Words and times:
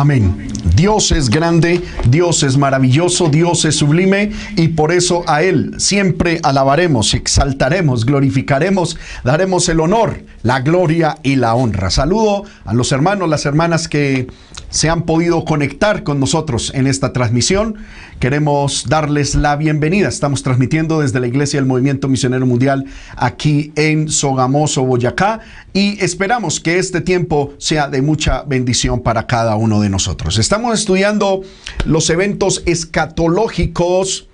Amén. 0.00 0.32
Dios 0.76 1.12
es 1.12 1.30
grande, 1.30 1.82
Dios 2.08 2.42
es 2.42 2.56
maravilloso, 2.56 3.28
Dios 3.28 3.64
es 3.64 3.76
sublime 3.76 4.30
y 4.56 4.68
por 4.68 4.92
eso 4.92 5.24
a 5.26 5.42
Él 5.42 5.74
siempre 5.78 6.40
alabaremos, 6.42 7.14
exaltaremos, 7.14 8.04
glorificaremos, 8.04 8.98
daremos 9.24 9.68
el 9.68 9.80
honor, 9.80 10.22
la 10.42 10.60
gloria 10.60 11.16
y 11.22 11.36
la 11.36 11.54
honra. 11.54 11.90
Saludo 11.90 12.44
a 12.64 12.74
los 12.74 12.92
hermanos, 12.92 13.28
las 13.28 13.46
hermanas 13.46 13.88
que 13.88 14.28
se 14.70 14.88
han 14.88 15.02
podido 15.02 15.44
conectar 15.44 16.04
con 16.04 16.20
nosotros 16.20 16.72
en 16.74 16.86
esta 16.86 17.12
transmisión. 17.12 17.76
Queremos 18.20 18.86
darles 18.88 19.34
la 19.34 19.56
bienvenida. 19.56 20.08
Estamos 20.08 20.42
transmitiendo 20.42 21.00
desde 21.00 21.20
la 21.20 21.26
Iglesia 21.26 21.58
del 21.58 21.66
Movimiento 21.66 22.08
Misionero 22.08 22.46
Mundial 22.46 22.84
aquí 23.16 23.72
en 23.76 24.08
Sogamoso, 24.08 24.84
Boyacá, 24.84 25.40
y 25.72 26.02
esperamos 26.02 26.60
que 26.60 26.78
este 26.78 27.00
tiempo 27.00 27.54
sea 27.58 27.88
de 27.88 28.02
mucha 28.02 28.42
bendición 28.42 29.00
para 29.00 29.26
cada 29.26 29.56
uno 29.56 29.80
de 29.80 29.88
nosotros. 29.88 30.38
Estamos 30.50 30.80
estudiando 30.80 31.42
los 31.84 32.10
eventos 32.10 32.64
escatológicos. 32.66 34.26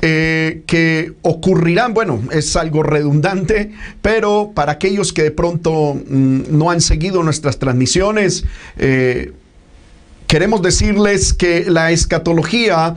Eh, 0.00 0.62
que 0.66 1.14
ocurrirán, 1.22 1.94
bueno, 1.94 2.22
es 2.32 2.54
algo 2.56 2.82
redundante, 2.82 3.72
pero 4.02 4.52
para 4.54 4.72
aquellos 4.72 5.12
que 5.12 5.22
de 5.22 5.30
pronto 5.30 5.94
mm, 5.94 6.42
no 6.50 6.70
han 6.70 6.80
seguido 6.80 7.22
nuestras 7.22 7.58
transmisiones, 7.58 8.44
eh, 8.78 9.32
queremos 10.26 10.60
decirles 10.62 11.32
que 11.32 11.64
la 11.68 11.92
escatología 11.92 12.94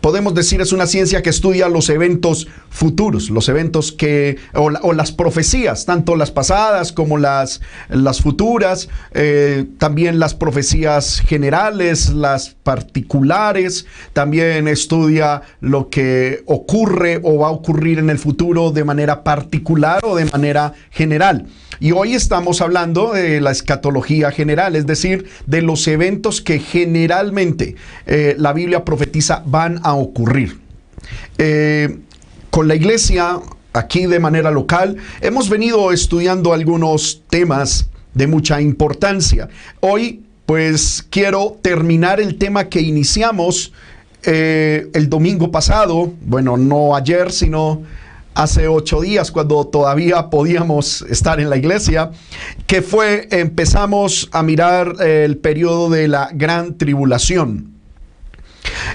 podemos 0.00 0.34
decir 0.34 0.60
es 0.60 0.72
una 0.72 0.86
ciencia 0.86 1.22
que 1.22 1.30
estudia 1.30 1.68
los 1.68 1.88
eventos 1.90 2.48
futuros, 2.70 3.30
los 3.30 3.48
eventos 3.48 3.92
que, 3.92 4.38
o, 4.54 4.92
las 4.92 5.12
profecías, 5.12 5.86
tanto 5.86 6.16
las 6.16 6.30
pasadas 6.30 6.92
como 6.92 7.18
las, 7.18 7.60
las 7.88 8.20
futuras, 8.20 8.88
eh, 9.12 9.66
también 9.78 10.18
las 10.18 10.34
profecías 10.34 11.20
generales, 11.20 12.10
las 12.10 12.50
particulares, 12.70 13.84
también 14.12 14.68
estudia 14.68 15.42
lo 15.60 15.90
que 15.90 16.44
ocurre 16.46 17.18
o 17.24 17.38
va 17.38 17.48
a 17.48 17.50
ocurrir 17.50 17.98
en 17.98 18.10
el 18.10 18.18
futuro 18.18 18.70
de 18.70 18.84
manera 18.84 19.24
particular 19.24 20.04
o 20.04 20.14
de 20.14 20.26
manera 20.26 20.74
general. 20.92 21.46
Y 21.80 21.90
hoy 21.90 22.14
estamos 22.14 22.60
hablando 22.60 23.12
de 23.12 23.40
la 23.40 23.50
escatología 23.50 24.30
general, 24.30 24.76
es 24.76 24.86
decir, 24.86 25.28
de 25.46 25.62
los 25.62 25.88
eventos 25.88 26.40
que 26.40 26.60
generalmente 26.60 27.74
eh, 28.06 28.36
la 28.38 28.52
Biblia 28.52 28.84
profetiza 28.84 29.42
van 29.44 29.80
a 29.82 29.94
ocurrir. 29.94 30.60
Eh, 31.38 31.98
con 32.50 32.68
la 32.68 32.76
iglesia, 32.76 33.40
aquí 33.72 34.06
de 34.06 34.20
manera 34.20 34.52
local, 34.52 34.96
hemos 35.22 35.48
venido 35.48 35.90
estudiando 35.90 36.52
algunos 36.52 37.24
temas 37.28 37.88
de 38.14 38.28
mucha 38.28 38.60
importancia. 38.60 39.48
Hoy, 39.80 40.22
pues, 40.50 41.06
quiero 41.08 41.58
terminar 41.62 42.20
el 42.20 42.36
tema 42.36 42.68
que 42.68 42.80
iniciamos 42.80 43.72
eh, 44.24 44.88
el 44.94 45.08
domingo 45.08 45.52
pasado, 45.52 46.12
bueno, 46.22 46.56
no 46.56 46.96
ayer, 46.96 47.30
sino 47.30 47.82
hace 48.34 48.66
ocho 48.66 49.00
días, 49.00 49.30
cuando 49.30 49.64
todavía 49.68 50.28
podíamos 50.28 51.02
estar 51.02 51.38
en 51.38 51.50
la 51.50 51.56
iglesia, 51.56 52.10
que 52.66 52.82
fue, 52.82 53.28
empezamos 53.30 54.28
a 54.32 54.42
mirar 54.42 55.00
el 55.00 55.36
periodo 55.36 55.88
de 55.88 56.08
la 56.08 56.30
gran 56.32 56.76
tribulación. 56.76 57.70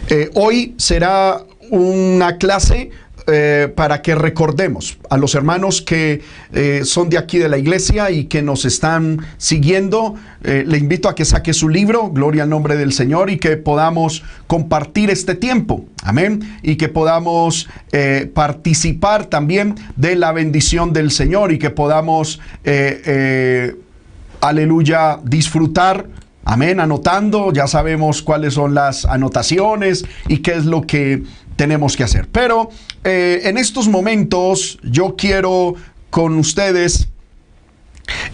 Eh, 0.10 0.32
hoy 0.34 0.76
será 0.76 1.42
una 1.70 2.38
clase 2.38 2.92
eh, 3.28 3.74
para 3.76 4.04
que 4.04 4.14
recordemos 4.14 5.00
a 5.10 5.18
los 5.18 5.34
hermanos 5.34 5.82
que 5.82 6.22
eh, 6.54 6.82
son 6.84 7.10
de 7.10 7.18
aquí 7.18 7.40
de 7.40 7.50
la 7.50 7.58
iglesia 7.58 8.12
y 8.12 8.26
que 8.26 8.44
nos 8.44 8.66
están 8.66 9.20
siguiendo. 9.38 10.14
Eh, 10.44 10.64
le 10.68 10.78
invito 10.78 11.10
a 11.10 11.16
que 11.16 11.26
saque 11.26 11.52
su 11.52 11.68
libro, 11.68 12.10
Gloria 12.12 12.44
al 12.44 12.50
nombre 12.50 12.78
del 12.78 12.94
Señor, 12.94 13.32
y 13.32 13.40
que 13.40 13.58
podamos 13.58 14.24
compartir 14.46 15.10
este 15.10 15.34
tiempo. 15.34 15.86
Amén. 16.04 16.60
Y 16.62 16.76
que 16.76 16.88
podamos 16.88 17.68
participar 18.34 19.26
también 19.26 19.76
de 19.96 20.16
la 20.16 20.32
bendición 20.32 20.94
del 20.94 21.10
Señor 21.10 21.52
y 21.52 21.58
que 21.58 21.70
podamos, 21.72 22.40
aleluya, 24.42 25.20
disfrutar 25.24 26.06
Amén, 26.48 26.80
anotando, 26.80 27.52
ya 27.52 27.66
sabemos 27.66 28.22
cuáles 28.22 28.54
son 28.54 28.76
las 28.76 29.04
anotaciones 29.06 30.06
y 30.28 30.38
qué 30.44 30.52
es 30.52 30.66
lo 30.66 30.84
que 30.84 31.24
tenemos 31.56 31.98
que 31.98 32.04
hacer. 32.04 32.28
Pero 32.32 32.70
eh, 33.06 33.42
en 33.44 33.58
estos 33.58 33.88
momentos 33.88 34.80
yo 34.82 35.16
quiero 35.16 35.76
con 36.10 36.40
ustedes 36.40 37.08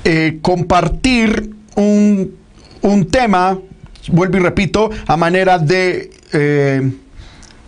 eh, 0.06 0.40
compartir 0.42 1.52
un, 1.76 2.38
tema, 3.12 3.60
vuelvo 4.08 4.38
y 4.38 4.40
repito, 4.40 4.90
a 5.06 5.18
manera 5.18 5.60
de... 5.60 6.12
Eh, 6.34 6.92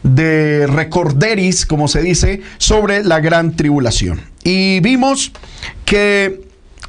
de 0.04 0.68
recorderis, 0.68 1.66
como 1.66 1.88
se 1.88 2.02
dice, 2.02 2.42
sobre 2.58 3.06
la 3.06 3.22
gran 3.22 3.56
tribulación. 3.56 4.20
Y 4.44 4.82
vimos 4.82 5.32
que 5.86 6.42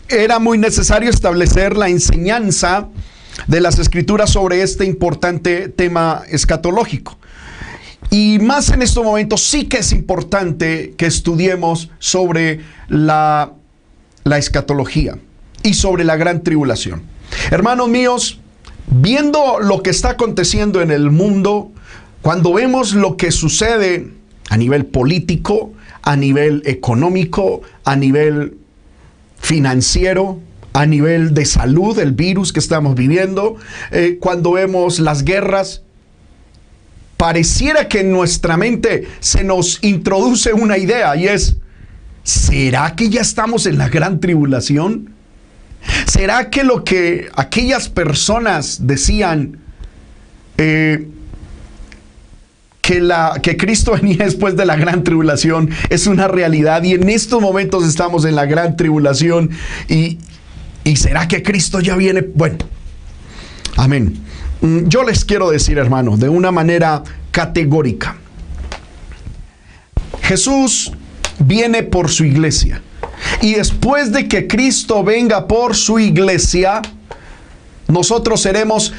era 0.09 0.41
muy 0.41 0.59
necesario 0.59 1.11
establecer 1.11 1.77
la 1.77 1.89
enseñanza 1.89 2.89
de 3.47 3.61
las 3.61 3.79
escrituras 3.79 4.31
sobre 4.31 4.63
este 4.63 4.85
importante 4.85 5.69
tema 5.69 6.23
escatológico. 6.29 7.17
Y 8.15 8.39
más 8.39 8.71
en 8.71 8.81
estos 8.81 9.03
momentos 9.05 9.43
sí 9.43 9.65
que 9.65 9.79
es 9.79 9.91
importante 9.91 10.95
que 10.97 11.07
estudiemos 11.07 11.91
sobre 11.99 12.61
la, 12.87 13.55
escatología 14.25 15.19
y 15.65 15.75
sobre 15.75 16.05
la 16.05 16.15
gran 16.15 16.45
tribulación. 16.45 17.03
Hermanos 17.51 17.89
míos, 17.89 18.39
viendo 18.87 19.59
lo 19.59 19.83
que 19.83 19.91
está 19.91 20.11
aconteciendo 20.11 20.81
en 20.81 20.93
el 20.93 21.11
mundo, 21.11 21.73
cuando 22.23 22.53
vemos 22.53 22.95
lo 22.95 23.17
que 23.17 23.33
sucede 23.33 24.13
a 24.49 24.57
nivel 24.59 24.87
político, 24.87 25.73
a 26.03 26.15
nivel 26.15 26.63
económico, 26.67 27.63
a 27.83 27.97
nivel 27.97 28.59
financiero, 29.41 30.39
a 30.73 30.87
nivel 30.87 31.35
de 31.35 31.47
salud, 31.47 31.99
el 31.99 32.13
virus 32.13 32.53
que 32.53 32.61
estamos 32.61 32.95
viviendo, 32.95 33.57
eh, 33.91 34.19
cuando 34.21 34.53
vemos 34.53 35.01
las 35.01 35.25
guerras, 35.25 35.83
pareciera 37.17 37.89
que 37.89 38.01
en 38.01 38.13
nuestra 38.13 38.57
mente 38.57 39.09
se 39.21 39.45
nos 39.45 39.83
introduce 39.83 40.53
una 40.53 40.79
idea 40.79 41.17
y 41.17 41.29
es, 41.29 41.57
¿será 42.23 42.95
que 42.97 43.09
ya 43.09 43.21
estamos 43.21 43.67
en 43.67 43.79
la 43.79 43.89
gran 43.89 44.21
tribulación? 44.21 45.15
¿Será 46.07 46.51
que 46.51 46.65
lo 46.65 46.85
que 46.85 47.29
aquellas 47.37 47.89
personas 47.89 48.87
decían, 48.87 49.59
eh, 50.57 51.09
que, 52.81 53.01
la, 53.01 53.41
que 53.43 53.57
Cristo 53.57 53.93
venía 54.01 54.25
después 54.25 54.57
de 54.57 54.67
la 54.67 54.77
gran 54.77 55.05
tribulación 55.05 55.71
es 55.91 56.07
una 56.07 56.29
realidad 56.29 56.83
y 56.83 56.93
en 56.93 57.09
estos 57.09 57.41
momentos 57.41 57.87
estamos 57.87 58.25
en 58.25 58.35
la 58.35 58.47
gran 58.47 58.77
tribulación 58.77 59.51
y, 59.89 60.19
y 60.85 60.97
será 60.97 61.29
que 61.29 61.43
Cristo 61.43 61.81
ya 61.81 61.97
viene. 61.97 62.23
Bueno, 62.23 62.59
amén. 63.77 64.24
Mm, 64.65 64.89
yo 64.89 65.03
les 65.03 65.27
quiero 65.27 65.51
decir, 65.51 65.77
hermanos, 65.77 66.19
de 66.19 66.31
una 66.31 66.51
manera 66.51 67.03
categórica, 67.31 68.17
Jesús 70.23 70.91
viene 71.39 71.83
por 71.83 72.11
su 72.11 72.25
iglesia. 72.25 72.81
Y 73.43 73.57
después 73.57 74.11
de 74.11 74.27
que 74.27 74.47
Cristo 74.47 75.05
venga 75.05 75.47
por 75.47 75.77
su 75.77 75.99
iglesia, 75.99 76.81
nosotros 77.89 78.41
seremos, 78.41 78.95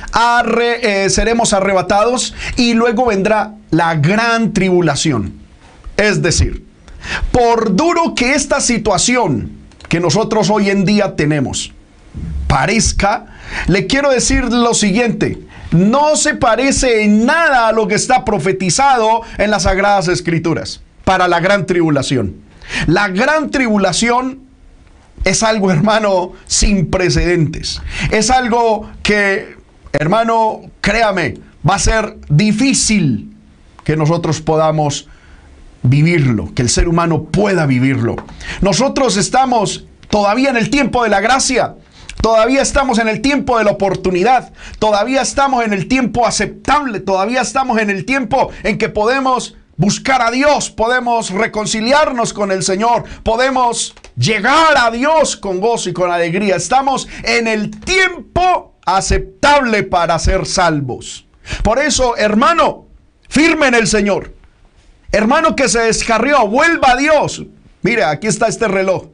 eh, 0.61 1.07
seremos 1.09 1.51
arrebatados 1.51 2.35
y 2.57 2.75
luego 2.75 3.07
vendrá 3.07 3.55
la 3.71 3.95
gran 3.95 4.53
tribulación. 4.53 5.33
Es 5.97 6.21
decir, 6.21 6.63
por 7.31 7.75
duro 7.75 8.13
que 8.13 8.35
esta 8.35 8.61
situación 8.61 9.49
que 9.89 9.99
nosotros 9.99 10.51
hoy 10.51 10.69
en 10.69 10.85
día 10.85 11.15
tenemos 11.15 11.73
parezca, 12.47 13.25
le 13.65 13.87
quiero 13.87 14.11
decir 14.11 14.43
lo 14.43 14.75
siguiente 14.75 15.39
no 15.71 16.15
se 16.15 16.35
parece 16.35 17.03
en 17.03 17.25
nada 17.25 17.67
a 17.67 17.71
lo 17.71 17.87
que 17.87 17.95
está 17.95 18.25
profetizado 18.25 19.21
en 19.37 19.51
las 19.51 19.63
Sagradas 19.63 20.07
Escrituras 20.07 20.81
para 21.03 21.27
la 21.27 21.39
gran 21.39 21.65
tribulación. 21.65 22.35
La 22.87 23.09
gran 23.09 23.51
tribulación 23.51 24.41
es 25.23 25.43
algo, 25.43 25.71
hermano, 25.71 26.33
sin 26.45 26.89
precedentes. 26.89 27.81
Es 28.11 28.29
algo 28.29 28.89
que, 29.01 29.55
hermano, 29.91 30.61
créame, 30.81 31.35
va 31.67 31.75
a 31.75 31.79
ser 31.79 32.17
difícil 32.29 33.35
que 33.83 33.95
nosotros 33.95 34.41
podamos 34.41 35.07
vivirlo, 35.83 36.53
que 36.53 36.61
el 36.61 36.69
ser 36.69 36.87
humano 36.87 37.23
pueda 37.25 37.65
vivirlo. 37.65 38.15
Nosotros 38.61 39.17
estamos 39.17 39.85
todavía 40.09 40.49
en 40.49 40.57
el 40.57 40.69
tiempo 40.69 41.03
de 41.03 41.09
la 41.09 41.21
gracia. 41.21 41.75
Todavía 42.25 42.63
estamos 42.63 42.97
en 42.97 43.07
el 43.07 43.21
tiempo 43.21 43.59
de 43.59 43.65
la 43.65 43.69
oportunidad. 43.69 44.51
Todavía 44.79 45.21
estamos 45.21 45.63
en 45.63 45.73
el 45.73 45.87
tiempo 45.87 46.25
aceptable. 46.25 46.99
Todavía 46.99 47.41
estamos 47.41 47.77
en 47.77 47.91
el 47.91 48.03
tiempo 48.03 48.49
en 48.63 48.79
que 48.79 48.89
podemos 48.89 49.55
buscar 49.77 50.23
a 50.23 50.31
Dios, 50.31 50.71
podemos 50.71 51.29
reconciliarnos 51.29 52.33
con 52.33 52.51
el 52.51 52.63
Señor, 52.63 53.03
podemos 53.21 53.93
llegar 54.17 54.75
a 54.75 54.89
Dios 54.89 55.37
con 55.37 55.59
gozo 55.59 55.91
y 55.91 55.93
con 55.93 56.11
alegría. 56.11 56.55
Estamos 56.55 57.07
en 57.21 57.47
el 57.47 57.69
tiempo 57.79 58.73
aceptable 58.87 59.83
para 59.83 60.17
ser 60.17 60.47
salvos. 60.47 61.27
Por 61.63 61.77
eso, 61.77 62.17
hermano, 62.17 62.87
firme 63.29 63.67
en 63.67 63.75
el 63.75 63.85
Señor. 63.85 64.33
Hermano 65.11 65.55
que 65.55 65.69
se 65.69 65.81
descarrió, 65.81 66.47
vuelva 66.47 66.93
a 66.93 66.95
Dios. 66.95 67.43
Mire, 67.83 68.03
aquí 68.03 68.25
está 68.25 68.47
este 68.47 68.67
reloj. 68.67 69.09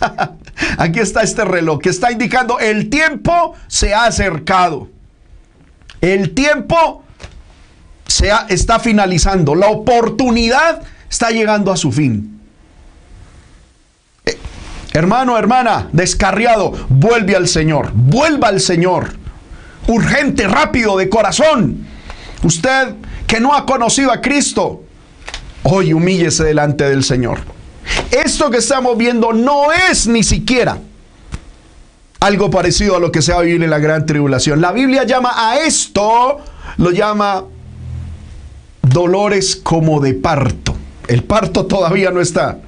aquí 0.78 1.00
está 1.00 1.22
este 1.22 1.44
reloj 1.44 1.80
que 1.80 1.90
está 1.90 2.12
indicando 2.12 2.58
el 2.58 2.90
tiempo 2.90 3.54
se 3.68 3.94
ha 3.94 4.04
acercado. 4.04 4.88
El 6.00 6.34
tiempo 6.34 7.04
se 8.06 8.30
está 8.48 8.80
finalizando. 8.80 9.54
La 9.54 9.68
oportunidad 9.68 10.82
está 11.08 11.30
llegando 11.30 11.70
a 11.70 11.76
su 11.76 11.92
fin. 11.92 12.40
Eh, 14.24 14.38
hermano, 14.92 15.38
hermana, 15.38 15.88
descarriado, 15.92 16.72
vuelve 16.88 17.36
al 17.36 17.48
Señor. 17.48 17.92
Vuelva 17.94 18.48
al 18.48 18.60
Señor. 18.60 19.14
Urgente, 19.86 20.46
rápido, 20.48 20.96
de 20.96 21.08
corazón. 21.08 21.86
Usted 22.42 22.94
que 23.26 23.40
no 23.40 23.54
ha 23.54 23.64
conocido 23.64 24.12
a 24.12 24.20
Cristo, 24.20 24.82
hoy 25.62 25.92
humíllese 25.92 26.44
delante 26.44 26.84
del 26.84 27.04
Señor. 27.04 27.40
Esto 28.10 28.50
que 28.50 28.58
estamos 28.58 28.96
viendo 28.96 29.32
no 29.32 29.72
es 29.72 30.06
ni 30.06 30.22
siquiera 30.22 30.78
algo 32.22 32.50
parecido 32.50 32.96
a 32.96 33.00
lo 33.00 33.10
que 33.10 33.20
se 33.20 33.32
va 33.32 33.40
a 33.40 33.42
vivir 33.42 33.62
en 33.64 33.70
la 33.70 33.80
gran 33.80 34.06
tribulación. 34.06 34.60
La 34.60 34.70
Biblia 34.70 35.02
llama 35.02 35.32
a 35.34 35.58
esto, 35.58 36.38
lo 36.76 36.90
llama 36.92 37.44
dolores 38.82 39.56
como 39.56 40.00
de 40.00 40.14
parto. 40.14 40.76
El 41.08 41.24
parto 41.24 41.66
todavía 41.66 42.12
no 42.12 42.20
está. 42.20 42.60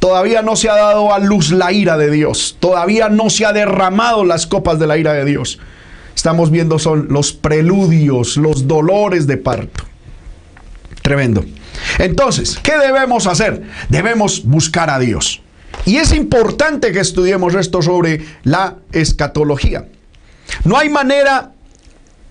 Todavía 0.00 0.42
no 0.42 0.56
se 0.56 0.68
ha 0.70 0.74
dado 0.74 1.14
a 1.14 1.20
luz 1.20 1.52
la 1.52 1.70
ira 1.70 1.96
de 1.98 2.10
Dios. 2.10 2.56
Todavía 2.58 3.08
no 3.08 3.30
se 3.30 3.46
ha 3.46 3.52
derramado 3.52 4.24
las 4.24 4.48
copas 4.48 4.80
de 4.80 4.88
la 4.88 4.96
ira 4.98 5.12
de 5.12 5.24
Dios. 5.24 5.60
Estamos 6.16 6.50
viendo 6.50 6.80
son 6.80 7.06
los 7.10 7.32
preludios, 7.32 8.36
los 8.38 8.66
dolores 8.66 9.28
de 9.28 9.36
parto. 9.36 9.84
Tremendo. 11.02 11.44
Entonces, 11.98 12.58
¿qué 12.62 12.78
debemos 12.78 13.26
hacer? 13.26 13.62
Debemos 13.88 14.44
buscar 14.44 14.90
a 14.90 14.98
Dios. 14.98 15.42
Y 15.86 15.96
es 15.96 16.12
importante 16.12 16.92
que 16.92 17.00
estudiemos 17.00 17.54
esto 17.54 17.82
sobre 17.82 18.24
la 18.42 18.76
escatología. 18.92 19.86
No 20.64 20.76
hay 20.76 20.88
manera, 20.88 21.52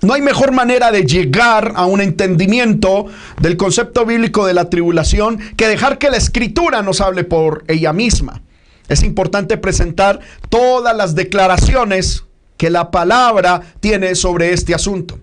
no 0.02 0.14
hay 0.14 0.22
mejor 0.22 0.52
manera 0.52 0.92
de 0.92 1.06
llegar 1.06 1.74
a 1.76 1.86
un 1.86 2.02
entendimiento 2.02 3.08
del 3.42 3.58
concepto 3.58 4.06
bíblico 4.06 4.46
de 4.46 4.54
la 4.54 4.70
tribulación 4.70 5.40
que 5.56 5.68
dejar 5.68 5.98
que 5.98 6.10
la 6.10 6.18
escritura 6.18 6.82
nos 6.82 7.02
hable 7.02 7.24
por 7.24 7.64
ella 7.68 7.94
misma. 7.94 8.42
Es 8.88 9.04
importante 9.04 9.58
presentar 9.58 10.20
todas 10.50 10.96
las 10.96 11.16
declaraciones 11.16 12.24
que 12.58 12.70
la 12.70 12.92
palabra 12.92 13.62
tiene 13.80 14.16
sobre 14.16 14.52
este 14.54 14.74
asunto. 14.74 15.18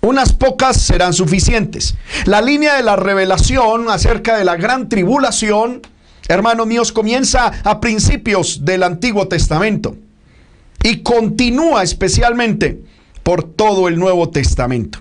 Unas 0.00 0.32
pocas 0.32 0.80
serán 0.80 1.12
suficientes. 1.12 1.94
La 2.24 2.40
línea 2.40 2.76
de 2.76 2.82
la 2.82 2.96
revelación 2.96 3.90
acerca 3.90 4.36
de 4.36 4.44
la 4.44 4.56
gran 4.56 4.88
tribulación, 4.88 5.82
hermanos 6.28 6.66
míos, 6.66 6.92
comienza 6.92 7.52
a 7.64 7.80
principios 7.80 8.64
del 8.64 8.84
Antiguo 8.84 9.26
Testamento 9.26 9.96
y 10.84 11.02
continúa 11.02 11.82
especialmente 11.82 12.80
por 13.24 13.42
todo 13.42 13.88
el 13.88 13.98
Nuevo 13.98 14.30
Testamento. 14.30 15.00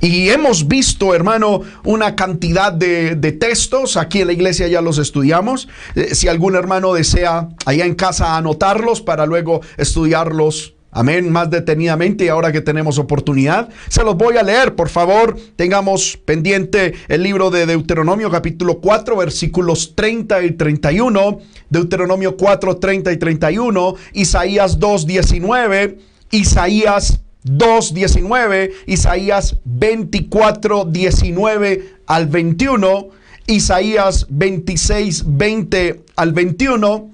Y 0.00 0.28
hemos 0.30 0.68
visto, 0.68 1.14
hermano, 1.14 1.62
una 1.84 2.14
cantidad 2.14 2.72
de, 2.72 3.16
textos. 3.32 3.96
Aquí 3.96 4.20
en 4.20 4.28
la 4.28 4.32
iglesia 4.32 4.68
ya 4.68 4.80
los 4.80 4.98
estudiamos. 4.98 5.68
Eh, 5.96 6.14
si 6.14 6.28
algún 6.28 6.54
hermano 6.54 6.92
desea 6.94 7.48
allá 7.66 7.84
en 7.84 7.94
casa 7.94 8.36
anotarlos 8.36 9.00
para 9.00 9.26
luego 9.26 9.60
estudiarlos 9.76 10.74
Amén, 10.98 11.30
más 11.30 11.48
detenidamente 11.48 12.24
y 12.24 12.28
ahora 12.28 12.50
que 12.50 12.60
tenemos 12.60 12.98
oportunidad, 12.98 13.68
se 13.88 14.02
los 14.02 14.16
voy 14.16 14.36
a 14.36 14.42
leer, 14.42 14.74
por 14.74 14.88
favor, 14.88 15.38
tengamos 15.54 16.18
pendiente 16.24 16.92
el 17.06 17.22
libro 17.22 17.52
de 17.52 17.66
Deuteronomio 17.66 18.32
capítulo 18.32 18.80
4 18.80 19.16
versículos 19.16 19.94
30 19.94 20.42
y 20.42 20.50
31, 20.54 21.38
Deuteronomio 21.70 22.36
4, 22.36 22.78
30 22.78 23.12
y 23.12 23.16
31, 23.16 23.94
Isaías 24.12 24.80
2, 24.80 25.06
19, 25.06 25.98
Isaías 26.32 27.20
2, 27.44 27.94
19, 27.94 28.72
Isaías 28.86 29.54
24, 29.64 30.84
19 30.84 31.94
al 32.08 32.26
21, 32.26 33.08
Isaías 33.46 34.26
26, 34.30 35.22
20 35.28 36.02
al 36.16 36.32
21, 36.32 37.10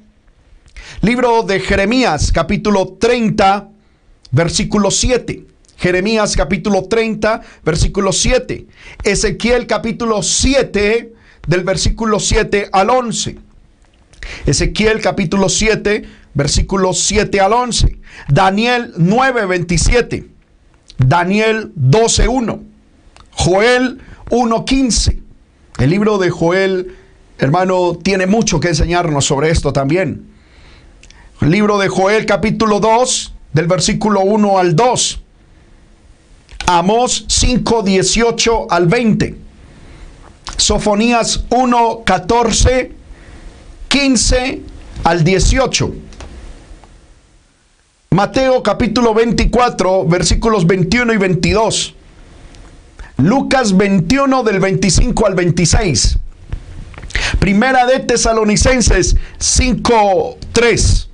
Libro 1.02 1.42
de 1.42 1.60
Jeremías, 1.60 2.32
capítulo 2.32 2.96
30, 2.98 3.73
versículo 4.34 4.90
7. 4.90 5.46
Jeremías 5.76 6.36
capítulo 6.36 6.84
30, 6.84 7.40
versículo 7.64 8.12
7. 8.12 8.66
Ezequiel 9.04 9.66
capítulo 9.66 10.22
7, 10.22 11.12
del 11.46 11.64
versículo 11.64 12.18
7 12.20 12.68
al 12.72 12.90
11. 12.90 13.38
Ezequiel 14.46 15.00
capítulo 15.00 15.48
7, 15.48 16.04
versículo 16.34 16.92
7 16.92 17.40
al 17.40 17.52
11. 17.52 17.98
Daniel 18.28 18.92
9, 18.96 19.46
27. 19.46 20.28
Daniel 20.98 21.72
12, 21.74 22.28
1. 22.28 22.62
Joel 23.30 24.00
1, 24.30 24.64
15. 24.64 25.22
El 25.78 25.90
libro 25.90 26.18
de 26.18 26.30
Joel, 26.30 26.96
hermano, 27.38 27.98
tiene 28.02 28.26
mucho 28.26 28.60
que 28.60 28.68
enseñarnos 28.68 29.24
sobre 29.26 29.50
esto 29.50 29.72
también. 29.72 30.30
Libro 31.40 31.78
de 31.78 31.88
Joel 31.88 32.26
capítulo 32.26 32.80
2, 32.80 33.33
del 33.54 33.66
versículo 33.66 34.20
1 34.20 34.58
al 34.58 34.76
2. 34.76 35.20
Amós 36.66 37.24
5, 37.28 37.82
18 37.82 38.66
al 38.70 38.86
20. 38.86 39.36
Sofonías 40.56 41.44
1, 41.50 42.02
14, 42.04 42.92
15 43.88 44.62
al 45.04 45.24
18. 45.24 45.94
Mateo 48.10 48.62
capítulo 48.62 49.14
24, 49.14 50.04
versículos 50.06 50.66
21 50.66 51.12
y 51.14 51.16
22. 51.16 51.94
Lucas 53.18 53.76
21 53.76 54.42
del 54.42 54.60
25 54.60 55.26
al 55.26 55.34
26. 55.34 56.18
Primera 57.38 57.86
de 57.86 58.00
Tesalonicenses 58.00 59.16
5, 59.38 60.38
3 60.52 61.08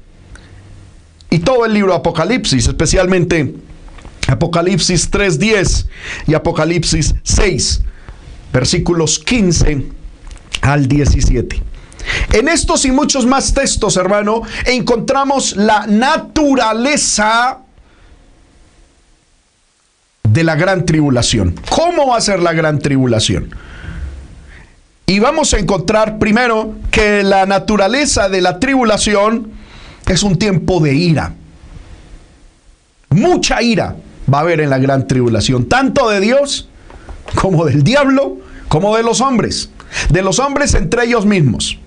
y 1.30 1.38
todo 1.38 1.64
el 1.64 1.72
libro 1.72 1.94
Apocalipsis, 1.94 2.66
especialmente 2.66 3.54
Apocalipsis 4.26 5.10
3.10 5.10 5.86
y 6.26 6.34
Apocalipsis 6.34 7.14
6, 7.22 7.82
versículos 8.52 9.18
15 9.18 9.86
al 10.62 10.86
17. 10.86 11.62
En 12.32 12.48
estos 12.48 12.84
y 12.84 12.90
muchos 12.90 13.26
más 13.26 13.54
textos, 13.54 13.96
hermano, 13.96 14.42
encontramos 14.66 15.56
la 15.56 15.86
naturaleza 15.86 17.58
de 20.22 20.44
la 20.44 20.54
gran 20.54 20.84
tribulación. 20.86 21.54
¿Cómo 21.70 22.08
va 22.08 22.16
a 22.16 22.20
ser 22.20 22.40
la 22.40 22.52
gran 22.52 22.78
tribulación? 22.78 23.54
Y 25.06 25.18
vamos 25.18 25.54
a 25.54 25.58
encontrar 25.58 26.18
primero 26.18 26.74
que 26.90 27.22
la 27.22 27.46
naturaleza 27.46 28.28
de 28.28 28.40
la 28.40 28.60
tribulación 28.60 29.59
es 30.12 30.22
un 30.22 30.36
tiempo 30.36 30.80
de 30.80 30.94
ira. 30.94 31.34
Mucha 33.10 33.62
ira 33.62 33.96
va 34.32 34.38
a 34.38 34.40
haber 34.42 34.60
en 34.60 34.70
la 34.70 34.78
gran 34.78 35.06
tribulación, 35.06 35.66
tanto 35.68 36.08
de 36.08 36.20
Dios 36.20 36.68
como 37.34 37.64
del 37.64 37.84
diablo, 37.84 38.38
como 38.68 38.96
de 38.96 39.02
los 39.02 39.20
hombres. 39.20 39.70
De 40.08 40.22
los 40.22 40.38
hombres 40.38 40.74
entre 40.74 41.04
ellos 41.04 41.26
mismos. 41.26 41.78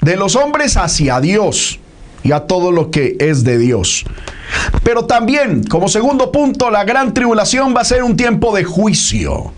De 0.00 0.16
los 0.16 0.36
hombres 0.36 0.76
hacia 0.76 1.20
Dios 1.20 1.80
y 2.22 2.32
a 2.32 2.40
todo 2.40 2.70
lo 2.70 2.90
que 2.90 3.16
es 3.18 3.44
de 3.44 3.58
Dios. 3.58 4.04
Pero 4.84 5.06
también, 5.06 5.64
como 5.64 5.88
segundo 5.88 6.30
punto, 6.30 6.70
la 6.70 6.84
gran 6.84 7.12
tribulación 7.12 7.74
va 7.74 7.80
a 7.80 7.84
ser 7.84 8.02
un 8.02 8.16
tiempo 8.16 8.54
de 8.54 8.64
juicio. 8.64 9.52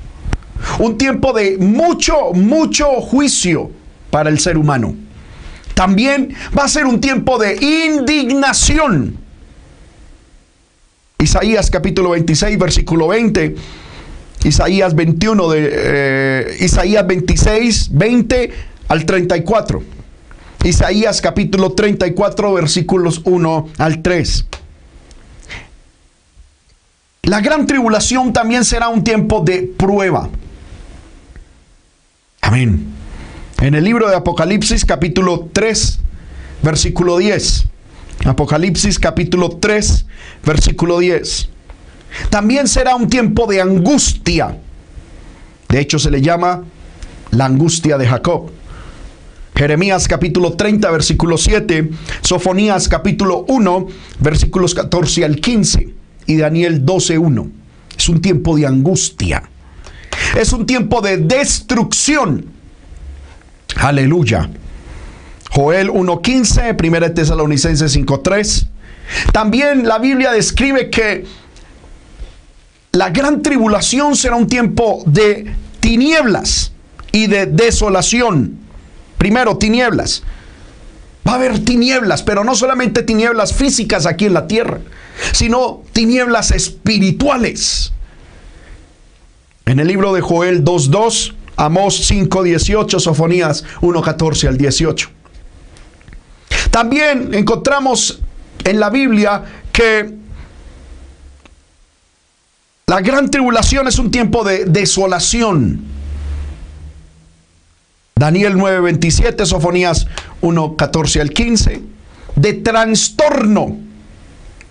Un 0.79 0.99
tiempo 0.99 1.33
de 1.33 1.59
mucho, 1.59 2.33
mucho 2.33 2.87
juicio 3.01 3.71
para 4.11 4.31
el 4.31 4.39
ser 4.39 4.57
humano 4.59 4.95
también 5.79 6.35
va 6.59 6.65
a 6.65 6.69
ser 6.69 6.87
un 6.87 7.01
tiempo 7.01 7.39
de 7.39 7.55
indignación. 7.55 9.17
Isaías 11.21 11.71
capítulo 11.71 12.11
26, 12.11 12.59
versículo 12.59 13.07
20. 13.07 13.55
Isaías 14.43 14.97
21 14.97 15.49
de 15.51 15.71
eh, 15.73 16.57
Isaías 16.59 17.07
26, 17.07 17.91
20 17.93 18.51
al 18.89 19.07
34. 19.07 19.81
Isaías 20.65 21.21
capítulo 21.21 21.71
34 21.71 22.55
versículos 22.55 23.21
1 23.23 23.69
al 23.79 24.03
3. 24.03 24.47
La 27.23 27.41
gran 27.41 27.69
tribulación 27.69 28.33
también 28.33 28.65
será 28.65 28.89
un 28.89 29.05
tiempo 29.05 29.43
de 29.43 29.63
prueba. 29.63 30.29
Amén. 32.41 32.98
En 33.61 33.75
el 33.75 33.83
libro 33.83 34.09
de 34.09 34.15
Apocalipsis 34.15 34.85
capítulo 34.85 35.49
3, 35.53 35.99
versículo 36.63 37.19
10. 37.19 37.65
Apocalipsis 38.25 39.01
capítulo 39.01 39.51
3, 39.61 40.07
versículo 40.45 41.01
10. 41.01 41.49
También 42.31 42.69
será 42.69 42.95
un 42.95 43.09
tiempo 43.09 43.49
de 43.49 43.61
angustia. 43.61 44.57
De 45.69 45.81
hecho, 45.81 45.99
se 45.99 46.13
le 46.13 46.23
llama 46.23 46.63
la 47.33 47.47
angustia 47.47 47.99
de 47.99 48.07
Jacob. 48.07 48.53
Jeremías 49.57 50.07
capítulo 50.07 50.53
30, 50.53 50.89
versículo 50.93 51.37
7, 51.37 51.91
Sofonías 52.21 52.89
capítulo 52.89 53.45
1, 53.49 53.87
versículos 54.21 54.73
14 54.73 55.25
al 55.25 55.35
15 55.35 55.95
y 56.27 56.37
Daniel 56.37 56.87
12, 56.87 57.19
1. 57.19 57.51
Es 57.99 58.09
un 58.09 58.21
tiempo 58.21 58.57
de 58.57 58.67
angustia. 58.67 59.43
Es 60.41 60.53
un 60.53 60.65
tiempo 60.65 61.01
de 61.01 61.17
destrucción. 61.17 62.58
Aleluya. 63.77 64.49
Joel 65.51 65.91
1.15, 65.91 66.77
1 66.79 67.13
Tesalonicenses 67.13 67.97
5.3. 67.97 68.67
También 69.33 69.87
la 69.87 69.99
Biblia 69.99 70.33
describe 70.33 70.91
que 70.91 71.25
la 72.93 73.11
gran 73.11 73.43
tribulación 73.43 74.17
será 74.17 74.37
un 74.37 74.47
tiempo 74.47 75.03
de 75.07 75.53
tinieblas 75.81 76.73
y 77.13 77.27
de 77.27 77.47
desolación. 77.47 78.59
Primero, 79.17 79.57
tinieblas. 79.57 80.23
Va 81.27 81.33
a 81.33 81.35
haber 81.37 81.65
tinieblas, 81.65 82.23
pero 82.23 82.45
no 82.45 82.55
solamente 82.55 83.03
tinieblas 83.03 83.53
físicas 83.53 84.07
aquí 84.07 84.27
en 84.27 84.35
la 84.35 84.47
tierra, 84.47 84.81
sino 85.33 85.83
tinieblas 85.93 86.51
espirituales. 86.53 87.93
En 89.67 89.81
el 89.81 89.89
libro 89.89 90.15
de 90.15 90.23
Joel 90.23 90.65
2.2, 90.65 91.35
Amós 91.59 92.09
5.18, 92.09 93.01
Sofonías 93.01 93.65
1.14 93.81 94.47
al 94.47 94.57
18. 94.57 95.11
También 96.71 97.35
encontramos 97.35 98.21
en 98.63 98.79
la 98.79 98.91
Biblia 98.91 99.43
que 99.73 100.15
la 102.87 103.01
gran 103.01 103.29
tribulación 103.29 103.89
es 103.89 103.99
un 103.99 104.13
tiempo 104.13 104.45
de 104.45 104.67
desolación. 104.67 105.81
Daniel 108.15 108.55
9:27, 108.55 109.45
Sofonías 109.45 110.07
1:14 110.41 111.21
al 111.21 111.31
15. 111.31 111.83
De 112.37 112.53
trastorno, 112.55 113.77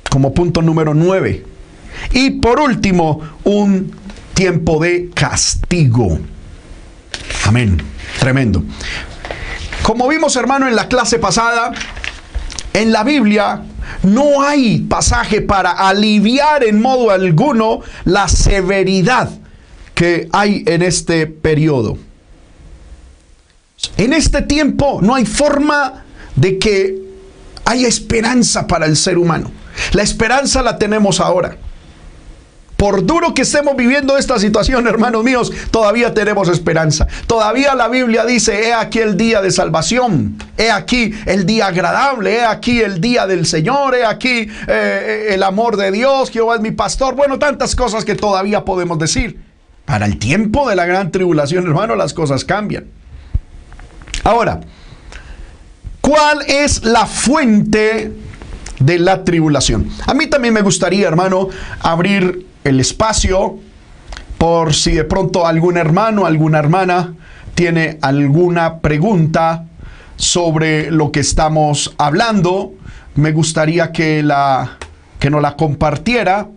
como 0.09 0.33
punto 0.33 0.61
número 0.61 0.93
9. 0.93 1.45
Y 2.13 2.29
por 2.39 2.61
último, 2.61 3.19
un 3.43 3.91
tiempo 4.33 4.79
de 4.79 5.09
castigo. 5.13 6.17
Amén. 7.45 7.81
Tremendo. 8.19 8.63
Como 9.83 10.07
vimos, 10.07 10.35
hermano, 10.35 10.67
en 10.67 10.75
la 10.75 10.87
clase 10.87 11.19
pasada, 11.19 11.71
en 12.73 12.91
la 12.91 13.03
Biblia 13.03 13.61
no 14.03 14.41
hay 14.41 14.79
pasaje 14.79 15.41
para 15.41 15.71
aliviar 15.71 16.63
en 16.63 16.81
modo 16.81 17.09
alguno 17.11 17.81
la 18.05 18.27
severidad 18.27 19.29
que 19.93 20.27
hay 20.31 20.63
en 20.67 20.81
este 20.81 21.25
periodo. 21.27 21.97
En 23.97 24.13
este 24.13 24.41
tiempo 24.41 24.99
no 25.01 25.15
hay 25.15 25.25
forma 25.25 26.03
de 26.35 26.59
que 26.59 26.95
haya 27.65 27.87
esperanza 27.87 28.67
para 28.67 28.85
el 28.85 28.95
ser 28.95 29.17
humano. 29.17 29.51
La 29.93 30.03
esperanza 30.03 30.61
la 30.61 30.77
tenemos 30.77 31.19
ahora. 31.19 31.57
Por 32.77 33.03
duro 33.07 33.33
que 33.33 33.41
estemos 33.41 33.75
viviendo 33.75 34.17
esta 34.17 34.37
situación, 34.37 34.87
hermanos 34.87 35.23
míos, 35.23 35.51
todavía 35.71 36.13
tenemos 36.13 36.47
esperanza. 36.47 37.07
Todavía 37.25 37.73
la 37.73 37.87
Biblia 37.87 38.23
dice, 38.23 38.67
he 38.67 38.73
aquí 38.73 38.99
el 38.99 39.17
día 39.17 39.41
de 39.41 39.49
salvación, 39.49 40.37
he 40.57 40.69
aquí 40.69 41.11
el 41.25 41.47
día 41.47 41.67
agradable, 41.67 42.35
he 42.35 42.45
aquí 42.45 42.79
el 42.79 43.01
día 43.01 43.25
del 43.25 43.47
Señor, 43.47 43.95
he 43.95 44.05
aquí 44.05 44.47
eh, 44.67 45.29
el 45.31 45.41
amor 45.41 45.75
de 45.75 45.91
Dios, 45.91 46.29
Jehová 46.29 46.55
es 46.55 46.61
mi 46.61 46.69
pastor. 46.69 47.15
Bueno, 47.15 47.39
tantas 47.39 47.75
cosas 47.75 48.05
que 48.05 48.13
todavía 48.13 48.63
podemos 48.63 48.99
decir. 48.99 49.41
Para 49.85 50.05
el 50.05 50.19
tiempo 50.19 50.69
de 50.69 50.75
la 50.75 50.85
gran 50.85 51.11
tribulación, 51.11 51.65
hermano, 51.65 51.95
las 51.95 52.13
cosas 52.13 52.45
cambian. 52.45 52.85
Ahora, 54.23 54.59
¿cuál 56.01 56.41
es 56.45 56.83
la 56.83 57.07
fuente 57.07 58.11
de 58.79 58.99
la 58.99 59.23
tribulación? 59.23 59.89
A 60.05 60.13
mí 60.13 60.27
también 60.27 60.53
me 60.53 60.61
gustaría, 60.61 61.07
hermano, 61.07 61.47
abrir 61.79 62.46
el 62.67 62.79
espacio 62.79 63.59
por 64.37 64.73
si 64.73 64.91
de 64.91 65.03
pronto 65.05 65.47
algún 65.47 65.77
hermano, 65.77 66.25
alguna 66.25 66.59
hermana 66.59 67.15
tiene 67.55 67.97
alguna 68.01 68.79
pregunta 68.79 69.65
sobre 70.17 70.91
lo 70.91 71.11
que 71.11 71.21
estamos 71.21 71.95
hablando, 71.97 72.73
me 73.15 73.31
gustaría 73.31 73.91
que 73.91 74.21
la 74.21 74.77
que 75.19 75.29
nos 75.29 75.41
la 75.41 75.55
compartiera. 75.55 76.49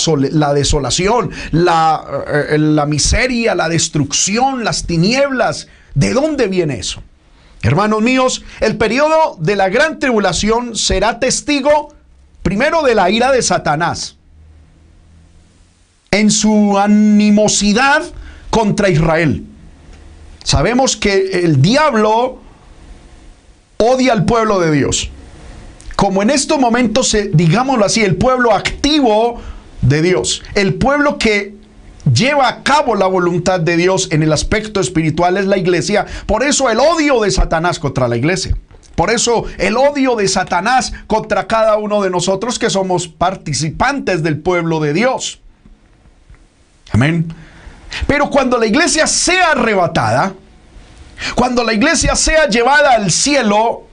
desolación, 0.54 1.30
la, 1.52 2.04
eh, 2.50 2.58
la 2.58 2.84
miseria, 2.84 3.54
la 3.54 3.68
destrucción, 3.68 4.64
las 4.64 4.86
tinieblas? 4.86 5.68
¿De 5.94 6.12
dónde 6.14 6.48
viene 6.48 6.80
eso? 6.80 7.00
Hermanos 7.62 8.02
míos, 8.02 8.42
el 8.58 8.76
periodo 8.76 9.36
de 9.38 9.54
la 9.54 9.68
gran 9.68 10.00
tribulación 10.00 10.74
será 10.74 11.20
testigo 11.20 11.94
primero 12.42 12.82
de 12.82 12.96
la 12.96 13.08
ira 13.08 13.30
de 13.30 13.40
Satanás 13.40 14.16
en 16.10 16.32
su 16.32 16.76
animosidad 16.76 18.02
contra 18.50 18.88
Israel. 18.88 19.44
Sabemos 20.42 20.96
que 20.96 21.44
el 21.44 21.62
diablo 21.62 22.40
odia 23.78 24.12
al 24.12 24.24
pueblo 24.24 24.58
de 24.58 24.72
Dios 24.72 25.12
como 26.04 26.22
en 26.22 26.28
estos 26.28 26.58
momentos, 26.58 27.16
digámoslo 27.32 27.82
así, 27.82 28.02
el 28.02 28.16
pueblo 28.16 28.52
activo 28.52 29.40
de 29.80 30.02
Dios, 30.02 30.42
el 30.54 30.74
pueblo 30.74 31.16
que 31.16 31.54
lleva 32.12 32.46
a 32.46 32.62
cabo 32.62 32.94
la 32.94 33.06
voluntad 33.06 33.58
de 33.58 33.78
Dios 33.78 34.08
en 34.10 34.22
el 34.22 34.30
aspecto 34.30 34.80
espiritual 34.80 35.38
es 35.38 35.46
la 35.46 35.56
iglesia. 35.56 36.04
Por 36.26 36.42
eso 36.42 36.68
el 36.68 36.78
odio 36.78 37.22
de 37.22 37.30
Satanás 37.30 37.78
contra 37.78 38.06
la 38.06 38.18
iglesia. 38.18 38.54
Por 38.96 39.10
eso 39.10 39.46
el 39.56 39.78
odio 39.78 40.14
de 40.14 40.28
Satanás 40.28 40.92
contra 41.06 41.46
cada 41.46 41.78
uno 41.78 42.02
de 42.02 42.10
nosotros 42.10 42.58
que 42.58 42.68
somos 42.68 43.08
participantes 43.08 44.22
del 44.22 44.40
pueblo 44.40 44.80
de 44.80 44.92
Dios. 44.92 45.40
Amén. 46.92 47.32
Pero 48.06 48.28
cuando 48.28 48.58
la 48.58 48.66
iglesia 48.66 49.06
sea 49.06 49.52
arrebatada, 49.52 50.34
cuando 51.34 51.64
la 51.64 51.72
iglesia 51.72 52.14
sea 52.14 52.46
llevada 52.46 52.92
al 52.92 53.10
cielo, 53.10 53.83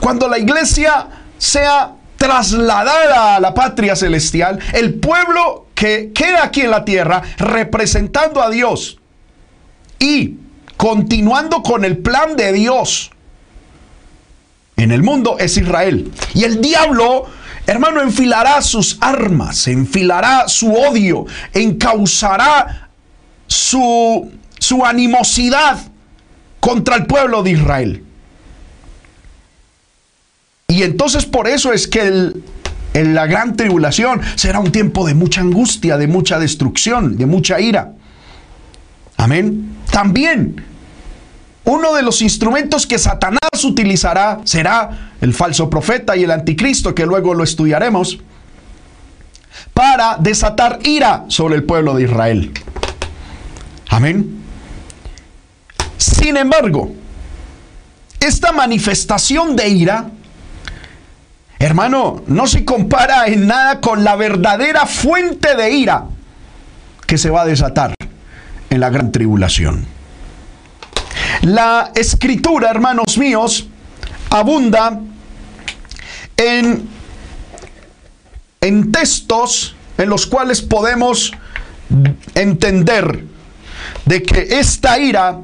cuando 0.00 0.28
la 0.28 0.38
iglesia 0.38 1.08
sea 1.38 1.92
trasladada 2.16 3.36
a 3.36 3.40
la 3.40 3.54
patria 3.54 3.94
celestial, 3.94 4.58
el 4.72 4.94
pueblo 4.94 5.68
que 5.74 6.12
queda 6.12 6.44
aquí 6.44 6.62
en 6.62 6.70
la 6.70 6.84
tierra 6.84 7.22
representando 7.38 8.42
a 8.42 8.50
Dios 8.50 8.98
y 9.98 10.34
continuando 10.76 11.62
con 11.62 11.84
el 11.84 11.98
plan 11.98 12.36
de 12.36 12.52
Dios 12.52 13.10
en 14.76 14.92
el 14.92 15.02
mundo 15.02 15.36
es 15.38 15.56
Israel. 15.56 16.10
Y 16.34 16.44
el 16.44 16.60
diablo, 16.60 17.26
hermano, 17.66 18.00
enfilará 18.00 18.62
sus 18.62 18.96
armas, 19.00 19.68
enfilará 19.68 20.48
su 20.48 20.72
odio, 20.72 21.26
encauzará 21.52 22.90
su, 23.46 24.32
su 24.58 24.84
animosidad 24.84 25.78
contra 26.60 26.96
el 26.96 27.06
pueblo 27.06 27.42
de 27.42 27.50
Israel. 27.50 28.04
Y 30.70 30.82
entonces 30.82 31.24
por 31.24 31.48
eso 31.48 31.72
es 31.72 31.88
que 31.88 32.02
el, 32.02 32.44
En 32.94 33.14
la 33.14 33.26
gran 33.26 33.56
tribulación 33.56 34.20
será 34.34 34.58
un 34.60 34.72
tiempo 34.72 35.06
de 35.06 35.14
mucha 35.14 35.40
angustia, 35.40 35.96
de 35.96 36.06
mucha 36.06 36.38
destrucción, 36.38 37.16
de 37.16 37.26
mucha 37.26 37.60
ira. 37.60 37.92
Amén. 39.16 39.76
También 39.90 40.64
uno 41.64 41.94
de 41.94 42.02
los 42.02 42.22
instrumentos 42.22 42.86
que 42.86 42.98
Satanás 42.98 43.64
utilizará 43.64 44.40
será 44.44 45.12
el 45.20 45.34
falso 45.34 45.68
profeta 45.68 46.16
y 46.16 46.24
el 46.24 46.30
anticristo, 46.30 46.94
que 46.94 47.04
luego 47.04 47.34
lo 47.34 47.44
estudiaremos, 47.44 48.18
para 49.74 50.16
desatar 50.18 50.80
ira 50.82 51.24
sobre 51.28 51.56
el 51.56 51.64
pueblo 51.64 51.94
de 51.94 52.04
Israel. 52.04 52.52
Amén. 53.90 54.42
Sin 55.98 56.36
embargo, 56.36 56.92
esta 58.18 58.50
manifestación 58.52 59.54
de 59.54 59.68
ira, 59.68 60.10
hermano, 61.58 62.22
no 62.26 62.46
se 62.46 62.64
compara 62.64 63.26
en 63.26 63.46
nada 63.46 63.80
con 63.80 64.04
la 64.04 64.16
verdadera 64.16 64.86
fuente 64.86 65.56
de 65.56 65.70
ira 65.70 66.04
que 67.06 67.18
se 67.18 67.30
va 67.30 67.42
a 67.42 67.46
desatar 67.46 67.94
en 68.70 68.80
la 68.80 68.90
gran 68.90 69.12
tribulación. 69.12 69.86
La 71.42 71.92
escritura, 71.94 72.70
hermanos 72.70 73.16
míos, 73.16 73.68
abunda 74.30 75.00
en, 76.36 76.88
en 78.60 78.92
textos 78.92 79.74
en 79.96 80.08
los 80.08 80.26
cuales 80.26 80.62
podemos 80.62 81.32
entender 82.34 83.24
de 84.04 84.22
que 84.22 84.58
esta 84.58 84.98
ira 84.98 85.40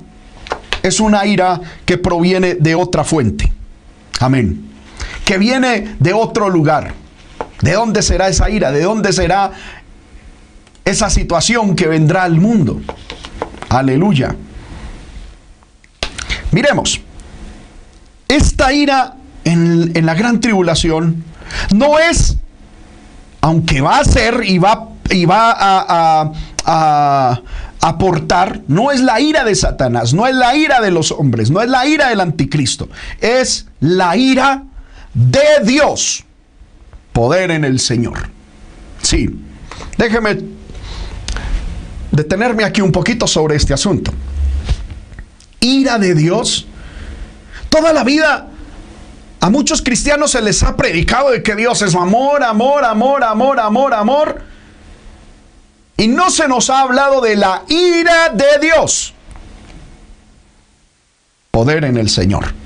es 0.83 1.01
una 1.01 1.25
ira 1.27 1.61
que 1.85 1.99
proviene 1.99 2.55
de 2.55 2.75
otra 2.75 3.05
fuente. 3.05 3.51
Amén. 4.21 4.74
Que 5.25 5.39
viene 5.39 5.97
de 5.99 6.13
otro 6.13 6.51
lugar. 6.51 6.95
¿De 7.61 7.73
dónde 7.73 8.03
será 8.03 8.29
esa 8.29 8.51
ira? 8.51 8.71
¿De 8.71 8.83
dónde 8.83 9.13
será 9.13 9.53
esa 10.85 11.09
situación 11.09 11.77
que 11.77 11.87
vendrá 11.87 12.25
al 12.25 12.39
mundo? 12.39 12.81
Aleluya. 13.69 14.35
Miremos. 16.51 17.01
Esta 18.29 18.73
ira 18.73 19.15
en, 19.45 20.07
la 20.07 20.15
gran 20.15 20.41
tribulación 20.41 21.25
no 21.75 21.99
es, 21.99 22.37
aunque 23.41 23.81
va 23.81 23.99
a 23.99 24.05
ser 24.05 24.43
y 24.45 24.59
va, 24.59 24.89
y 25.11 25.25
va 25.25 25.53
a, 25.53 26.33
a 26.65 27.43
aportar 27.81 28.63
no 28.67 28.91
es 28.91 29.01
la 29.01 29.21
ira 29.21 29.45
de 29.45 29.55
Satanás, 29.55 30.15
no 30.15 30.27
es 30.27 30.35
la 30.35 30.57
ira 30.57 30.81
de 30.81 30.91
los 30.91 31.13
hombres, 31.13 31.51
no 31.51 31.61
es 31.61 31.69
la 31.69 31.87
ira 31.87 32.09
del 32.09 32.21
anticristo, 32.21 32.89
es 33.21 33.67
la 33.81 34.17
ira 34.17 34.63
de 35.15 35.65
Dios. 35.65 36.25
Poder 37.13 37.51
en 37.53 37.65
el 37.65 37.79
Señor. 37.79 38.29
Sí, 39.03 39.31
déjeme 39.97 40.39
detenerme 42.11 42.65
aquí 42.65 42.81
un 42.81 42.93
poquito 42.93 43.27
sobre 43.27 43.57
este 43.57 43.73
asunto. 43.73 44.13
Ira 45.61 45.99
de 45.99 46.15
Dios. 46.15 46.67
Toda 47.69 47.93
la 47.93 48.05
vida 48.05 48.49
a 49.41 49.51
muchos 49.51 49.83
cristianos 49.83 50.31
se 50.31 50.41
les 50.41 50.63
ha 50.63 50.77
predicado 50.77 51.31
de 51.31 51.43
que 51.43 51.55
Dios 51.55 51.83
es 51.83 51.95
amor, 51.95 52.43
amor, 52.43 52.85
amor, 52.85 53.23
amor, 53.23 53.61
amor, 53.61 53.95
amor. 53.95 54.43
Y 55.97 56.09
no 56.09 56.31
se 56.31 56.49
nos 56.49 56.71
ha 56.71 56.81
hablado 56.81 57.21
de 57.21 57.37
la 57.37 57.63
ira 57.69 58.31
de 58.31 58.59
Dios. 58.61 59.13
Poder 61.51 61.85
en 61.85 61.99
el 61.99 62.09
Señor. 62.09 62.64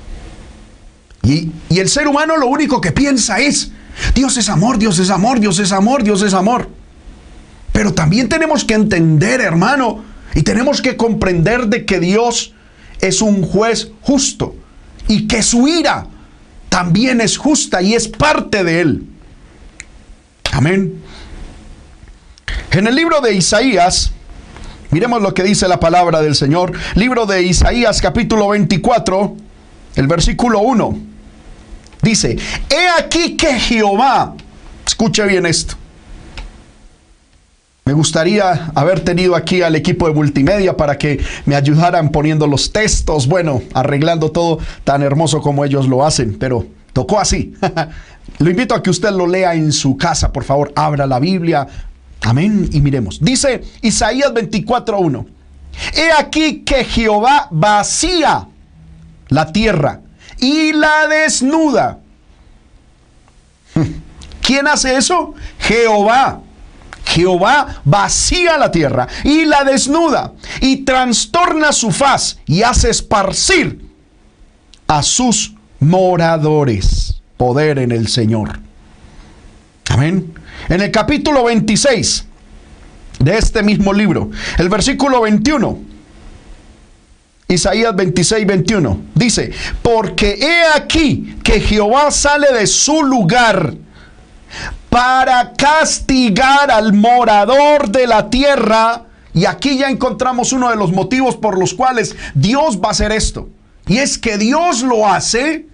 Y, 1.23 1.51
el 1.69 1.89
ser 1.89 2.07
humano 2.07 2.37
lo 2.37 2.47
único 2.47 2.81
que 2.81 2.91
piensa 2.91 3.39
es, 3.39 3.71
Dios 4.15 4.37
es 4.37 4.49
amor, 4.49 4.77
Dios 4.77 4.99
es 4.99 5.09
amor, 5.09 5.39
Dios 5.39 5.59
es 5.59 5.71
amor, 5.71 6.03
Dios 6.03 6.21
es 6.21 6.33
amor. 6.33 6.69
Pero 7.71 7.93
también 7.93 8.29
tenemos 8.29 8.65
que 8.65 8.73
entender, 8.73 9.41
hermano, 9.41 10.03
y 10.35 10.43
tenemos 10.43 10.81
que 10.81 10.97
comprender 10.97 11.67
de 11.67 11.85
que 11.85 11.99
Dios 11.99 12.53
es 13.01 13.21
un 13.21 13.43
juez 13.43 13.91
justo 14.01 14.55
y 15.07 15.27
que 15.27 15.41
su 15.41 15.67
ira 15.67 16.07
también 16.69 17.21
es 17.21 17.37
justa 17.37 17.81
y 17.81 17.93
es 17.93 18.07
parte 18.07 18.63
de 18.63 18.81
él. 18.81 19.03
Amén. 20.51 21.01
En 22.71 22.87
el 22.87 22.95
libro 22.95 23.21
de 23.21 23.33
Isaías, 23.33 24.11
miremos 24.91 25.21
lo 25.21 25.33
que 25.33 25.43
dice 25.43 25.67
la 25.67 25.79
palabra 25.79 26.21
del 26.21 26.35
Señor. 26.35 26.73
Libro 26.95 27.25
de 27.25 27.43
Isaías 27.43 28.01
capítulo 28.01 28.49
24, 28.49 29.35
el 29.95 30.07
versículo 30.07 30.59
1. 30.59 31.08
Dice, 32.01 32.37
he 32.69 33.01
aquí 33.01 33.35
que 33.35 33.59
Jehová, 33.59 34.35
escuche 34.85 35.25
bien 35.25 35.45
esto. 35.45 35.75
Me 37.85 37.93
gustaría 37.93 38.71
haber 38.75 38.99
tenido 38.99 39.35
aquí 39.35 39.63
al 39.63 39.75
equipo 39.75 40.07
de 40.07 40.13
multimedia 40.13 40.77
para 40.77 40.97
que 40.97 41.19
me 41.45 41.55
ayudaran 41.55 42.09
poniendo 42.09 42.45
los 42.45 42.71
textos, 42.71 43.27
bueno, 43.27 43.63
arreglando 43.73 44.31
todo 44.31 44.59
tan 44.83 45.01
hermoso 45.01 45.41
como 45.41 45.65
ellos 45.65 45.87
lo 45.87 46.05
hacen, 46.05 46.37
pero 46.37 46.67
tocó 46.93 47.19
así. 47.19 47.55
lo 48.37 48.49
invito 48.49 48.75
a 48.75 48.83
que 48.83 48.91
usted 48.91 49.11
lo 49.11 49.25
lea 49.25 49.55
en 49.55 49.71
su 49.71 49.97
casa, 49.97 50.31
por 50.31 50.43
favor, 50.43 50.71
abra 50.75 51.07
la 51.07 51.19
Biblia, 51.19 51.67
Amén. 52.21 52.69
Y 52.71 52.81
miremos. 52.81 53.19
Dice 53.21 53.63
Isaías 53.81 54.31
24.1. 54.33 55.25
He 55.95 56.11
aquí 56.11 56.61
que 56.61 56.83
Jehová 56.83 57.47
vacía 57.51 58.47
la 59.29 59.51
tierra 59.51 60.01
y 60.39 60.73
la 60.73 61.07
desnuda. 61.07 61.99
¿Quién 64.41 64.67
hace 64.67 64.95
eso? 64.95 65.33
Jehová. 65.59 66.41
Jehová 67.05 67.81
vacía 67.85 68.57
la 68.57 68.69
tierra 68.69 69.07
y 69.23 69.45
la 69.45 69.63
desnuda 69.63 70.33
y 70.61 70.77
trastorna 70.77 71.71
su 71.71 71.91
faz 71.91 72.37
y 72.45 72.61
hace 72.61 72.91
esparcir 72.91 73.83
a 74.87 75.01
sus 75.01 75.55
moradores. 75.79 77.21
Poder 77.35 77.79
en 77.79 77.91
el 77.91 78.09
Señor. 78.09 78.59
Amén. 79.89 80.33
En 80.67 80.81
el 80.81 80.91
capítulo 80.91 81.45
26 81.45 82.25
de 83.19 83.37
este 83.37 83.63
mismo 83.63 83.91
libro, 83.91 84.29
el 84.57 84.69
versículo 84.69 85.21
21, 85.21 85.79
Isaías 87.49 87.95
26, 87.95 88.47
21, 88.47 89.01
dice, 89.15 89.51
porque 89.81 90.37
he 90.39 90.77
aquí 90.77 91.37
que 91.43 91.59
Jehová 91.59 92.11
sale 92.11 92.53
de 92.53 92.67
su 92.67 93.03
lugar 93.03 93.73
para 94.89 95.53
castigar 95.53 96.71
al 96.71 96.93
morador 96.93 97.89
de 97.89 98.07
la 98.07 98.29
tierra. 98.29 99.03
Y 99.33 99.45
aquí 99.45 99.77
ya 99.77 99.89
encontramos 99.89 100.53
uno 100.53 100.69
de 100.69 100.75
los 100.75 100.91
motivos 100.91 101.35
por 101.35 101.59
los 101.59 101.73
cuales 101.73 102.15
Dios 102.33 102.79
va 102.79 102.89
a 102.89 102.91
hacer 102.91 103.11
esto. 103.11 103.49
Y 103.87 103.97
es 103.97 104.17
que 104.17 104.37
Dios 104.37 104.81
lo 104.81 105.07
hace 105.07 105.69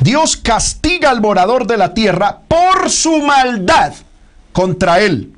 Dios 0.00 0.36
castiga 0.36 1.10
al 1.10 1.20
morador 1.20 1.66
de 1.66 1.76
la 1.76 1.92
tierra 1.92 2.40
por 2.46 2.88
su 2.88 3.18
maldad 3.18 3.92
contra 4.52 5.00
él. 5.00 5.32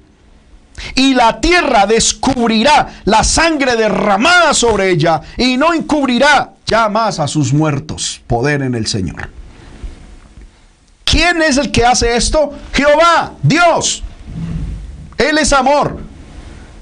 Y 0.94 1.14
la 1.14 1.40
tierra 1.40 1.86
descubrirá 1.86 3.00
la 3.04 3.24
sangre 3.24 3.76
derramada 3.76 4.54
sobre 4.54 4.90
ella 4.90 5.20
y 5.36 5.56
no 5.56 5.72
encubrirá 5.72 6.52
ya 6.66 6.88
más 6.88 7.18
a 7.18 7.28
sus 7.28 7.52
muertos. 7.52 8.20
Poder 8.26 8.62
en 8.62 8.74
el 8.74 8.86
Señor. 8.86 9.30
¿Quién 11.04 11.42
es 11.42 11.58
el 11.58 11.70
que 11.70 11.84
hace 11.84 12.16
esto? 12.16 12.52
Jehová, 12.72 13.32
Dios. 13.42 14.02
Él 15.18 15.38
es 15.38 15.52
amor. 15.52 16.00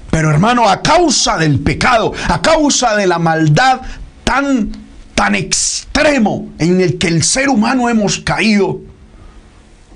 Pero 0.09 0.29
hermano, 0.29 0.67
a 0.69 0.81
causa 0.81 1.37
del 1.37 1.59
pecado, 1.59 2.13
a 2.27 2.41
causa 2.41 2.95
de 2.95 3.07
la 3.07 3.19
maldad 3.19 3.81
tan 4.23 4.81
tan 5.21 5.35
extremo 5.35 6.49
en 6.57 6.81
el 6.81 6.97
que 6.97 7.07
el 7.07 7.21
ser 7.21 7.47
humano 7.47 7.87
hemos 7.89 8.17
caído, 8.21 8.81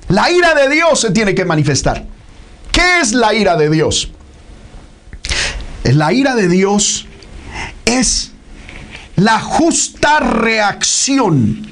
la 0.07 0.29
ira 0.29 0.53
de 0.53 0.69
Dios 0.69 1.01
se 1.01 1.09
tiene 1.09 1.33
que 1.33 1.43
manifestar. 1.45 2.05
¿Qué 2.75 2.99
es 2.99 3.13
la 3.13 3.33
ira 3.33 3.55
de 3.55 3.69
Dios? 3.69 4.11
La 5.85 6.11
ira 6.11 6.35
de 6.35 6.49
Dios 6.49 7.07
es 7.85 8.33
la 9.15 9.39
justa 9.39 10.19
reacción. 10.19 11.71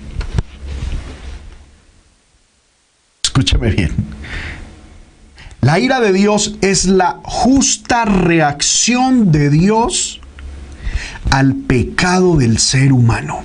Escúchame 3.21 3.71
bien. 3.71 3.93
La 5.59 5.77
ira 5.77 5.99
de 5.99 6.13
Dios 6.13 6.55
es 6.61 6.85
la 6.85 7.19
justa 7.25 8.05
reacción 8.05 9.29
de 9.33 9.49
Dios 9.49 10.21
al 11.31 11.53
pecado 11.53 12.37
del 12.37 12.59
ser 12.59 12.93
humano. 12.93 13.43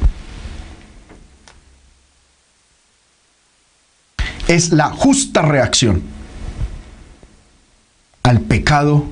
Es 4.47 4.71
la 4.71 4.91
justa 4.91 5.43
reacción 5.43 6.18
al 8.23 8.41
pecado 8.41 9.05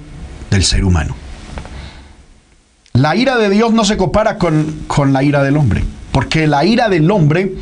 del 0.50 0.64
ser 0.64 0.84
humano. 0.84 1.14
La 2.92 3.14
ira 3.14 3.36
de 3.36 3.50
Dios 3.50 3.72
no 3.72 3.84
se 3.84 3.96
compara 3.96 4.38
con, 4.38 4.84
con 4.86 5.12
la 5.12 5.22
ira 5.22 5.42
del 5.42 5.56
hombre, 5.56 5.84
porque 6.12 6.46
la 6.46 6.64
ira 6.64 6.88
del 6.88 7.10
hombre 7.10 7.54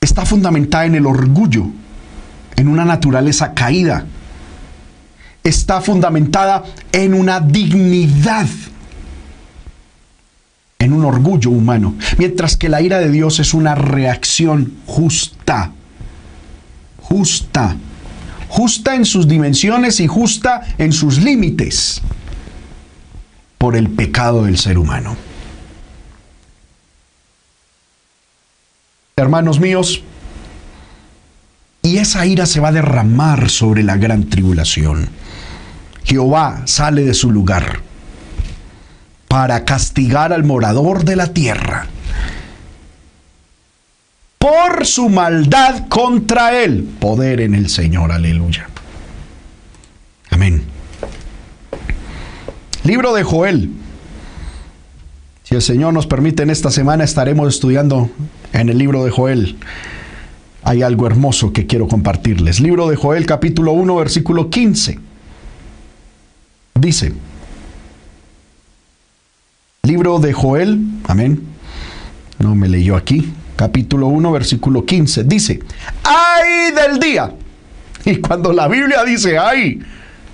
está 0.00 0.26
fundamentada 0.26 0.84
en 0.86 0.94
el 0.94 1.06
orgullo, 1.06 1.66
en 2.56 2.68
una 2.68 2.84
naturaleza 2.84 3.54
caída. 3.54 4.04
Está 5.42 5.80
fundamentada 5.80 6.64
en 6.92 7.14
una 7.14 7.40
dignidad, 7.40 8.46
en 10.78 10.92
un 10.92 11.04
orgullo 11.04 11.50
humano. 11.50 11.94
Mientras 12.18 12.56
que 12.56 12.68
la 12.68 12.82
ira 12.82 12.98
de 12.98 13.10
Dios 13.10 13.38
es 13.40 13.54
una 13.54 13.74
reacción 13.74 14.74
justa. 14.84 15.72
Justa. 17.00 17.76
Justa 18.50 18.96
en 18.96 19.04
sus 19.04 19.28
dimensiones 19.28 20.00
y 20.00 20.08
justa 20.08 20.62
en 20.76 20.92
sus 20.92 21.18
límites 21.18 22.02
por 23.58 23.76
el 23.76 23.88
pecado 23.90 24.42
del 24.42 24.58
ser 24.58 24.76
humano. 24.76 25.16
Hermanos 29.16 29.60
míos, 29.60 30.02
y 31.82 31.98
esa 31.98 32.26
ira 32.26 32.44
se 32.44 32.58
va 32.58 32.68
a 32.68 32.72
derramar 32.72 33.50
sobre 33.50 33.84
la 33.84 33.96
gran 33.96 34.28
tribulación. 34.28 35.08
Jehová 36.02 36.62
sale 36.64 37.04
de 37.04 37.14
su 37.14 37.30
lugar 37.30 37.80
para 39.28 39.64
castigar 39.64 40.32
al 40.32 40.42
morador 40.42 41.04
de 41.04 41.14
la 41.14 41.28
tierra 41.28 41.86
por 44.40 44.86
su 44.86 45.10
maldad 45.10 45.86
contra 45.88 46.62
él. 46.62 46.88
Poder 46.98 47.42
en 47.42 47.54
el 47.54 47.68
Señor, 47.68 48.10
aleluya. 48.10 48.68
Amén. 50.30 50.62
Libro 52.82 53.12
de 53.12 53.22
Joel. 53.22 53.70
Si 55.42 55.54
el 55.54 55.60
Señor 55.60 55.92
nos 55.92 56.06
permite, 56.06 56.42
en 56.42 56.48
esta 56.48 56.70
semana 56.70 57.04
estaremos 57.04 57.52
estudiando 57.54 58.10
en 58.54 58.70
el 58.70 58.78
libro 58.78 59.04
de 59.04 59.10
Joel. 59.10 59.58
Hay 60.62 60.82
algo 60.82 61.06
hermoso 61.06 61.52
que 61.52 61.66
quiero 61.66 61.86
compartirles. 61.86 62.60
Libro 62.60 62.88
de 62.88 62.96
Joel 62.96 63.26
capítulo 63.26 63.72
1 63.72 63.94
versículo 63.96 64.48
15. 64.48 64.98
Dice, 66.76 67.12
libro 69.82 70.18
de 70.18 70.32
Joel, 70.32 70.80
amén. 71.04 71.42
No 72.38 72.54
me 72.54 72.70
leyó 72.70 72.96
aquí. 72.96 73.34
Capítulo 73.60 74.06
1 74.06 74.32
versículo 74.32 74.86
15. 74.86 75.24
Dice, 75.24 75.60
ay 76.02 76.72
del 76.72 76.98
día. 76.98 77.30
Y 78.06 78.16
cuando 78.16 78.54
la 78.54 78.66
Biblia 78.68 79.04
dice 79.04 79.36
ay, 79.36 79.82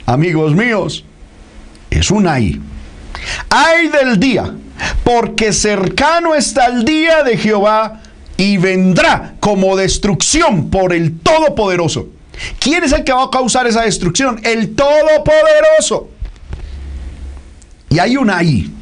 amigos 0.07 0.55
míos, 0.55 1.05
es 1.91 2.13
un 2.13 2.29
ay. 2.29 2.61
Ay 3.51 3.89
del 3.89 4.21
día, 4.21 4.55
porque 5.03 5.53
cercano 5.53 6.37
está 6.37 6.67
el 6.67 6.85
día 6.85 7.25
de 7.25 7.37
Jehová 7.37 8.01
y 8.37 8.59
vendrá 8.59 9.35
como 9.41 9.75
destrucción 9.75 10.71
por 10.71 10.93
el 10.93 11.19
Todopoderoso. 11.19 12.07
¿Quién 12.61 12.85
es 12.85 12.93
el 12.93 13.03
que 13.03 13.13
va 13.13 13.25
a 13.25 13.31
causar 13.31 13.67
esa 13.67 13.83
destrucción? 13.83 14.39
El 14.45 14.77
Todopoderoso. 14.77 16.11
Y 17.91 17.99
hay 17.99 18.17
un 18.19 18.31
ahí. 18.31 18.73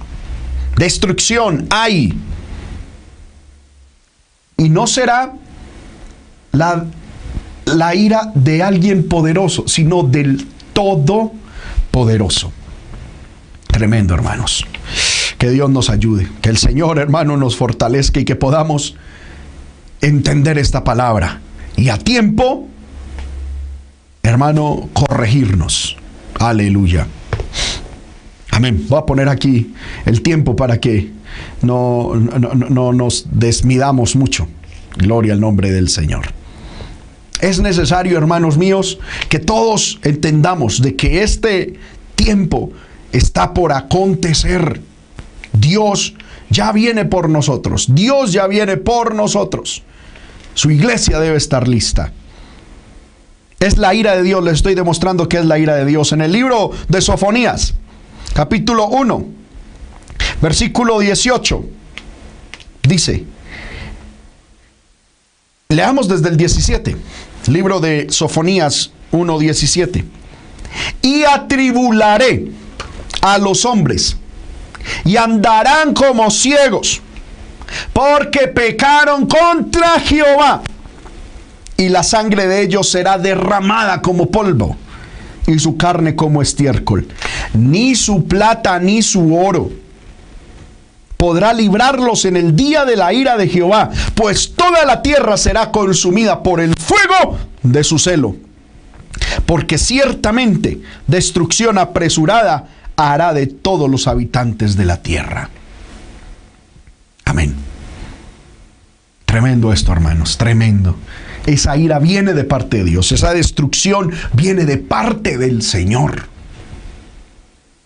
Destrucción, 0.77 1.67
hay. 1.71 2.13
Y 4.65 4.71
no 4.71 4.87
será 4.87 5.35
la, 6.53 6.87
la 7.67 7.95
ira 7.95 8.33
de 8.35 8.63
alguien 8.63 9.09
poderoso, 9.09 9.69
sino 9.69 10.03
del 10.03 10.47
Todopoderoso. 10.73 12.51
Tremendo, 13.67 14.15
hermanos. 14.15 14.65
Que 15.37 15.51
Dios 15.51 15.69
nos 15.69 15.91
ayude. 15.91 16.29
Que 16.41 16.49
el 16.49 16.57
Señor, 16.57 16.99
hermano, 16.99 17.37
nos 17.37 17.57
fortalezca 17.57 18.21
y 18.21 18.25
que 18.25 18.37
podamos 18.37 18.97
entender 20.01 20.57
esta 20.57 20.83
palabra 20.83 21.41
y 21.77 21.91
a 21.91 21.99
tiempo, 21.99 22.67
hermano, 24.23 24.89
corregirnos. 24.95 25.99
Aleluya. 26.39 27.07
Amén. 28.51 28.87
Voy 28.89 28.99
a 28.99 29.05
poner 29.05 29.29
aquí 29.29 29.75
el 30.07 30.23
tiempo 30.23 30.57
para 30.57 30.79
que 30.79 31.13
no, 31.63 32.15
no, 32.15 32.93
nos 32.93 33.27
desmidamos 33.31 34.17
mucho. 34.17 34.47
Gloria 34.97 35.33
al 35.33 35.41
nombre 35.41 35.71
del 35.73 35.89
Señor. 35.89 36.27
Es 37.41 37.61
necesario, 37.61 38.17
hermanos 38.17 38.57
míos, 38.57 38.99
que 39.29 39.39
todos 39.39 39.99
entendamos 40.03 40.81
de 40.81 40.97
que 40.97 41.23
este 41.23 41.75
tiempo 42.15 42.71
está 43.13 43.53
por 43.53 43.73
acontecer. 43.73 44.81
Dios 45.53 46.15
ya 46.51 46.73
viene 46.73 47.05
por 47.05 47.29
nosotros. 47.29 47.87
Dios 47.91 48.33
ya 48.33 48.47
viene 48.47 48.77
por 48.77 49.15
nosotros. 49.15 49.83
Su 50.55 50.71
iglesia 50.71 51.19
debe 51.19 51.37
estar 51.37 51.67
lista. 51.69 52.13
Es 53.61 53.79
la 53.79 53.95
ira 53.95 54.17
de 54.17 54.23
Dios, 54.23 54.45
les 54.45 54.55
estoy 54.55 54.75
demostrando 54.75 55.29
que 55.29 55.39
es 55.39 55.47
la 55.47 55.59
ira 55.59 55.75
de 55.77 55.87
Dios. 55.87 56.13
En 56.13 56.21
el 56.21 56.33
libro 56.33 56.71
de 56.89 57.01
Sofonías, 57.01 57.75
capítulo 58.35 58.89
1, 58.89 59.27
versículo 60.41 60.99
18, 60.99 61.65
dice, 62.83 63.25
leamos 65.69 66.09
desde 66.09 66.29
el 66.29 66.37
17, 66.37 66.97
libro 67.49 67.81
de 67.81 68.07
Sofonías 68.11 68.91
1, 69.13 69.39
17, 69.39 70.05
y 71.03 71.25
atribularé 71.25 72.51
a 73.23 73.39
los 73.39 73.65
hombres 73.65 74.17
y 75.05 75.17
andarán 75.17 75.95
como 75.95 76.31
ciegos 76.31 77.01
porque 77.93 78.49
pecaron 78.49 79.27
contra 79.27 79.99
Jehová, 80.01 80.63
y 81.77 81.89
la 81.89 82.03
sangre 82.03 82.47
de 82.47 82.63
ellos 82.63 82.89
será 82.89 83.19
derramada 83.19 84.01
como 84.01 84.31
polvo, 84.31 84.77
y 85.47 85.59
su 85.59 85.77
carne 85.77 86.15
como 86.15 86.41
estiércol. 86.41 87.09
Ni 87.55 87.95
su 87.95 88.27
plata 88.27 88.79
ni 88.79 89.03
su 89.03 89.37
oro 89.37 89.71
podrá 91.17 91.53
librarlos 91.53 92.25
en 92.25 92.37
el 92.37 92.55
día 92.55 92.85
de 92.85 92.97
la 92.97 93.13
ira 93.13 93.37
de 93.37 93.49
Jehová, 93.49 93.91
pues 94.15 94.55
toda 94.55 94.85
la 94.85 95.03
tierra 95.03 95.37
será 95.37 95.71
consumida 95.71 96.43
por 96.43 96.61
el 96.61 96.75
fuego 96.75 97.39
de 97.63 97.85
su 97.85 97.99
celo. 97.99 98.37
Porque 99.47 99.79
ciertamente 99.79 100.81
destrucción 101.07 101.79
apresurada 101.79 102.69
hará 102.97 103.33
de 103.33 103.47
todos 103.47 103.91
los 103.91 104.07
habitantes 104.07 104.77
de 104.77 104.85
la 104.85 104.99
tierra. 104.99 105.51
Amén. 107.25 107.55
Tremendo 109.25 109.73
esto, 109.73 109.93
hermanos, 109.93 110.39
tremendo. 110.39 110.97
Esa 111.47 111.77
ira 111.77 111.99
viene 111.99 112.33
de 112.33 112.45
parte 112.45 112.79
de 112.79 112.85
Dios, 112.85 113.13
esa 113.13 113.35
destrucción 113.35 114.13
viene 114.33 114.65
de 114.65 114.79
parte 114.79 115.37
del 115.37 115.63
Señor. 115.63 116.29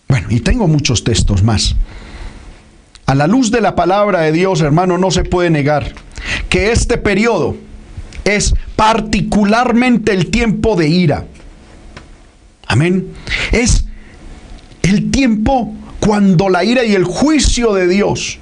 Bueno, 0.07 0.27
y 0.29 0.39
tengo 0.39 0.67
muchos 0.67 1.03
textos 1.03 1.43
más. 1.43 1.75
A 3.09 3.15
la 3.15 3.25
luz 3.25 3.49
de 3.49 3.59
la 3.59 3.73
palabra 3.73 4.21
de 4.21 4.31
Dios, 4.31 4.61
hermano, 4.61 4.99
no 4.99 5.09
se 5.09 5.23
puede 5.23 5.49
negar 5.49 5.93
que 6.47 6.71
este 6.71 6.99
periodo 6.99 7.57
es 8.23 8.53
particularmente 8.75 10.13
el 10.13 10.27
tiempo 10.27 10.75
de 10.75 10.89
ira. 10.89 11.25
Amén. 12.67 13.07
Es 13.51 13.85
el 14.83 15.09
tiempo 15.09 15.73
cuando 15.99 16.49
la 16.49 16.63
ira 16.63 16.85
y 16.85 16.93
el 16.93 17.03
juicio 17.03 17.73
de 17.73 17.87
Dios 17.87 18.37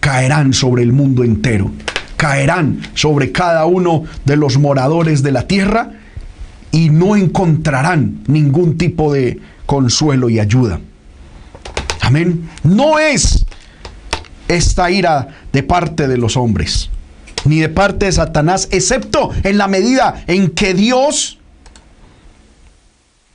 caerán 0.00 0.52
sobre 0.52 0.82
el 0.82 0.92
mundo 0.92 1.22
entero, 1.22 1.70
caerán 2.16 2.80
sobre 2.94 3.30
cada 3.30 3.66
uno 3.66 4.02
de 4.24 4.36
los 4.36 4.58
moradores 4.58 5.22
de 5.22 5.30
la 5.30 5.46
tierra 5.46 5.92
y 6.72 6.90
no 6.90 7.14
encontrarán 7.14 8.24
ningún 8.26 8.78
tipo 8.78 9.12
de 9.12 9.38
consuelo 9.64 10.28
y 10.28 10.40
ayuda. 10.40 10.80
Amén. 12.00 12.48
No 12.64 12.98
es 12.98 13.45
esta 14.48 14.90
ira 14.90 15.28
de 15.52 15.62
parte 15.62 16.08
de 16.08 16.16
los 16.16 16.36
hombres, 16.36 16.90
ni 17.44 17.60
de 17.60 17.68
parte 17.68 18.06
de 18.06 18.12
Satanás, 18.12 18.68
excepto 18.70 19.30
en 19.42 19.58
la 19.58 19.68
medida 19.68 20.24
en 20.26 20.50
que 20.50 20.74
Dios 20.74 21.38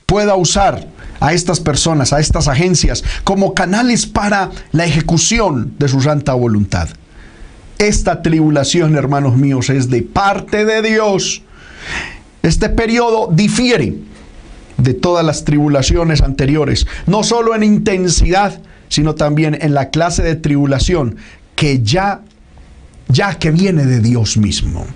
pueda 0.06 0.34
usar 0.36 0.86
a 1.20 1.32
estas 1.32 1.60
personas, 1.60 2.12
a 2.12 2.20
estas 2.20 2.48
agencias, 2.48 3.04
como 3.24 3.54
canales 3.54 4.06
para 4.06 4.50
la 4.72 4.84
ejecución 4.84 5.74
de 5.78 5.88
su 5.88 6.00
santa 6.00 6.34
voluntad. 6.34 6.88
Esta 7.78 8.22
tribulación, 8.22 8.96
hermanos 8.96 9.36
míos, 9.36 9.70
es 9.70 9.88
de 9.88 10.02
parte 10.02 10.64
de 10.64 10.82
Dios. 10.82 11.42
Este 12.42 12.68
periodo 12.68 13.28
difiere 13.32 13.96
de 14.76 14.94
todas 14.94 15.24
las 15.24 15.44
tribulaciones 15.44 16.22
anteriores, 16.22 16.86
no 17.06 17.22
solo 17.22 17.54
en 17.54 17.62
intensidad, 17.62 18.60
sino 18.92 19.14
también 19.14 19.56
en 19.58 19.72
la 19.72 19.88
clase 19.88 20.22
de 20.22 20.36
tribulación 20.36 21.16
que 21.56 21.82
ya 21.82 22.20
ya 23.08 23.38
que 23.38 23.50
viene 23.50 23.86
de 23.86 24.00
Dios 24.00 24.36
mismo. 24.36 24.86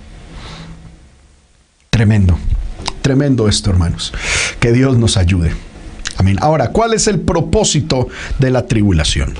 Tremendo. 1.88 2.38
Tremendo 3.00 3.48
esto, 3.48 3.70
hermanos. 3.70 4.12
Que 4.60 4.72
Dios 4.72 4.98
nos 4.98 5.16
ayude. 5.16 5.52
Amén. 6.18 6.36
Ahora, 6.42 6.72
¿cuál 6.72 6.92
es 6.92 7.06
el 7.06 7.20
propósito 7.20 8.08
de 8.38 8.50
la 8.50 8.66
tribulación? 8.66 9.34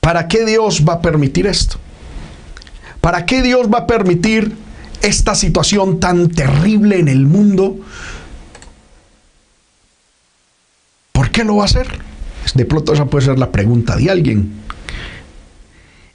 ¿Para 0.00 0.28
qué 0.28 0.44
Dios 0.44 0.84
va 0.86 0.94
a 0.94 1.00
permitir 1.00 1.46
esto? 1.46 1.78
¿Para 3.00 3.24
qué 3.24 3.40
Dios 3.40 3.68
va 3.72 3.78
a 3.78 3.86
permitir 3.86 4.54
esta 5.00 5.34
situación 5.34 5.98
tan 5.98 6.28
terrible 6.28 6.98
en 6.98 7.08
el 7.08 7.24
mundo? 7.24 7.78
¿Por 11.12 11.30
qué 11.30 11.42
lo 11.44 11.56
va 11.56 11.62
a 11.62 11.66
hacer? 11.66 12.09
De 12.54 12.64
pronto 12.64 12.92
esa 12.92 13.06
puede 13.06 13.26
ser 13.26 13.38
la 13.38 13.52
pregunta 13.52 13.96
de 13.96 14.10
alguien. 14.10 14.52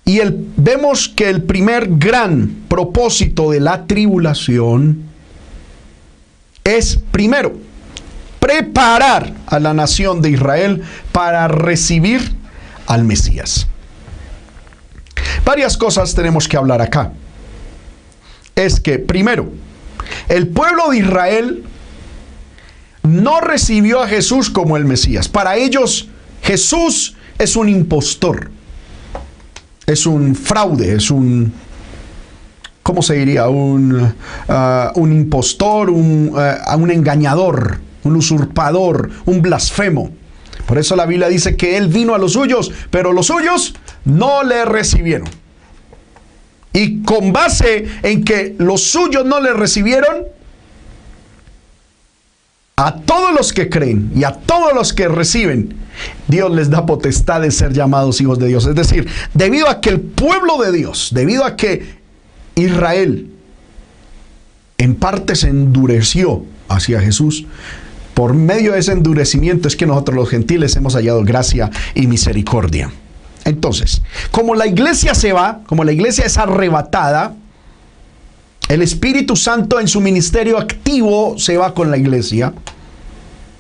Y 0.04 0.20
el, 0.20 0.48
vemos 0.58 1.10
que 1.10 1.30
el 1.30 1.44
primer 1.44 1.88
gran 1.98 2.66
propósito 2.68 3.52
de 3.52 3.60
la 3.60 3.88
tribulación 3.88 5.04
es, 6.64 7.00
primero, 7.12 7.54
preparar 8.40 9.34
a 9.48 9.60
la 9.60 9.74
nación 9.74 10.22
de 10.22 10.32
Israel 10.32 10.84
para 11.12 11.48
recibir 11.48 12.36
al 12.86 13.04
Mesías. 13.04 13.68
Varias 15.44 15.78
cosas 15.78 16.14
tenemos 16.14 16.48
que 16.48 16.58
hablar 16.58 16.82
acá. 16.82 17.14
Es 18.56 18.80
que, 18.80 19.00
primero, 19.00 19.52
el 20.28 20.48
pueblo 20.48 20.90
de 20.90 20.98
Israel 20.98 21.64
no 23.04 23.42
recibió 23.42 24.02
a 24.02 24.08
Jesús 24.08 24.50
como 24.50 24.78
el 24.78 24.86
Mesías. 24.86 25.30
Para 25.30 25.56
ellos, 25.56 26.10
Jesús 26.46 27.16
es 27.40 27.56
un 27.56 27.68
impostor, 27.70 28.52
es 29.88 30.06
un 30.06 30.36
fraude, 30.36 30.96
es 30.96 31.10
un, 31.10 31.52
¿cómo 32.84 33.02
se 33.02 33.16
diría? 33.16 33.50
Un, 33.50 34.14
ah, 34.48 34.92
un 34.94 35.12
impostor, 35.12 35.90
un, 35.90 36.32
uh, 36.36 36.78
un 36.78 36.92
engañador, 36.92 37.80
un 38.04 38.16
usurpador, 38.16 39.10
un 39.26 39.42
blasfemo. 39.42 40.12
Por 40.68 40.78
eso 40.78 40.96
la 40.96 41.08
Biblia 41.08 41.30
dice 41.30 41.58
que 41.58 41.78
Él 41.78 41.88
vino 41.88 42.14
a 42.14 42.20
los 42.20 42.34
suyos, 42.34 42.72
pero 42.92 43.12
los 43.12 43.26
suyos 43.26 43.74
no 44.06 44.44
le 44.44 44.66
recibieron. 44.66 45.28
Y 46.74 47.02
con 47.02 47.34
base 47.34 47.88
en 48.04 48.24
que 48.24 48.56
los 48.60 48.84
suyos 48.84 49.26
no 49.26 49.40
le 49.40 49.52
recibieron, 49.54 50.26
a 52.76 52.98
todos 52.98 53.34
los 53.34 53.52
que 53.52 53.68
creen 53.68 54.12
y 54.16 54.26
a 54.26 54.34
todos 54.34 54.74
los 54.74 54.94
que 54.94 55.08
reciben, 55.08 55.85
Dios 56.28 56.52
les 56.52 56.70
da 56.70 56.86
potestad 56.86 57.42
de 57.42 57.52
ser 57.52 57.74
llamados 57.74 58.22
hijos 58.22 58.40
de 58.40 58.48
Dios. 58.48 58.66
Es 58.66 58.76
decir, 58.76 59.08
debido 59.34 59.70
a 59.70 59.82
que 59.82 59.90
el 59.90 60.02
pueblo 60.02 60.58
de 60.58 60.72
Dios, 60.72 61.12
debido 61.14 61.46
a 61.46 61.56
que 61.56 61.96
Israel 62.56 63.30
en 64.78 64.96
parte 64.96 65.36
se 65.36 65.50
endureció 65.50 66.44
hacia 66.68 67.02
Jesús, 67.02 67.46
por 68.14 68.34
medio 68.34 68.74
de 68.74 68.80
ese 68.80 68.94
endurecimiento 68.94 69.68
es 69.68 69.76
que 69.76 69.86
nosotros 69.86 70.16
los 70.16 70.30
gentiles 70.30 70.76
hemos 70.76 70.96
hallado 70.96 71.24
gracia 71.24 71.70
y 71.94 72.08
misericordia. 72.08 72.92
Entonces, 73.44 74.02
como 74.32 74.56
la 74.56 74.66
iglesia 74.66 75.14
se 75.14 75.34
va, 75.34 75.62
como 75.68 75.84
la 75.84 75.92
iglesia 75.92 76.26
es 76.26 76.38
arrebatada, 76.38 77.36
el 78.68 78.82
Espíritu 78.82 79.36
Santo 79.36 79.80
en 79.80 79.88
su 79.88 80.02
ministerio 80.02 80.58
activo 80.58 81.38
se 81.38 81.58
va 81.58 81.74
con 81.74 81.92
la 81.92 81.98
iglesia. 81.98 82.54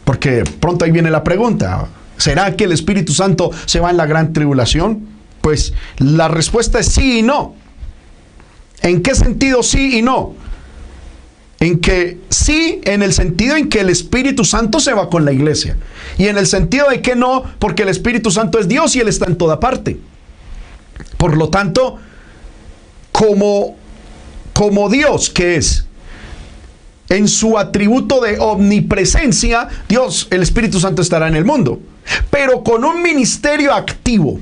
Porque 0.03 0.43
pronto 0.59 0.85
ahí 0.85 0.91
viene 0.91 1.11
la 1.11 1.23
pregunta, 1.23 1.87
¿será 2.17 2.55
que 2.55 2.65
el 2.65 2.71
Espíritu 2.71 3.13
Santo 3.13 3.51
se 3.65 3.79
va 3.79 3.89
en 3.89 3.97
la 3.97 4.05
gran 4.05 4.33
tribulación? 4.33 5.07
Pues 5.41 5.73
la 5.97 6.27
respuesta 6.27 6.79
es 6.79 6.87
sí 6.87 7.19
y 7.19 7.21
no. 7.21 7.55
¿En 8.81 9.01
qué 9.01 9.15
sentido 9.15 9.63
sí 9.63 9.97
y 9.97 10.01
no? 10.01 10.35
en 11.59 11.79
que 11.79 12.19
sí, 12.29 12.81
en 12.83 13.01
el 13.01 13.13
sentido 13.13 13.55
en 13.55 13.69
que 13.69 13.79
el 13.79 13.89
Espíritu 13.89 14.43
Santo 14.43 14.79
se 14.79 14.93
va 14.93 15.09
con 15.09 15.25
la 15.25 15.31
iglesia. 15.31 15.77
Y 16.17 16.27
en 16.27 16.37
el 16.37 16.47
sentido 16.47 16.89
de 16.89 17.01
que 17.01 17.15
no, 17.15 17.43
porque 17.59 17.83
el 17.83 17.89
Espíritu 17.89 18.29
Santo 18.29 18.59
es 18.59 18.67
Dios 18.67 18.95
y 18.95 18.99
Él 18.99 19.07
está 19.07 19.25
en 19.25 19.37
toda 19.37 19.59
parte. 19.59 19.97
Por 21.17 21.37
lo 21.37 21.49
tanto, 21.49 21.97
como, 23.11 23.77
como 24.53 24.89
Dios 24.89 25.29
que 25.29 25.55
es, 25.55 25.87
en 27.09 27.27
su 27.27 27.57
atributo 27.57 28.21
de 28.21 28.39
omnipresencia, 28.39 29.67
Dios, 29.87 30.27
el 30.31 30.41
Espíritu 30.41 30.79
Santo 30.79 31.01
estará 31.01 31.27
en 31.27 31.35
el 31.35 31.45
mundo. 31.45 31.79
Pero 32.29 32.63
con 32.63 32.83
un 32.83 33.01
ministerio 33.01 33.73
activo, 33.73 34.39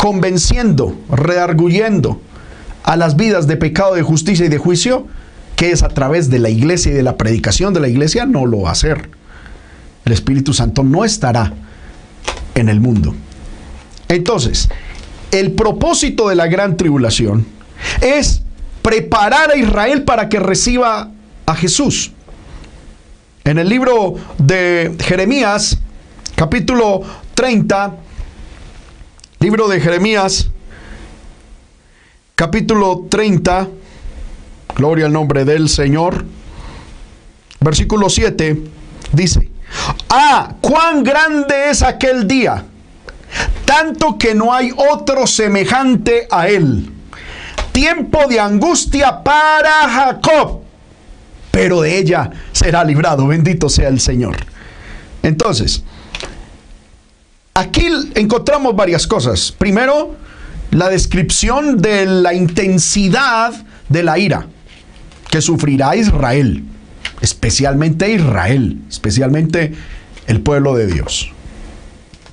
convenciendo, 0.00 0.96
rearguyendo, 1.10 2.20
a 2.84 2.96
las 2.96 3.16
vidas 3.16 3.46
de 3.46 3.56
pecado, 3.56 3.94
de 3.94 4.02
justicia 4.02 4.44
y 4.44 4.50
de 4.50 4.58
juicio, 4.58 5.06
que 5.56 5.70
es 5.70 5.82
a 5.82 5.88
través 5.88 6.28
de 6.30 6.38
la 6.38 6.50
iglesia 6.50 6.92
y 6.92 6.94
de 6.94 7.02
la 7.02 7.16
predicación 7.16 7.72
de 7.72 7.80
la 7.80 7.88
iglesia, 7.88 8.26
no 8.26 8.44
lo 8.44 8.62
va 8.62 8.68
a 8.68 8.72
hacer. 8.72 9.08
El 10.04 10.12
Espíritu 10.12 10.52
Santo 10.52 10.84
no 10.84 11.04
estará 11.04 11.54
en 12.54 12.68
el 12.68 12.80
mundo. 12.80 13.14
Entonces, 14.08 14.68
el 15.30 15.52
propósito 15.52 16.28
de 16.28 16.34
la 16.34 16.46
gran 16.46 16.76
tribulación 16.76 17.46
es 18.02 18.43
preparar 18.84 19.50
a 19.50 19.56
Israel 19.56 20.04
para 20.04 20.28
que 20.28 20.38
reciba 20.38 21.10
a 21.46 21.56
Jesús. 21.56 22.12
En 23.42 23.56
el 23.56 23.66
libro 23.66 24.16
de 24.36 24.94
Jeremías, 25.00 25.78
capítulo 26.36 27.00
30, 27.32 27.94
libro 29.40 29.68
de 29.68 29.80
Jeremías, 29.80 30.50
capítulo 32.34 33.06
30, 33.08 33.68
gloria 34.76 35.06
al 35.06 35.14
nombre 35.14 35.46
del 35.46 35.70
Señor, 35.70 36.26
versículo 37.60 38.10
7, 38.10 38.64
dice, 39.12 39.50
ah, 40.10 40.56
cuán 40.60 41.02
grande 41.02 41.70
es 41.70 41.82
aquel 41.82 42.28
día, 42.28 42.66
tanto 43.64 44.18
que 44.18 44.34
no 44.34 44.52
hay 44.52 44.72
otro 44.76 45.26
semejante 45.26 46.28
a 46.30 46.48
él. 46.48 46.93
Tiempo 47.74 48.28
de 48.28 48.38
angustia 48.38 49.24
para 49.24 49.88
Jacob, 49.88 50.60
pero 51.50 51.80
de 51.80 51.98
ella 51.98 52.30
será 52.52 52.84
librado, 52.84 53.26
bendito 53.26 53.68
sea 53.68 53.88
el 53.88 53.98
Señor. 53.98 54.36
Entonces, 55.24 55.82
aquí 57.52 57.88
encontramos 58.14 58.76
varias 58.76 59.08
cosas. 59.08 59.50
Primero, 59.50 60.14
la 60.70 60.88
descripción 60.88 61.78
de 61.78 62.06
la 62.06 62.32
intensidad 62.32 63.52
de 63.88 64.02
la 64.04 64.20
ira 64.20 64.46
que 65.28 65.40
sufrirá 65.40 65.96
Israel, 65.96 66.62
especialmente 67.22 68.12
Israel, 68.12 68.82
especialmente 68.88 69.74
el 70.28 70.42
pueblo 70.42 70.76
de 70.76 70.86
Dios. 70.86 71.32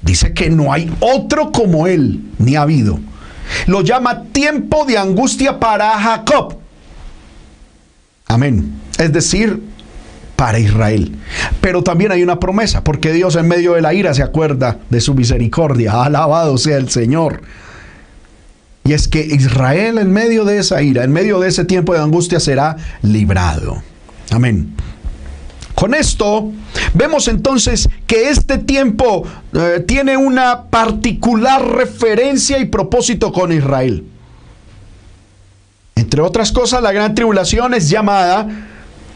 Dice 0.03 0.35
que 0.35 0.51
no 0.51 0.71
hay 0.71 0.91
otro 0.99 1.51
como 1.51 1.87
él, 1.87 2.21
ni 2.37 2.55
ha 2.55 2.61
habido. 2.61 2.99
Lo 3.67 3.81
llama 3.81 4.23
tiempo 4.31 4.85
de 4.85 4.97
angustia 4.97 5.59
para 5.59 5.97
Jacob. 5.99 6.57
Amén. 8.27 8.73
Es 8.97 9.11
decir, 9.11 9.61
para 10.35 10.57
Israel. 10.57 11.15
Pero 11.59 11.83
también 11.83 12.11
hay 12.11 12.23
una 12.23 12.39
promesa, 12.39 12.83
porque 12.83 13.13
Dios 13.13 13.35
en 13.35 13.47
medio 13.47 13.73
de 13.73 13.81
la 13.81 13.93
ira 13.93 14.13
se 14.13 14.23
acuerda 14.23 14.79
de 14.89 15.01
su 15.01 15.13
misericordia. 15.13 16.03
Alabado 16.03 16.57
sea 16.57 16.77
el 16.77 16.89
Señor. 16.89 17.41
Y 18.83 18.93
es 18.93 19.07
que 19.07 19.21
Israel 19.21 19.99
en 19.99 20.11
medio 20.11 20.43
de 20.43 20.57
esa 20.57 20.81
ira, 20.81 21.03
en 21.03 21.11
medio 21.11 21.39
de 21.39 21.49
ese 21.49 21.65
tiempo 21.65 21.93
de 21.93 21.99
angustia 21.99 22.39
será 22.39 22.77
librado. 23.03 23.83
Amén. 24.31 24.73
Con 25.81 25.95
esto 25.95 26.51
vemos 26.93 27.27
entonces 27.27 27.89
que 28.05 28.29
este 28.29 28.59
tiempo 28.59 29.23
eh, 29.51 29.83
tiene 29.87 30.15
una 30.15 30.65
particular 30.65 31.59
referencia 31.69 32.59
y 32.59 32.65
propósito 32.65 33.31
con 33.31 33.51
Israel. 33.51 34.03
Entre 35.95 36.21
otras 36.21 36.51
cosas, 36.51 36.83
la 36.83 36.91
gran 36.91 37.15
tribulación 37.15 37.73
es 37.73 37.89
llamada 37.89 38.47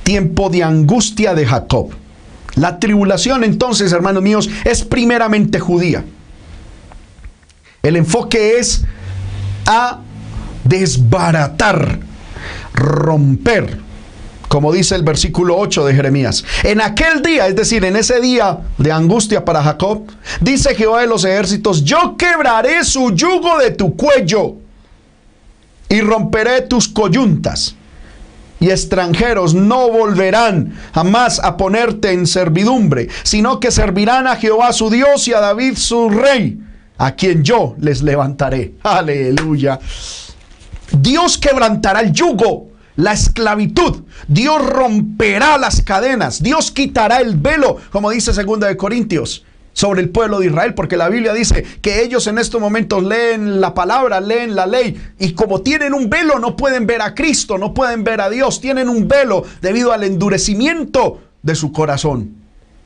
tiempo 0.02 0.50
de 0.50 0.64
angustia 0.64 1.36
de 1.36 1.46
Jacob. 1.46 1.92
La 2.56 2.80
tribulación 2.80 3.44
entonces, 3.44 3.92
hermanos 3.92 4.24
míos, 4.24 4.50
es 4.64 4.84
primeramente 4.84 5.60
judía. 5.60 6.04
El 7.84 7.96
enfoque 7.96 8.58
es 8.58 8.84
a 9.68 10.00
desbaratar, 10.64 12.00
romper, 12.74 13.85
como 14.56 14.72
dice 14.72 14.96
el 14.96 15.04
versículo 15.04 15.58
8 15.58 15.86
de 15.86 15.94
Jeremías. 15.94 16.46
En 16.64 16.80
aquel 16.80 17.22
día, 17.22 17.46
es 17.46 17.58
decir, 17.58 17.84
en 17.84 17.98
ese 17.98 18.22
día 18.22 18.60
de 18.78 18.90
angustia 18.90 19.44
para 19.44 19.62
Jacob, 19.62 20.04
dice 20.40 20.74
Jehová 20.76 21.02
de 21.02 21.08
los 21.08 21.26
ejércitos, 21.26 21.84
yo 21.84 22.16
quebraré 22.18 22.86
su 22.86 23.14
yugo 23.14 23.58
de 23.58 23.72
tu 23.72 23.98
cuello 23.98 24.56
y 25.90 26.00
romperé 26.00 26.62
tus 26.62 26.88
coyuntas. 26.88 27.76
Y 28.62 28.70
extranjeros 28.70 29.54
no 29.54 29.90
volverán 29.90 30.74
jamás 30.94 31.40
a 31.44 31.58
ponerte 31.58 32.14
en 32.14 32.26
servidumbre, 32.26 33.10
sino 33.24 33.60
que 33.60 33.72
servirán 33.72 34.26
a 34.26 34.38
Jehová 34.38 34.72
su 34.72 34.90
Dios 34.90 35.28
y 35.28 35.34
a 35.34 35.42
David 35.42 35.76
su 35.76 36.08
rey 36.08 36.58
a 36.98 37.12
quien 37.12 37.44
yo 37.44 37.76
les 37.80 38.02
levantaré. 38.02 38.76
Aleluya. 38.84 39.78
Dios 40.94 41.38
quebrantará 41.38 42.00
el 42.00 42.14
yugo, 42.14 42.70
la 42.96 43.14
esclavitud. 43.14 44.04
Dios 44.28 44.66
romperá 44.66 45.58
las 45.58 45.82
cadenas. 45.82 46.42
Dios 46.42 46.72
quitará 46.72 47.20
el 47.20 47.36
velo, 47.36 47.78
como 47.92 48.12
dice 48.12 48.34
segunda 48.34 48.68
de 48.68 48.78
Corintios. 48.78 49.46
sobre 49.74 50.00
el 50.00 50.08
pueblo 50.08 50.40
de 50.40 50.46
Israel, 50.46 50.74
porque 50.74 50.96
la 50.96 51.10
Biblia 51.10 51.34
dice 51.34 51.66
que 51.82 52.02
ellos 52.02 52.28
en 52.28 52.38
estos 52.38 52.62
momentos 52.62 53.04
leen 53.04 53.60
la 53.60 53.74
palabra, 53.74 54.22
leen 54.22 54.56
la 54.56 54.66
ley, 54.66 54.96
y 55.20 55.34
como 55.34 55.64
tienen 55.64 55.94
un 55.94 56.10
velo 56.10 56.40
no 56.40 56.56
pueden 56.56 56.88
ver 56.88 57.02
a 57.02 57.14
Cristo, 57.14 57.58
no 57.58 57.74
pueden 57.74 58.06
ver 58.06 58.22
a 58.22 58.30
Dios, 58.30 58.62
tienen 58.62 58.88
un 58.88 59.10
velo 59.10 59.44
debido 59.62 59.92
al 59.92 60.04
endurecimiento 60.04 61.20
de 61.44 61.56
su 61.56 61.74
corazón, 61.74 62.36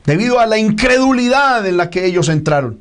debido 0.04 0.40
a 0.40 0.46
la 0.46 0.58
incredulidad 0.58 1.64
en 1.64 1.76
la 1.76 1.90
que 1.90 2.06
ellos 2.06 2.28
entraron. 2.28 2.80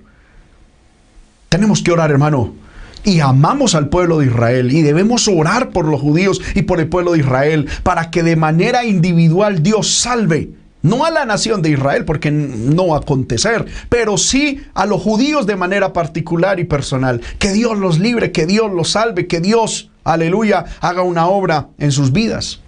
Tenemos 1.49 1.83
que 1.83 1.91
orar, 1.91 2.09
hermano, 2.09 2.55
y 3.03 3.19
amamos 3.19 3.75
al 3.75 3.89
pueblo 3.89 4.19
de 4.19 4.27
Israel 4.27 4.71
y 4.71 4.81
debemos 4.81 5.27
orar 5.27 5.69
por 5.69 5.85
los 5.85 6.01
judíos 6.01 6.41
y 6.55 6.63
por 6.63 6.79
el 6.79 6.87
pueblo 6.87 7.13
de 7.13 7.19
Israel 7.19 7.67
para 7.83 8.11
que 8.11 8.23
de 8.23 8.35
manera 8.35 8.85
individual 8.85 9.63
Dios 9.63 9.93
salve 9.93 10.51
no 10.81 11.03
a 11.05 11.11
la 11.11 11.25
nación 11.25 11.61
de 11.61 11.71
Israel, 11.71 12.05
porque 12.05 12.31
no 12.31 12.87
va 12.87 12.97
a 12.97 12.99
acontecer, 12.99 13.65
pero 13.89 14.17
sí 14.17 14.61
a 14.73 14.85
los 14.85 15.01
judíos 15.01 15.45
de 15.45 15.57
manera 15.57 15.91
particular 15.91 16.59
y 16.59 16.63
personal. 16.63 17.21
Que 17.37 17.51
Dios 17.51 17.77
los 17.77 17.99
libre, 17.99 18.31
que 18.31 18.45
Dios 18.45 18.71
los 18.71 18.91
salve, 18.91 19.27
que 19.27 19.41
Dios, 19.41 19.91
aleluya, 20.05 20.65
haga 20.79 21.01
una 21.01 21.27
obra 21.27 21.67
en 21.79 21.91
sus 21.91 22.13
vidas. 22.13 22.61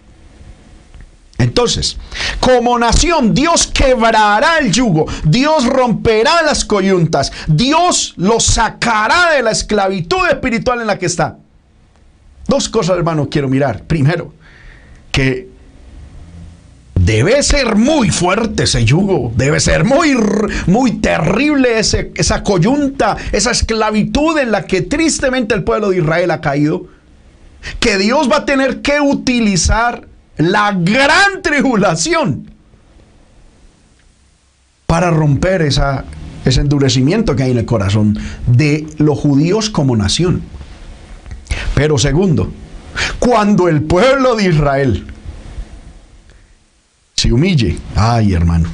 Entonces, 1.41 1.97
como 2.39 2.77
nación, 2.77 3.33
Dios 3.33 3.67
quebrará 3.67 4.59
el 4.59 4.71
yugo, 4.71 5.07
Dios 5.23 5.65
romperá 5.65 6.43
las 6.43 6.63
coyuntas, 6.63 7.31
Dios 7.47 8.13
los 8.17 8.43
sacará 8.45 9.31
de 9.31 9.41
la 9.41 9.51
esclavitud 9.51 10.27
espiritual 10.29 10.81
en 10.81 10.87
la 10.87 10.99
que 10.99 11.07
está. 11.07 11.37
Dos 12.47 12.69
cosas, 12.69 12.97
hermano, 12.97 13.27
quiero 13.29 13.47
mirar. 13.49 13.83
Primero, 13.83 14.33
que 15.11 15.49
Debe 16.93 17.41
ser 17.41 17.75
muy 17.77 18.11
fuerte 18.11 18.63
ese 18.63 18.85
yugo, 18.85 19.33
debe 19.35 19.59
ser 19.59 19.85
muy, 19.85 20.15
muy 20.67 20.99
terrible 20.99 21.79
ese, 21.79 22.11
esa 22.15 22.43
coyunta, 22.43 23.17
esa 23.31 23.49
esclavitud 23.49 24.37
en 24.37 24.51
la 24.51 24.65
que 24.65 24.83
tristemente 24.83 25.55
el 25.55 25.63
pueblo 25.63 25.89
de 25.89 25.97
Israel 25.97 26.29
ha 26.29 26.41
caído, 26.41 26.85
que 27.79 27.97
Dios 27.97 28.29
va 28.31 28.37
a 28.37 28.45
tener 28.45 28.81
que 28.83 29.01
utilizar 29.01 30.07
la 30.37 30.71
gran 30.73 31.41
tribulación 31.41 32.51
para 34.87 35.11
romper 35.11 35.61
esa, 35.61 36.05
ese 36.43 36.61
endurecimiento 36.61 37.35
que 37.35 37.43
hay 37.43 37.51
en 37.51 37.59
el 37.59 37.65
corazón 37.65 38.17
de 38.47 38.87
los 38.97 39.17
judíos 39.17 39.69
como 39.69 39.95
nación. 39.95 40.41
Pero 41.75 41.97
segundo, 41.97 42.51
cuando 43.19 43.67
el 43.67 43.83
pueblo 43.83 44.35
de 44.35 44.49
Israel 44.49 45.05
se 47.21 47.31
humille. 47.31 47.77
Ay, 47.95 48.33
hermano. 48.33 48.67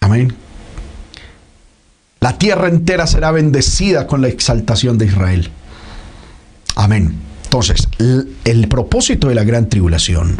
Amén. 0.00 0.34
La 2.20 2.38
tierra 2.38 2.68
entera 2.68 3.06
será 3.06 3.30
bendecida 3.30 4.06
con 4.06 4.22
la 4.22 4.28
exaltación 4.28 4.96
de 4.96 5.04
Israel. 5.04 5.50
Amén. 6.76 7.27
Entonces, 7.48 7.88
el, 8.44 8.68
propósito 8.68 9.28
de 9.28 9.34
la 9.34 9.42
gran 9.42 9.70
tribulación 9.70 10.36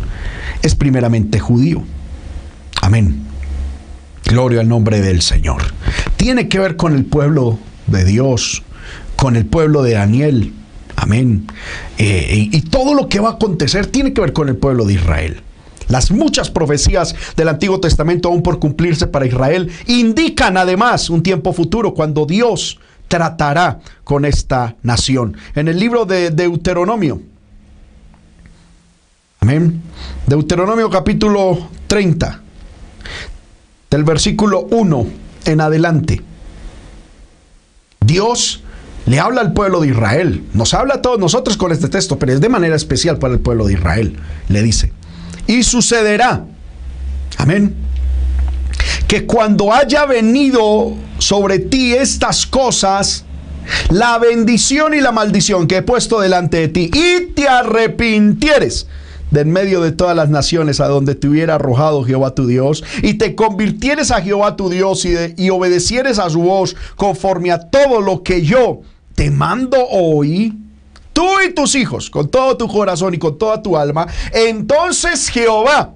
es 0.60 0.74
primeramente 0.74 1.38
judío. 1.38 1.82
Amén. 2.82 3.24
Gloria 4.26 4.60
al 4.60 4.68
nombre 4.68 5.00
del 5.00 5.22
Señor. 5.22 5.62
Tiene 6.18 6.48
que 6.48 6.58
ver 6.58 6.76
con 6.76 6.94
el 6.94 7.06
pueblo 7.06 7.58
de 7.86 8.04
Dios, 8.04 8.62
con 9.16 9.36
el 9.36 9.46
pueblo 9.46 9.82
de 9.82 9.94
Daniel. 9.94 10.52
Amén. 10.96 11.46
Eh, 11.96 12.50
y, 12.52 12.54
y 12.54 12.60
todo 12.60 12.92
lo 12.92 13.08
que 13.08 13.20
va 13.20 13.30
a 13.30 13.32
acontecer 13.32 13.86
tiene 13.86 14.12
que 14.12 14.20
ver 14.20 14.34
con 14.34 14.50
el 14.50 14.56
pueblo 14.56 14.84
de 14.84 14.92
Israel. 14.92 15.40
Las 15.88 16.10
muchas 16.10 16.50
profecías 16.50 17.14
del 17.38 17.48
Antiguo 17.48 17.80
Testamento 17.80 18.28
aún 18.28 18.42
por 18.42 18.58
cumplirse 18.58 19.06
para 19.06 19.24
Israel 19.24 19.70
indican 19.86 20.58
además 20.58 21.08
un 21.08 21.22
tiempo 21.22 21.54
futuro 21.54 21.94
cuando 21.94 22.26
Dios 22.26 22.78
tratará 23.08 23.80
con 24.04 24.24
esta 24.24 24.76
nación. 24.82 25.36
En 25.54 25.68
el 25.68 25.78
libro 25.78 26.04
de 26.04 26.30
Deuteronomio, 26.30 27.20
amén, 29.40 29.82
Deuteronomio 30.26 30.90
capítulo 30.90 31.68
30, 31.86 32.40
del 33.90 34.04
versículo 34.04 34.60
1 34.70 35.06
en 35.46 35.60
adelante, 35.60 36.22
Dios 38.00 38.62
le 39.06 39.20
habla 39.20 39.40
al 39.40 39.54
pueblo 39.54 39.80
de 39.80 39.88
Israel, 39.88 40.44
nos 40.52 40.74
habla 40.74 40.94
a 40.96 41.02
todos 41.02 41.18
nosotros 41.18 41.56
con 41.56 41.72
este 41.72 41.88
texto, 41.88 42.18
pero 42.18 42.32
es 42.32 42.40
de 42.40 42.48
manera 42.50 42.76
especial 42.76 43.18
para 43.18 43.34
el 43.34 43.40
pueblo 43.40 43.66
de 43.66 43.72
Israel. 43.72 44.18
Le 44.48 44.62
dice, 44.62 44.92
y 45.46 45.62
sucederá, 45.62 46.44
amén, 47.38 47.74
que 49.08 49.24
cuando 49.24 49.72
haya 49.72 50.04
venido 50.04 50.92
sobre 51.18 51.58
ti 51.58 51.94
estas 51.94 52.46
cosas, 52.46 53.24
la 53.90 54.18
bendición 54.18 54.94
y 54.94 55.00
la 55.00 55.12
maldición 55.12 55.66
que 55.66 55.78
he 55.78 55.82
puesto 55.82 56.20
delante 56.20 56.58
de 56.58 56.68
ti, 56.68 56.90
y 56.92 57.32
te 57.32 57.48
arrepintieres 57.48 58.86
de 59.30 59.40
en 59.40 59.50
medio 59.50 59.80
de 59.80 59.92
todas 59.92 60.14
las 60.14 60.28
naciones 60.28 60.80
a 60.80 60.88
donde 60.88 61.14
te 61.14 61.28
hubiera 61.28 61.56
arrojado 61.56 62.04
Jehová 62.04 62.34
tu 62.34 62.46
Dios, 62.46 62.84
y 63.02 63.14
te 63.14 63.34
convirtieres 63.34 64.10
a 64.10 64.20
Jehová 64.20 64.56
tu 64.56 64.68
Dios 64.68 65.04
y, 65.06 65.14
y 65.36 65.50
obedecieres 65.50 66.18
a 66.18 66.28
su 66.28 66.42
voz 66.42 66.76
conforme 66.96 67.50
a 67.50 67.60
todo 67.70 68.02
lo 68.02 68.22
que 68.22 68.42
yo 68.42 68.82
te 69.14 69.30
mando 69.30 69.78
hoy, 69.88 70.54
tú 71.14 71.26
y 71.46 71.54
tus 71.54 71.74
hijos, 71.74 72.10
con 72.10 72.28
todo 72.28 72.58
tu 72.58 72.68
corazón 72.68 73.14
y 73.14 73.18
con 73.18 73.38
toda 73.38 73.62
tu 73.62 73.76
alma, 73.76 74.06
entonces 74.32 75.30
Jehová 75.30 75.94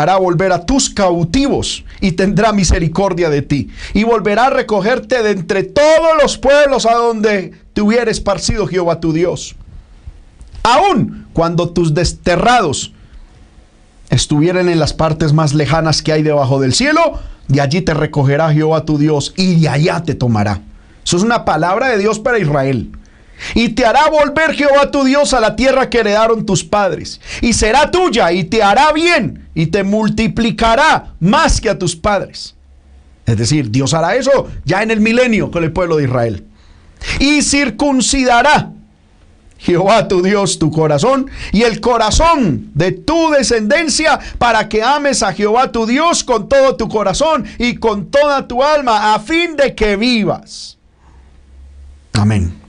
hará 0.00 0.16
volver 0.16 0.52
a 0.52 0.66
tus 0.66 0.90
cautivos 0.90 1.84
y 2.00 2.12
tendrá 2.12 2.52
misericordia 2.52 3.30
de 3.30 3.42
ti. 3.42 3.70
Y 3.92 4.04
volverá 4.04 4.46
a 4.46 4.50
recogerte 4.50 5.22
de 5.22 5.30
entre 5.30 5.62
todos 5.62 6.20
los 6.20 6.36
pueblos 6.36 6.84
a 6.86 6.94
donde 6.94 7.52
te 7.72 7.80
hubiera 7.80 8.10
esparcido 8.10 8.66
Jehová 8.66 9.00
tu 9.00 9.12
Dios. 9.12 9.54
Aún 10.62 11.26
cuando 11.32 11.70
tus 11.70 11.94
desterrados 11.94 12.92
estuvieran 14.10 14.68
en 14.68 14.78
las 14.78 14.92
partes 14.92 15.32
más 15.32 15.54
lejanas 15.54 16.02
que 16.02 16.12
hay 16.12 16.22
debajo 16.22 16.60
del 16.60 16.74
cielo, 16.74 17.20
de 17.48 17.60
allí 17.60 17.80
te 17.80 17.94
recogerá 17.94 18.52
Jehová 18.52 18.84
tu 18.84 18.98
Dios 18.98 19.32
y 19.36 19.60
de 19.60 19.68
allá 19.68 20.02
te 20.02 20.14
tomará. 20.14 20.60
Eso 21.04 21.18
es 21.18 21.22
una 21.22 21.44
palabra 21.44 21.88
de 21.88 21.98
Dios 21.98 22.18
para 22.18 22.38
Israel. 22.38 22.90
Y 23.54 23.70
te 23.70 23.84
hará 23.84 24.08
volver 24.08 24.54
Jehová 24.54 24.90
tu 24.90 25.04
Dios 25.04 25.34
a 25.34 25.40
la 25.40 25.56
tierra 25.56 25.90
que 25.90 26.00
heredaron 26.00 26.46
tus 26.46 26.64
padres. 26.64 27.20
Y 27.40 27.52
será 27.52 27.90
tuya 27.90 28.32
y 28.32 28.44
te 28.44 28.62
hará 28.62 28.92
bien 28.92 29.48
y 29.54 29.66
te 29.66 29.84
multiplicará 29.84 31.14
más 31.20 31.60
que 31.60 31.70
a 31.70 31.78
tus 31.78 31.96
padres. 31.96 32.54
Es 33.26 33.36
decir, 33.36 33.70
Dios 33.70 33.94
hará 33.94 34.16
eso 34.16 34.48
ya 34.64 34.82
en 34.82 34.90
el 34.90 35.00
milenio 35.00 35.50
con 35.50 35.64
el 35.64 35.72
pueblo 35.72 35.96
de 35.96 36.04
Israel. 36.04 36.44
Y 37.18 37.42
circuncidará 37.42 38.70
Jehová 39.58 40.08
tu 40.08 40.20
Dios 40.22 40.58
tu 40.58 40.70
corazón 40.70 41.30
y 41.52 41.62
el 41.62 41.80
corazón 41.80 42.70
de 42.74 42.92
tu 42.92 43.30
descendencia 43.30 44.20
para 44.38 44.68
que 44.68 44.82
ames 44.82 45.22
a 45.22 45.32
Jehová 45.32 45.72
tu 45.72 45.86
Dios 45.86 46.22
con 46.22 46.48
todo 46.48 46.76
tu 46.76 46.88
corazón 46.88 47.46
y 47.58 47.76
con 47.76 48.10
toda 48.10 48.46
tu 48.46 48.62
alma 48.62 49.14
a 49.14 49.20
fin 49.20 49.56
de 49.56 49.74
que 49.74 49.96
vivas. 49.96 50.76
Amén. 52.12 52.63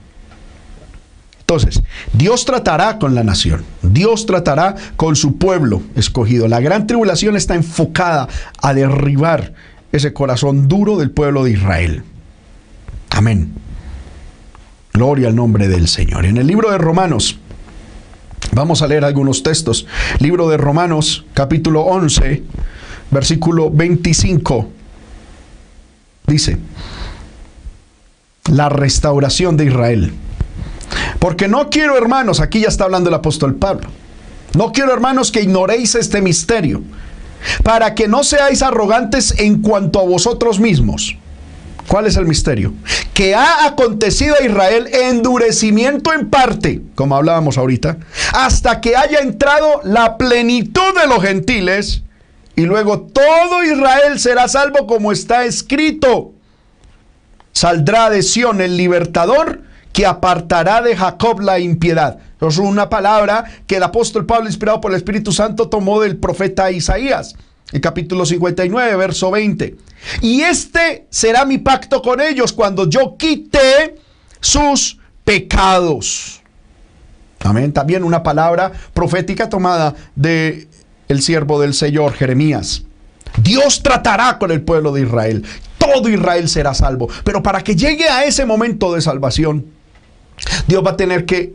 Entonces, 1.48 1.80
Dios 2.12 2.44
tratará 2.44 2.98
con 2.98 3.14
la 3.14 3.22
nación, 3.22 3.64
Dios 3.80 4.26
tratará 4.26 4.74
con 4.96 5.14
su 5.14 5.36
pueblo 5.36 5.80
escogido. 5.94 6.48
La 6.48 6.58
gran 6.58 6.88
tribulación 6.88 7.36
está 7.36 7.54
enfocada 7.54 8.26
a 8.60 8.74
derribar 8.74 9.54
ese 9.92 10.12
corazón 10.12 10.66
duro 10.66 10.96
del 10.96 11.12
pueblo 11.12 11.44
de 11.44 11.52
Israel. 11.52 12.02
Amén. 13.10 13.52
Gloria 14.92 15.28
al 15.28 15.36
nombre 15.36 15.68
del 15.68 15.86
Señor. 15.86 16.26
En 16.26 16.36
el 16.36 16.48
libro 16.48 16.72
de 16.72 16.78
Romanos, 16.78 17.38
vamos 18.50 18.82
a 18.82 18.88
leer 18.88 19.04
algunos 19.04 19.44
textos. 19.44 19.86
Libro 20.18 20.48
de 20.48 20.56
Romanos, 20.56 21.26
capítulo 21.32 21.82
11, 21.82 22.42
versículo 23.12 23.70
25. 23.70 24.68
Dice, 26.26 26.58
la 28.50 28.68
restauración 28.68 29.56
de 29.56 29.66
Israel. 29.66 30.12
Porque 31.26 31.48
no 31.48 31.70
quiero, 31.70 31.98
hermanos, 31.98 32.38
aquí 32.38 32.60
ya 32.60 32.68
está 32.68 32.84
hablando 32.84 33.08
el 33.08 33.14
apóstol 33.16 33.56
Pablo, 33.56 33.88
no 34.54 34.70
quiero, 34.70 34.92
hermanos, 34.92 35.32
que 35.32 35.42
ignoréis 35.42 35.96
este 35.96 36.22
misterio, 36.22 36.84
para 37.64 37.96
que 37.96 38.06
no 38.06 38.22
seáis 38.22 38.62
arrogantes 38.62 39.34
en 39.36 39.60
cuanto 39.60 39.98
a 39.98 40.04
vosotros 40.04 40.60
mismos. 40.60 41.16
¿Cuál 41.88 42.06
es 42.06 42.16
el 42.16 42.26
misterio? 42.26 42.74
Que 43.12 43.34
ha 43.34 43.66
acontecido 43.66 44.36
a 44.40 44.44
Israel 44.44 44.86
endurecimiento 44.86 46.12
en 46.12 46.30
parte, 46.30 46.82
como 46.94 47.16
hablábamos 47.16 47.58
ahorita, 47.58 47.98
hasta 48.32 48.80
que 48.80 48.94
haya 48.94 49.18
entrado 49.18 49.80
la 49.82 50.18
plenitud 50.18 50.94
de 50.94 51.08
los 51.08 51.24
gentiles, 51.24 52.02
y 52.54 52.66
luego 52.66 53.00
todo 53.00 53.64
Israel 53.64 54.20
será 54.20 54.46
salvo 54.46 54.86
como 54.86 55.10
está 55.10 55.44
escrito. 55.44 56.34
Saldrá 57.50 58.10
de 58.10 58.22
Sión 58.22 58.60
el 58.60 58.76
libertador 58.76 59.65
que 59.96 60.04
apartará 60.04 60.82
de 60.82 60.94
Jacob 60.94 61.40
la 61.40 61.58
impiedad. 61.58 62.18
Es 62.38 62.58
una 62.58 62.90
palabra 62.90 63.46
que 63.66 63.76
el 63.76 63.82
apóstol 63.82 64.26
Pablo, 64.26 64.46
inspirado 64.46 64.78
por 64.78 64.90
el 64.90 64.98
Espíritu 64.98 65.32
Santo, 65.32 65.70
tomó 65.70 66.02
del 66.02 66.18
profeta 66.18 66.70
Isaías. 66.70 67.34
el 67.72 67.80
capítulo 67.80 68.26
59, 68.26 68.94
verso 68.94 69.30
20. 69.30 69.74
Y 70.20 70.42
este 70.42 71.06
será 71.08 71.46
mi 71.46 71.56
pacto 71.56 72.02
con 72.02 72.20
ellos 72.20 72.52
cuando 72.52 72.86
yo 72.86 73.16
quite 73.16 73.94
sus 74.38 74.98
pecados. 75.24 76.42
Amén. 77.40 77.72
También 77.72 78.04
una 78.04 78.22
palabra 78.22 78.72
profética 78.92 79.48
tomada 79.48 79.94
de 80.14 80.68
el 81.08 81.22
siervo 81.22 81.58
del 81.58 81.72
Señor, 81.72 82.12
Jeremías. 82.12 82.82
Dios 83.42 83.82
tratará 83.82 84.36
con 84.38 84.50
el 84.50 84.60
pueblo 84.60 84.92
de 84.92 85.00
Israel. 85.00 85.42
Todo 85.78 86.10
Israel 86.10 86.50
será 86.50 86.74
salvo. 86.74 87.08
Pero 87.24 87.42
para 87.42 87.64
que 87.64 87.74
llegue 87.74 88.10
a 88.10 88.24
ese 88.24 88.44
momento 88.44 88.92
de 88.92 89.00
salvación, 89.00 89.75
Dios 90.66 90.84
va 90.84 90.92
a 90.92 90.96
tener 90.96 91.24
que 91.26 91.54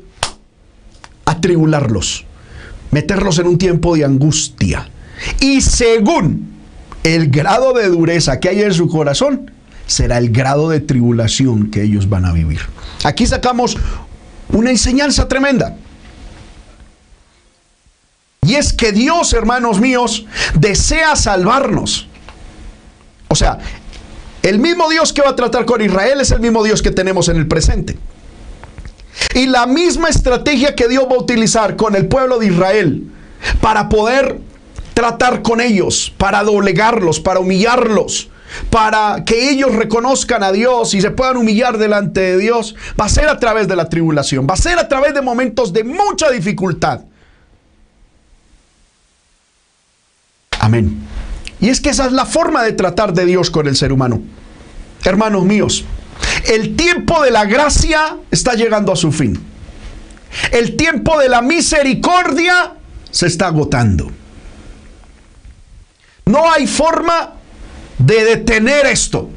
atribularlos, 1.25 2.25
meterlos 2.91 3.39
en 3.39 3.47
un 3.47 3.57
tiempo 3.57 3.95
de 3.95 4.05
angustia. 4.05 4.89
Y 5.39 5.61
según 5.61 6.51
el 7.03 7.29
grado 7.29 7.73
de 7.73 7.87
dureza 7.87 8.39
que 8.39 8.49
hay 8.49 8.61
en 8.61 8.73
su 8.73 8.87
corazón, 8.87 9.51
será 9.87 10.17
el 10.17 10.31
grado 10.31 10.69
de 10.69 10.79
tribulación 10.79 11.69
que 11.69 11.83
ellos 11.83 12.09
van 12.09 12.25
a 12.25 12.33
vivir. 12.33 12.59
Aquí 13.03 13.25
sacamos 13.25 13.77
una 14.49 14.69
enseñanza 14.69 15.27
tremenda. 15.27 15.75
Y 18.43 18.55
es 18.55 18.73
que 18.73 18.91
Dios, 18.91 19.33
hermanos 19.33 19.79
míos, 19.79 20.25
desea 20.55 21.15
salvarnos. 21.15 22.07
O 23.27 23.35
sea, 23.35 23.59
el 24.43 24.59
mismo 24.59 24.89
Dios 24.89 25.13
que 25.13 25.21
va 25.21 25.29
a 25.29 25.35
tratar 25.35 25.65
con 25.65 25.81
Israel 25.81 26.21
es 26.21 26.31
el 26.31 26.39
mismo 26.39 26.63
Dios 26.63 26.81
que 26.81 26.91
tenemos 26.91 27.29
en 27.29 27.37
el 27.37 27.47
presente. 27.47 27.97
Y 29.33 29.45
la 29.45 29.65
misma 29.65 30.09
estrategia 30.09 30.75
que 30.75 30.87
Dios 30.87 31.05
va 31.09 31.15
a 31.15 31.19
utilizar 31.19 31.75
con 31.75 31.95
el 31.95 32.07
pueblo 32.07 32.39
de 32.39 32.47
Israel 32.47 33.03
para 33.61 33.89
poder 33.89 34.39
tratar 34.93 35.41
con 35.41 35.61
ellos, 35.61 36.13
para 36.17 36.43
doblegarlos, 36.43 37.19
para 37.19 37.39
humillarlos, 37.39 38.29
para 38.69 39.23
que 39.25 39.49
ellos 39.49 39.73
reconozcan 39.73 40.43
a 40.43 40.51
Dios 40.51 40.93
y 40.93 41.01
se 41.01 41.11
puedan 41.11 41.37
humillar 41.37 41.77
delante 41.77 42.19
de 42.19 42.37
Dios, 42.37 42.75
va 42.99 43.05
a 43.05 43.09
ser 43.09 43.29
a 43.29 43.39
través 43.39 43.67
de 43.67 43.75
la 43.75 43.89
tribulación, 43.89 44.47
va 44.49 44.53
a 44.53 44.57
ser 44.57 44.77
a 44.77 44.87
través 44.87 45.13
de 45.13 45.21
momentos 45.21 45.71
de 45.73 45.83
mucha 45.83 46.29
dificultad. 46.29 47.01
Amén. 50.59 51.01
Y 51.59 51.69
es 51.69 51.81
que 51.81 51.89
esa 51.89 52.05
es 52.05 52.11
la 52.11 52.25
forma 52.25 52.63
de 52.63 52.73
tratar 52.73 53.13
de 53.13 53.25
Dios 53.25 53.49
con 53.49 53.67
el 53.67 53.75
ser 53.75 53.91
humano. 53.91 54.21
Hermanos 55.03 55.43
míos, 55.43 55.85
el 56.45 56.75
tiempo 56.75 57.23
de 57.23 57.31
la 57.31 57.45
gracia 57.45 58.17
está 58.29 58.53
llegando 58.53 58.91
a 58.91 58.95
su 58.95 59.11
fin. 59.11 59.39
El 60.51 60.75
tiempo 60.75 61.19
de 61.19 61.29
la 61.29 61.41
misericordia 61.41 62.73
se 63.09 63.27
está 63.27 63.47
agotando. 63.47 64.11
No 66.25 66.51
hay 66.51 66.67
forma 66.67 67.33
de 67.97 68.23
detener 68.23 68.85
esto. 68.85 69.29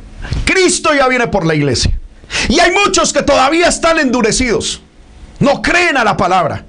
Cristo 0.44 0.94
ya 0.94 1.08
viene 1.08 1.28
por 1.28 1.44
la 1.44 1.54
iglesia. 1.54 1.98
Y 2.48 2.60
hay 2.60 2.70
muchos 2.72 3.12
que 3.12 3.22
todavía 3.22 3.68
están 3.68 3.98
endurecidos. 3.98 4.82
No 5.40 5.60
creen 5.62 5.96
a 5.96 6.04
la 6.04 6.16
palabra. 6.16 6.64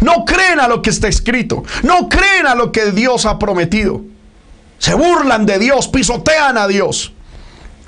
No 0.00 0.24
creen 0.24 0.60
a 0.60 0.68
lo 0.68 0.82
que 0.82 0.90
está 0.90 1.08
escrito. 1.08 1.62
No 1.82 2.08
creen 2.08 2.46
a 2.46 2.54
lo 2.54 2.72
que 2.72 2.90
Dios 2.90 3.24
ha 3.26 3.38
prometido. 3.38 4.02
Se 4.78 4.94
burlan 4.94 5.46
de 5.46 5.58
Dios, 5.58 5.88
pisotean 5.88 6.56
a 6.58 6.66
Dios. 6.66 7.12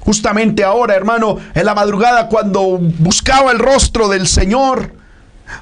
Justamente 0.00 0.64
ahora, 0.64 0.94
hermano, 0.94 1.38
en 1.54 1.64
la 1.64 1.74
madrugada 1.74 2.28
cuando 2.28 2.78
buscaba 2.80 3.52
el 3.52 3.58
rostro 3.58 4.08
del 4.08 4.26
Señor, 4.26 4.94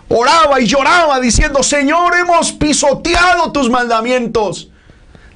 oraba 0.09 0.61
y 0.61 0.67
lloraba 0.67 1.21
diciendo, 1.21 1.63
Señor, 1.63 2.15
hemos 2.17 2.53
pisoteado 2.53 3.53
tus 3.53 3.69
mandamientos 3.69 4.69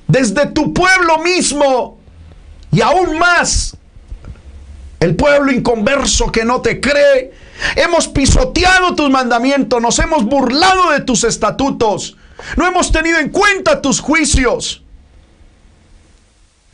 desde 0.07 0.46
tu 0.46 0.72
pueblo 0.72 1.18
mismo 1.18 1.98
y 2.70 2.80
aún 2.80 3.18
más 3.18 3.76
el 5.00 5.16
pueblo 5.16 5.50
inconverso 5.50 6.30
que 6.30 6.44
no 6.44 6.61
te 6.61 6.80
cree. 6.80 7.32
Hemos 7.76 8.09
pisoteado 8.09 8.94
tus 8.94 9.11
mandamientos, 9.11 9.80
nos 9.82 9.98
hemos 9.98 10.24
burlado 10.24 10.90
de 10.90 11.00
tus 11.00 11.24
estatutos, 11.24 12.16
no 12.57 12.66
hemos 12.66 12.92
tenido 12.92 13.18
en 13.18 13.30
cuenta 13.30 13.82
tus 13.82 14.00
juicios. 14.00 14.82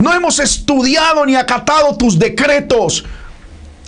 No 0.01 0.13
hemos 0.13 0.39
estudiado 0.39 1.25
ni 1.25 1.35
acatado 1.35 1.95
tus 1.97 2.17
decretos. 2.17 3.03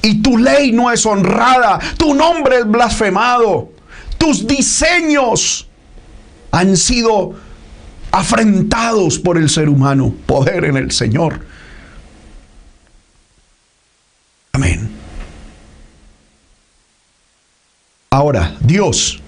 Y 0.02 0.22
tu 0.22 0.38
ley 0.38 0.72
no 0.72 0.92
es 0.92 1.06
honrada. 1.06 1.80
Tu 1.98 2.14
nombre 2.14 2.60
es 2.60 2.68
blasfemado. 2.68 3.72
Tus 4.18 4.46
diseños 4.46 5.68
han 6.52 6.76
sido 6.76 7.36
afrentados 8.12 9.20
por 9.20 9.38
el 9.38 9.50
ser 9.50 9.70
humano. 9.70 10.14
Poder 10.26 10.66
en 10.66 10.76
el 10.76 10.92
Señor. 10.92 11.46
Amén. 14.52 14.92
Ahora, 18.10 18.58
Dios 18.60 19.22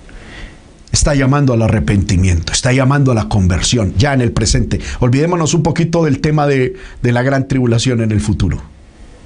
está 0.94 1.16
llamando 1.16 1.54
al 1.54 1.62
arrepentimiento, 1.64 2.54
está 2.54 2.72
llamando 2.72 3.12
a 3.12 3.16
la 3.16 3.28
conversión, 3.28 3.96
ya 3.98 4.14
en 4.14 4.22
el 4.22 4.32
presente. 4.32 4.80
Olvidémonos 5.00 5.56
un 5.56 5.64
poquito 5.64 6.06
del 6.06 6.22
tema 6.22 6.46
de, 6.46 6.76
de 7.02 7.12
la 7.12 7.24
gran 7.24 7.48
tribulación 7.48 8.02
en 8.02 8.12
el 8.12 8.22
futuro. 8.22 8.62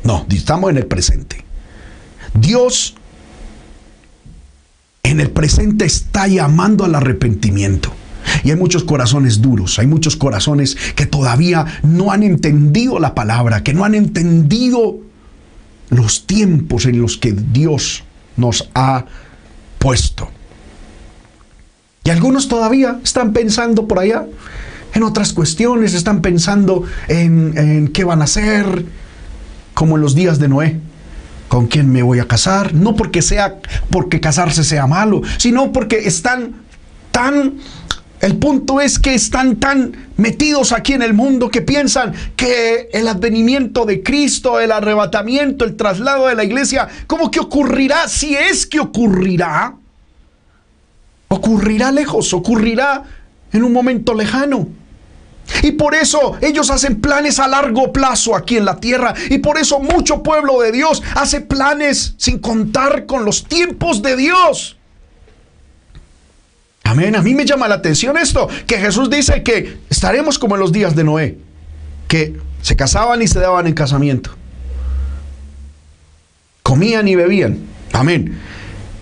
No, 0.06 0.26
estamos 0.32 0.72
en 0.72 0.78
el 0.78 0.86
presente. 0.86 1.44
Dios 2.34 2.96
en 5.04 5.20
el 5.20 5.30
presente 5.30 5.86
está 5.86 6.28
llamando 6.28 6.86
al 6.86 6.96
arrepentimiento. 6.96 7.92
Y 8.44 8.52
hay 8.52 8.56
muchos 8.56 8.86
corazones 8.86 9.42
duros, 9.42 9.78
hay 9.78 9.88
muchos 9.88 10.16
corazones 10.16 10.78
que 10.96 11.06
todavía 11.06 11.66
no 11.84 12.12
han 12.12 12.24
entendido 12.24 12.98
la 13.00 13.14
palabra, 13.14 13.64
que 13.64 13.74
no 13.74 13.84
han 13.84 13.96
entendido 13.96 14.98
los 15.90 16.28
tiempos 16.28 16.86
en 16.86 17.02
los 17.02 17.18
que 17.18 17.34
Dios 17.34 18.04
nos 18.38 18.70
ha 18.74 19.06
puesto. 19.80 20.30
Y 22.08 22.10
algunos 22.10 22.48
todavía 22.48 23.02
están 23.04 23.34
pensando 23.34 23.86
por 23.86 24.00
allá 24.00 24.26
en 24.94 25.04
otras 25.04 25.34
cuestiones, 25.34 25.94
están 25.94 26.22
pensando 26.22 26.86
en, 27.10 27.90
qué 27.90 28.06
van 28.06 28.22
a 28.22 28.24
hacer, 28.24 28.86
como 29.74 29.98
en 29.98 30.04
los 30.04 30.16
días 30.16 30.40
de 30.40 30.48
Noé. 30.48 30.80
¿Con 31.50 31.68
quién 31.68 31.92
me 31.92 32.04
voy 32.04 32.20
a 32.20 32.26
casar? 32.26 32.74
No 32.74 32.96
porque 32.96 33.22
sea 33.22 33.58
porque 33.90 34.22
casarse 34.22 34.64
sea 34.64 34.88
malo, 34.88 35.22
sino 35.38 35.74
porque 35.74 35.98
están 36.08 36.54
tan 37.12 37.56
el 38.22 38.38
punto 38.38 38.80
es 38.80 39.00
que 39.00 39.14
están 39.14 39.58
tan 39.58 40.08
metidos 40.16 40.72
aquí 40.72 40.94
en 40.94 41.02
el 41.02 41.14
mundo 41.14 41.50
que 41.50 41.62
piensan 41.62 42.14
que 42.38 42.88
el 42.94 43.10
advenimiento 43.10 43.86
de 43.86 44.02
Cristo, 44.02 44.62
el 44.62 44.72
arrebatamiento, 44.72 45.66
el 45.66 45.76
traslado 45.76 46.28
de 46.28 46.36
la 46.36 46.46
iglesia, 46.46 46.88
¿cómo 47.06 47.30
que 47.30 47.42
ocurrirá? 47.42 48.08
Si 48.08 48.34
es 48.34 48.66
que 48.66 48.80
ocurrirá, 48.80 49.76
Ocurrirá 51.30 51.92
lejos, 51.92 52.34
ocurrirá 52.34 53.04
en 53.52 53.64
un 53.64 53.74
momento 53.74 54.14
lejano. 54.14 54.68
Y 55.64 55.72
por 55.72 55.96
eso 55.96 56.38
ellos 56.42 56.70
hacen 56.70 57.00
planes 57.00 57.40
a 57.40 57.48
largo 57.48 57.92
plazo 57.94 58.36
aquí 58.36 58.58
en 58.58 58.66
la 58.66 58.78
tierra. 58.78 59.14
Y 59.30 59.40
por 59.40 59.58
eso 59.58 59.80
mucho 59.80 60.22
pueblo 60.24 60.62
de 60.62 60.72
Dios 60.72 61.02
hace 61.16 61.42
planes 61.42 62.16
sin 62.18 62.40
contar 62.40 63.06
con 63.06 63.26
los 63.26 63.46
tiempos 63.46 64.02
de 64.02 64.16
Dios. 64.16 64.78
Amén. 66.84 67.16
A 67.16 67.22
mí 67.22 67.34
me 67.34 67.46
llama 67.46 67.68
la 67.68 67.76
atención 67.76 68.18
esto, 68.18 68.48
que 68.66 68.78
Jesús 68.78 69.10
dice 69.10 69.44
que 69.44 69.80
estaremos 69.90 70.40
como 70.40 70.56
en 70.56 70.62
los 70.62 70.72
días 70.72 70.96
de 70.96 71.04
Noé, 71.04 71.38
que 72.08 72.38
se 72.62 72.78
casaban 72.78 73.22
y 73.22 73.28
se 73.28 73.40
daban 73.40 73.68
en 73.68 73.74
casamiento. 73.74 74.32
Comían 76.64 77.08
y 77.08 77.16
bebían. 77.16 77.60
Amén. 77.92 78.40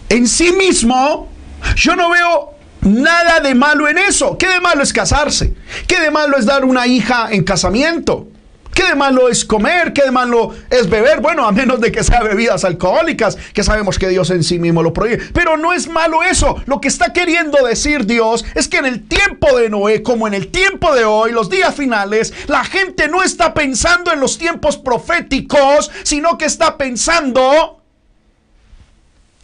En 0.10 0.28
sí 0.28 0.52
mismo 0.52 1.30
yo 1.76 1.96
no 1.96 2.10
veo 2.10 2.54
nada 2.82 3.40
de 3.40 3.56
malo 3.56 3.88
en 3.88 3.98
eso. 3.98 4.38
¿Qué 4.38 4.48
de 4.48 4.62
malo 4.62 4.84
es 4.84 4.94
casarse? 4.94 5.54
¿Qué 5.88 6.00
de 6.00 6.12
malo 6.12 6.38
es 6.38 6.46
dar 6.46 6.66
una 6.66 6.88
hija 6.88 7.30
en 7.32 7.44
casamiento? 7.44 8.28
¿Qué 8.76 8.84
de 8.84 8.96
malo 8.96 9.30
es 9.30 9.46
comer? 9.46 9.94
¿Qué 9.94 10.04
de 10.04 10.12
malo 10.12 10.54
es 10.70 10.90
beber? 10.90 11.22
Bueno, 11.22 11.48
a 11.48 11.54
menos 11.54 11.80
de 11.80 11.94
que 11.94 12.04
sea 12.04 12.22
bebidas 12.22 12.66
alcohólicas, 12.66 13.38
que 13.54 13.64
sabemos 13.64 13.98
que 13.98 14.10
Dios 14.10 14.30
en 14.32 14.44
sí 14.44 14.60
mismo 14.60 14.84
lo 14.84 14.92
prohíbe. 14.92 15.20
Pero 15.34 15.56
no 15.56 15.72
es 15.72 15.88
malo 15.88 16.22
eso. 16.24 16.62
Lo 16.66 16.82
que 16.82 16.90
está 16.90 17.14
queriendo 17.14 17.66
decir 17.66 18.06
Dios 18.06 18.44
es 18.54 18.68
que 18.68 18.78
en 18.78 18.86
el 18.86 19.08
tiempo 19.08 19.58
de 19.58 19.70
Noé, 19.70 20.04
como 20.04 20.28
en 20.28 20.34
el 20.34 20.50
tiempo 20.50 20.94
de 20.94 21.06
hoy, 21.06 21.32
los 21.32 21.50
días 21.50 21.74
finales, 21.74 22.34
la 22.48 22.66
gente 22.66 23.08
no 23.08 23.24
está 23.24 23.54
pensando 23.54 24.12
en 24.12 24.20
los 24.20 24.38
tiempos 24.38 24.76
proféticos, 24.76 25.90
sino 26.04 26.38
que 26.38 26.44
está 26.44 26.78
pensando 26.78 27.80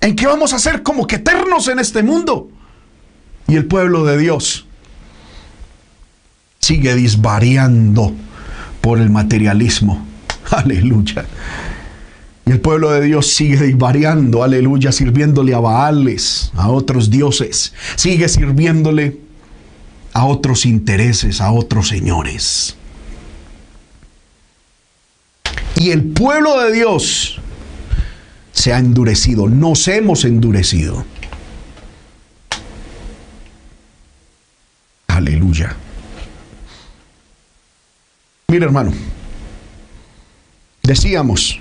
en 0.02 0.16
que 0.16 0.26
vamos 0.26 0.54
a 0.54 0.60
ser 0.60 0.84
como 0.84 1.08
que 1.08 1.18
eternos 1.18 1.68
en 1.68 1.80
este 1.80 2.04
mundo. 2.04 2.50
Y 3.48 3.56
el 3.56 3.66
pueblo 3.66 4.04
de 4.04 4.18
Dios 4.18 4.66
sigue 6.60 6.96
disvariando 6.96 8.14
por 8.82 9.00
el 9.00 9.10
materialismo. 9.10 10.06
Aleluya. 10.52 11.26
Y 12.46 12.52
el 12.52 12.60
pueblo 12.60 12.92
de 12.92 13.02
Dios 13.02 13.28
sigue 13.28 13.62
disvariando, 13.68 14.44
aleluya, 14.44 14.92
sirviéndole 14.92 15.54
a 15.54 15.60
Baales, 15.60 16.52
a 16.56 16.70
otros 16.70 17.12
dioses. 17.12 17.74
Sigue 17.96 18.28
sirviéndole 18.28 19.20
a 20.14 20.26
otros 20.26 20.66
intereses, 20.66 21.40
a 21.40 21.52
otros 21.52 21.88
señores. 21.88 22.76
Y 25.76 25.92
el 25.92 26.04
pueblo 26.04 26.60
de 26.62 26.74
Dios 26.74 27.40
se 28.52 28.74
ha 28.74 28.80
endurecido, 28.80 29.48
nos 29.48 29.88
hemos 29.88 30.26
endurecido. 30.26 31.06
Aleluya. 35.08 35.76
Mira 38.48 38.66
hermano, 38.66 38.92
decíamos, 40.84 41.60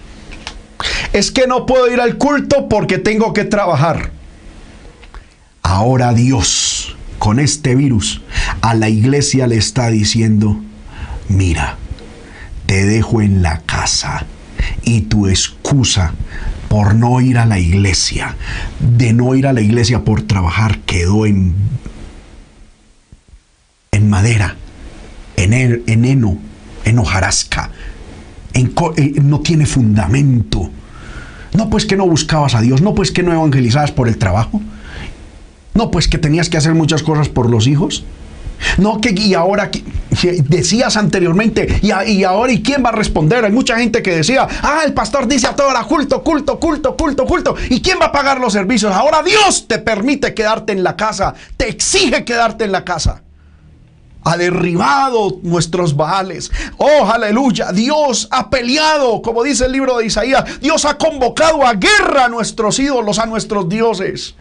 es 1.13 1.31
que 1.31 1.47
no 1.47 1.67
puedo 1.67 1.93
ir 1.93 2.01
al 2.01 2.17
culto 2.17 2.69
porque 2.69 2.99
tengo 2.99 3.33
que 3.33 3.45
trabajar. 3.45 4.11
Ahora 5.63 6.13
Dios, 6.15 6.97
con 7.19 7.39
este 7.39 7.75
virus, 7.75 8.23
a 8.61 8.75
la 8.75 8.89
iglesia 8.89 9.47
le 9.47 9.57
está 9.57 9.89
diciendo, 9.89 10.61
mira, 11.29 11.77
te 12.67 12.87
dejo 12.87 13.23
en 13.23 13.43
la 13.43 13.61
casa 13.61 14.27
y 14.83 15.03
tu 15.03 15.27
excusa 15.27 16.15
por 16.71 16.95
no 16.95 17.21
ir 17.21 17.37
a 17.37 17.47
la 17.47 17.59
iglesia, 17.59 18.37
de 18.79 19.13
no 19.13 19.35
ir 19.35 19.49
a 19.49 19.53
la 19.53 19.61
iglesia 19.61 20.05
por 20.05 20.23
trabajar, 20.23 20.79
quedó 20.87 21.27
en, 21.27 21.53
en 23.91 24.09
madera, 24.09 24.55
en, 25.37 25.53
en 25.53 26.05
heno, 26.05 26.39
en 26.85 27.01
hojarasca, 27.01 27.73
en, 28.53 28.73
eh, 28.99 29.15
no 29.21 29.41
tiene 29.41 29.67
fundamento. 29.67 30.71
No 31.55 31.69
pues 31.71 31.87
que 31.87 31.97
no 31.97 32.07
buscabas 32.07 32.55
a 32.55 32.61
Dios, 32.61 32.83
no 32.83 32.95
pues 32.95 33.11
que 33.11 33.25
no 33.25 33.33
evangelizabas 33.33 33.91
por 33.91 34.07
el 34.07 34.17
trabajo, 34.17 34.63
no 35.75 35.91
pues 35.91 36.07
que 36.07 36.19
tenías 36.19 36.49
que 36.49 36.57
hacer 36.57 36.75
muchas 36.75 37.03
cosas 37.03 37.29
por 37.29 37.51
los 37.51 37.67
hijos. 37.67 38.05
No, 38.79 39.01
que 39.01 39.11
y 39.11 39.35
ahora 39.35 39.71
decías 40.49 40.97
anteriormente, 40.97 41.81
y, 41.83 42.25
ahora, 42.25 42.53
¿y 42.53 42.63
quién 42.63 42.85
va 42.85 42.91
a 42.91 42.93
responder? 42.93 43.45
Hay 43.45 43.53
mucha 43.53 43.77
gente 43.77 44.03
que 44.03 44.17
decía, 44.17 44.47
ah, 44.63 44.83
el 44.85 44.93
pastor 44.93 45.27
dice 45.27 45.47
a 45.47 45.57
toda 45.57 45.83
culto, 45.85 46.23
culto, 46.23 46.59
culto, 46.59 46.97
culto, 46.97 47.27
culto. 47.27 47.55
¿Y 47.69 47.81
quién 47.81 47.99
va 48.01 48.07
a 48.07 48.13
pagar 48.13 48.41
los 48.41 48.53
servicios? 48.53 48.93
Ahora 48.93 49.23
Dios 49.23 49.67
te 49.67 49.79
permite 49.79 50.35
quedarte 50.35 50.73
en 50.73 50.83
la 50.83 50.97
casa, 50.97 51.35
te 51.57 51.69
exige 51.69 52.25
quedarte 52.25 52.65
en 52.65 52.73
la 52.73 52.85
casa. 52.85 53.23
Ha 54.23 54.37
derribado 54.37 55.39
nuestros 55.43 55.97
baales. 55.97 56.53
Oh, 56.77 57.11
aleluya. 57.11 57.73
Dios 57.73 58.29
ha 58.31 58.51
peleado, 58.51 59.23
como 59.23 59.43
dice 59.43 59.65
el 59.65 59.73
libro 59.73 59.97
de 59.97 60.07
Isaías. 60.07 60.61
Dios 60.61 60.85
ha 60.85 60.99
convocado 60.99 61.67
a 61.67 61.73
guerra 61.73 62.27
a 62.27 62.29
nuestros 62.29 62.79
ídolos, 62.79 63.19
a 63.19 63.25
nuestros 63.25 63.67
dioses. 63.69 64.35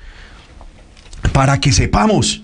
Para 1.32 1.62
que 1.62 1.72
sepamos 1.72 2.44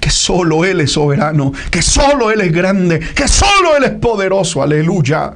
que 0.00 0.10
solo 0.10 0.64
Él 0.64 0.80
es 0.80 0.92
soberano, 0.92 1.52
que 1.70 1.82
solo 1.82 2.30
Él 2.30 2.40
es 2.40 2.52
grande, 2.52 3.00
que 3.00 3.28
solo 3.28 3.76
Él 3.76 3.84
es 3.84 3.92
poderoso. 3.92 4.62
Aleluya. 4.62 5.34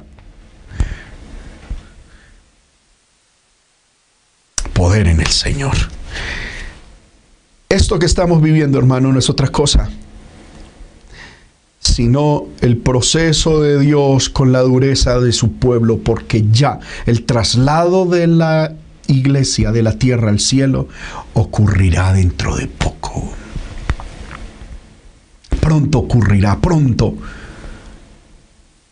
Poder 4.73 5.07
en 5.07 5.19
el 5.19 5.27
Señor. 5.27 5.75
Esto 7.69 7.99
que 7.99 8.05
estamos 8.05 8.41
viviendo, 8.41 8.77
hermano, 8.77 9.11
no 9.11 9.19
es 9.19 9.29
otra 9.29 9.49
cosa, 9.49 9.89
sino 11.79 12.45
el 12.61 12.77
proceso 12.77 13.61
de 13.61 13.79
Dios 13.79 14.29
con 14.29 14.51
la 14.51 14.61
dureza 14.61 15.19
de 15.19 15.31
su 15.31 15.53
pueblo, 15.53 15.97
porque 15.99 16.45
ya 16.49 16.79
el 17.05 17.25
traslado 17.25 18.05
de 18.05 18.27
la 18.27 18.73
iglesia 19.07 19.71
de 19.71 19.83
la 19.83 19.93
tierra 19.93 20.29
al 20.29 20.39
cielo 20.39 20.87
ocurrirá 21.33 22.13
dentro 22.13 22.55
de 22.55 22.67
poco 22.67 23.33
pronto 25.67 25.99
ocurrirá, 25.99 26.57
pronto. 26.61 27.13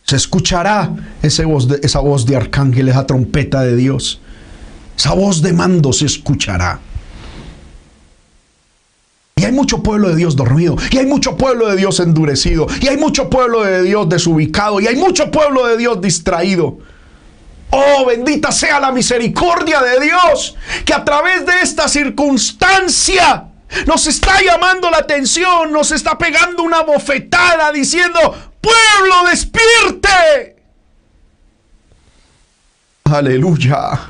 Se 0.02 0.16
escuchará 0.16 0.90
esa 1.22 1.46
voz, 1.46 1.66
de, 1.68 1.80
esa 1.82 2.00
voz 2.00 2.30
arcángel, 2.30 2.90
esa 2.90 3.06
trompeta 3.06 3.62
de 3.62 3.76
Dios. 3.76 4.20
Esa 4.94 5.14
voz 5.14 5.40
de 5.40 5.54
mando 5.54 5.94
se 5.94 6.04
escuchará. 6.04 6.78
Y 9.36 9.44
hay 9.46 9.52
mucho 9.52 9.82
pueblo 9.82 10.10
de 10.10 10.16
Dios 10.16 10.36
dormido. 10.36 10.76
Y 10.90 10.98
hay 10.98 11.06
mucho 11.06 11.38
pueblo 11.38 11.66
de 11.66 11.76
Dios 11.76 11.98
endurecido. 11.98 12.66
Y 12.82 12.88
hay 12.88 12.98
mucho 12.98 13.30
pueblo 13.30 13.64
de 13.64 13.82
Dios 13.82 14.06
desubicado. 14.10 14.78
Y 14.78 14.86
hay 14.86 14.96
mucho 14.96 15.30
pueblo 15.30 15.66
de 15.66 15.78
Dios 15.78 15.98
distraído. 16.02 16.76
Oh, 17.70 18.04
bendita 18.06 18.52
sea 18.52 18.80
la 18.80 18.92
misericordia 18.92 19.80
de 19.80 19.98
Dios. 19.98 20.56
Que 20.84 20.92
a 20.92 21.02
través 21.02 21.46
de 21.46 21.54
esta 21.62 21.88
circunstancia 21.88 23.55
nos 23.86 24.06
está 24.06 24.42
llamando 24.42 24.90
la 24.90 24.98
atención, 24.98 25.72
nos 25.72 25.92
está 25.92 26.16
pegando 26.16 26.62
una 26.62 26.82
bofetada 26.82 27.72
diciendo, 27.72 28.20
pueblo, 28.60 29.30
despierte. 29.30 30.56
Aleluya. 33.04 34.00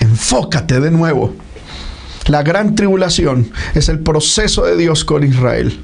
Enfócate 0.00 0.80
de 0.80 0.90
nuevo. 0.90 1.34
La 2.26 2.42
gran 2.42 2.74
tribulación 2.74 3.50
es 3.74 3.88
el 3.88 4.00
proceso 4.00 4.64
de 4.64 4.76
Dios 4.76 5.04
con 5.04 5.24
Israel. 5.24 5.80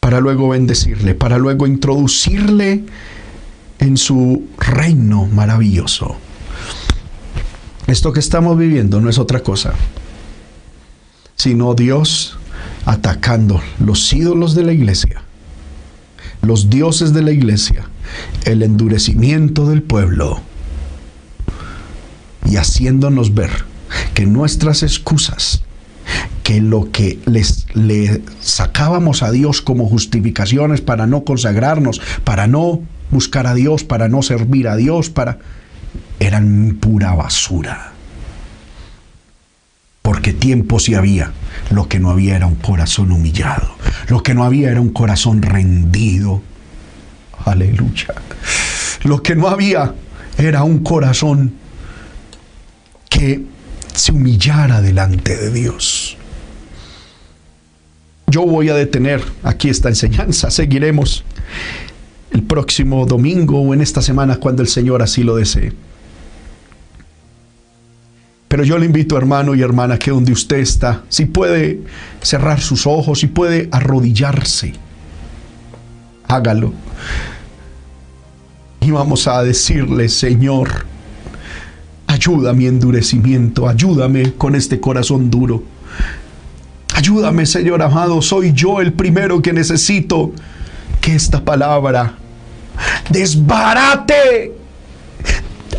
Para 0.00 0.20
luego 0.20 0.50
bendecirle, 0.50 1.14
para 1.14 1.38
luego 1.38 1.66
introducirle 1.66 2.84
en 3.78 3.96
su 3.96 4.48
reino 4.58 5.26
maravilloso. 5.26 6.16
Esto 7.86 8.12
que 8.12 8.20
estamos 8.20 8.58
viviendo 8.58 9.00
no 9.00 9.08
es 9.08 9.18
otra 9.18 9.40
cosa, 9.40 9.72
sino 11.36 11.74
Dios 11.74 12.38
atacando 12.84 13.60
los 13.78 14.12
ídolos 14.12 14.54
de 14.54 14.64
la 14.64 14.72
iglesia, 14.72 15.22
los 16.42 16.70
dioses 16.70 17.12
de 17.12 17.22
la 17.22 17.32
iglesia, 17.32 17.88
el 18.44 18.62
endurecimiento 18.62 19.68
del 19.68 19.82
pueblo 19.82 20.40
y 22.44 22.56
haciéndonos 22.56 23.34
ver 23.34 23.50
que 24.14 24.26
nuestras 24.26 24.82
excusas, 24.82 25.62
que 26.42 26.60
lo 26.60 26.90
que 26.92 27.18
les 27.26 27.66
le 27.74 28.22
sacábamos 28.40 29.22
a 29.22 29.30
Dios 29.32 29.62
como 29.62 29.88
justificaciones 29.88 30.80
para 30.80 31.06
no 31.06 31.24
consagrarnos, 31.24 32.00
para 32.24 32.46
no 32.46 32.82
buscar 33.10 33.46
a 33.46 33.54
Dios, 33.54 33.84
para 33.84 34.08
no 34.08 34.22
servir 34.22 34.68
a 34.68 34.76
Dios, 34.76 35.10
para 35.10 35.38
eran 36.20 36.78
pura 36.80 37.14
basura. 37.14 37.95
Porque 40.06 40.32
tiempo 40.32 40.78
sí 40.78 40.94
había. 40.94 41.32
Lo 41.70 41.88
que 41.88 41.98
no 41.98 42.10
había 42.10 42.36
era 42.36 42.46
un 42.46 42.54
corazón 42.54 43.10
humillado. 43.10 43.74
Lo 44.06 44.22
que 44.22 44.34
no 44.34 44.44
había 44.44 44.70
era 44.70 44.80
un 44.80 44.90
corazón 44.90 45.42
rendido. 45.42 46.42
Aleluya. 47.44 48.14
Lo 49.02 49.20
que 49.20 49.34
no 49.34 49.48
había 49.48 49.96
era 50.38 50.62
un 50.62 50.78
corazón 50.84 51.54
que 53.08 53.46
se 53.96 54.12
humillara 54.12 54.80
delante 54.80 55.36
de 55.36 55.50
Dios. 55.50 56.16
Yo 58.28 58.46
voy 58.46 58.68
a 58.68 58.74
detener 58.74 59.24
aquí 59.42 59.70
esta 59.70 59.88
enseñanza. 59.88 60.52
Seguiremos 60.52 61.24
el 62.30 62.44
próximo 62.44 63.06
domingo 63.06 63.60
o 63.60 63.74
en 63.74 63.80
esta 63.80 64.02
semana 64.02 64.36
cuando 64.36 64.62
el 64.62 64.68
Señor 64.68 65.02
así 65.02 65.24
lo 65.24 65.34
desee. 65.34 65.72
Pero 68.48 68.62
yo 68.64 68.78
le 68.78 68.86
invito, 68.86 69.18
hermano 69.18 69.54
y 69.54 69.62
hermana, 69.62 69.98
que 69.98 70.10
donde 70.10 70.32
usted 70.32 70.58
está, 70.58 71.02
si 71.08 71.26
puede 71.26 71.80
cerrar 72.22 72.60
sus 72.60 72.86
ojos, 72.86 73.20
si 73.20 73.26
puede 73.26 73.68
arrodillarse, 73.72 74.72
hágalo. 76.28 76.72
Y 78.80 78.90
vamos 78.92 79.26
a 79.26 79.42
decirle, 79.42 80.08
Señor, 80.08 80.86
ayuda 82.06 82.52
mi 82.52 82.66
endurecimiento, 82.66 83.68
ayúdame 83.68 84.34
con 84.34 84.54
este 84.54 84.80
corazón 84.80 85.28
duro. 85.28 85.64
Ayúdame, 86.94 87.46
Señor 87.46 87.82
amado, 87.82 88.22
soy 88.22 88.52
yo 88.52 88.80
el 88.80 88.92
primero 88.92 89.42
que 89.42 89.52
necesito 89.52 90.32
que 91.00 91.14
esta 91.14 91.44
palabra 91.44 92.14
desbarate, 93.10 94.52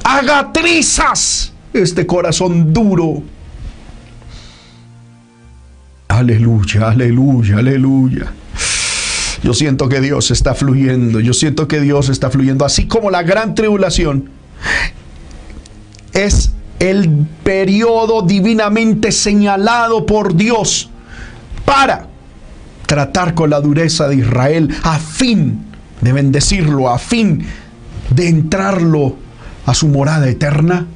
haga 0.03 0.51
trizas 0.51 1.53
este 1.81 2.05
corazón 2.05 2.73
duro. 2.73 3.23
Aleluya, 6.07 6.89
aleluya, 6.89 7.57
aleluya. 7.57 8.33
Yo 9.43 9.53
siento 9.53 9.87
que 9.87 10.01
Dios 10.01 10.31
está 10.31 10.55
fluyendo, 10.55 11.19
yo 11.19 11.33
siento 11.33 11.67
que 11.67 11.79
Dios 11.79 12.09
está 12.09 12.29
fluyendo, 12.29 12.65
así 12.65 12.87
como 12.87 13.11
la 13.11 13.23
gran 13.23 13.55
tribulación 13.55 14.29
es 16.13 16.51
el 16.79 17.27
periodo 17.43 18.23
divinamente 18.23 19.11
señalado 19.11 20.05
por 20.05 20.35
Dios 20.35 20.89
para 21.65 22.07
tratar 22.85 23.33
con 23.35 23.49
la 23.49 23.59
dureza 23.59 24.07
de 24.07 24.15
Israel 24.15 24.73
a 24.83 24.97
fin 24.97 25.65
de 26.01 26.13
bendecirlo, 26.13 26.89
a 26.89 26.97
fin 26.97 27.45
de 28.09 28.29
entrarlo 28.29 29.15
a 29.65 29.73
su 29.73 29.87
morada 29.87 30.29
eterna. 30.29 30.87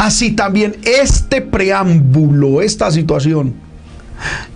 Así 0.00 0.30
también 0.30 0.78
este 0.82 1.42
preámbulo, 1.42 2.62
esta 2.62 2.90
situación, 2.90 3.52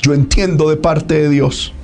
yo 0.01 0.14
entiendo 0.14 0.70
de 0.70 0.76
parte 0.76 1.20
de 1.20 1.28
Dios. 1.28 1.74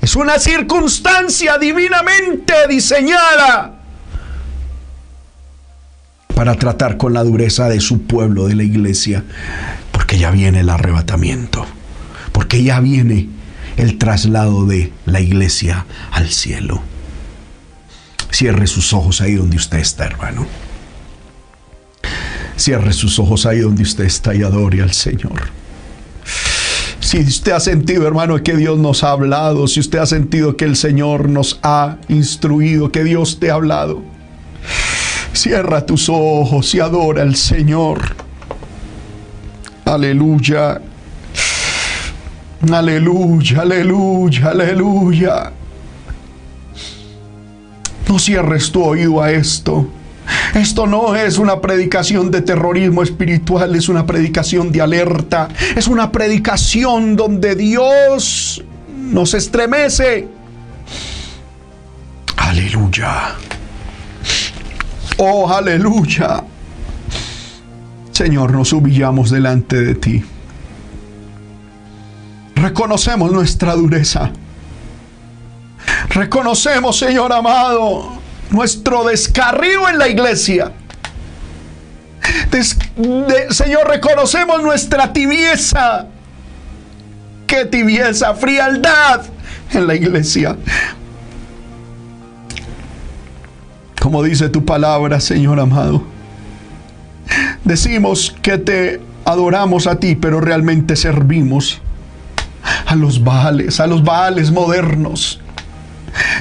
Es 0.00 0.16
una 0.16 0.40
circunstancia 0.40 1.58
divinamente 1.58 2.52
diseñada 2.68 3.78
para 6.34 6.56
tratar 6.56 6.96
con 6.96 7.12
la 7.12 7.22
dureza 7.22 7.68
de 7.68 7.78
su 7.78 8.02
pueblo, 8.02 8.48
de 8.48 8.56
la 8.56 8.64
iglesia, 8.64 9.22
porque 9.92 10.18
ya 10.18 10.32
viene 10.32 10.58
el 10.58 10.68
arrebatamiento, 10.68 11.64
porque 12.32 12.64
ya 12.64 12.80
viene 12.80 13.28
el 13.76 13.96
traslado 13.96 14.66
de 14.66 14.92
la 15.06 15.20
iglesia 15.20 15.86
al 16.10 16.30
cielo. 16.30 16.82
Cierre 18.32 18.66
sus 18.66 18.92
ojos 18.92 19.20
ahí 19.20 19.34
donde 19.34 19.56
usted 19.56 19.78
está, 19.78 20.04
hermano. 20.04 20.48
Cierre 22.62 22.92
sus 22.92 23.18
ojos 23.18 23.44
ahí 23.44 23.58
donde 23.58 23.82
usted 23.82 24.04
está 24.04 24.36
y 24.36 24.44
adore 24.44 24.82
al 24.82 24.92
Señor. 24.92 25.32
Si 27.00 27.18
usted 27.18 27.50
ha 27.50 27.58
sentido, 27.58 28.06
hermano, 28.06 28.40
que 28.40 28.56
Dios 28.56 28.78
nos 28.78 29.02
ha 29.02 29.10
hablado, 29.10 29.66
si 29.66 29.80
usted 29.80 29.98
ha 29.98 30.06
sentido 30.06 30.56
que 30.56 30.64
el 30.64 30.76
Señor 30.76 31.28
nos 31.28 31.58
ha 31.64 31.96
instruido, 32.08 32.92
que 32.92 33.02
Dios 33.02 33.40
te 33.40 33.50
ha 33.50 33.54
hablado, 33.54 34.00
cierra 35.32 35.84
tus 35.84 36.08
ojos 36.08 36.72
y 36.76 36.78
adora 36.78 37.22
al 37.22 37.34
Señor. 37.34 37.98
Aleluya. 39.84 40.80
Aleluya, 42.72 43.62
aleluya, 43.62 44.50
aleluya. 44.50 45.52
No 48.08 48.20
cierres 48.20 48.70
tu 48.70 48.84
oído 48.84 49.20
a 49.20 49.32
esto. 49.32 49.88
Esto 50.54 50.86
no 50.86 51.16
es 51.16 51.38
una 51.38 51.60
predicación 51.60 52.30
de 52.30 52.42
terrorismo 52.42 53.02
espiritual, 53.02 53.74
es 53.74 53.88
una 53.88 54.04
predicación 54.04 54.70
de 54.70 54.82
alerta, 54.82 55.48
es 55.74 55.86
una 55.86 56.12
predicación 56.12 57.16
donde 57.16 57.54
Dios 57.54 58.62
nos 58.94 59.32
estremece. 59.32 60.28
Aleluya. 62.36 63.34
Oh, 65.16 65.50
aleluya. 65.50 66.44
Señor, 68.10 68.52
nos 68.52 68.74
humillamos 68.74 69.30
delante 69.30 69.80
de 69.80 69.94
ti. 69.94 70.22
Reconocemos 72.56 73.32
nuestra 73.32 73.74
dureza. 73.74 74.30
Reconocemos, 76.10 76.98
Señor 76.98 77.32
amado, 77.32 78.21
nuestro 78.52 79.04
descarrío 79.04 79.88
en 79.88 79.98
la 79.98 80.08
iglesia. 80.08 80.72
Señor, 83.50 83.88
reconocemos 83.88 84.62
nuestra 84.62 85.12
tibieza. 85.12 86.06
¿Qué 87.46 87.64
tibieza? 87.64 88.34
Frialdad 88.34 89.22
en 89.72 89.86
la 89.86 89.94
iglesia. 89.94 90.56
Como 94.00 94.22
dice 94.22 94.48
tu 94.48 94.64
palabra, 94.64 95.20
Señor 95.20 95.60
amado. 95.60 96.02
Decimos 97.64 98.34
que 98.42 98.58
te 98.58 99.00
adoramos 99.24 99.86
a 99.86 99.96
ti, 99.96 100.16
pero 100.16 100.40
realmente 100.40 100.96
servimos 100.96 101.80
a 102.86 102.94
los 102.96 103.22
Baales, 103.22 103.80
a 103.80 103.86
los 103.86 104.02
Baales 104.02 104.50
modernos. 104.50 105.41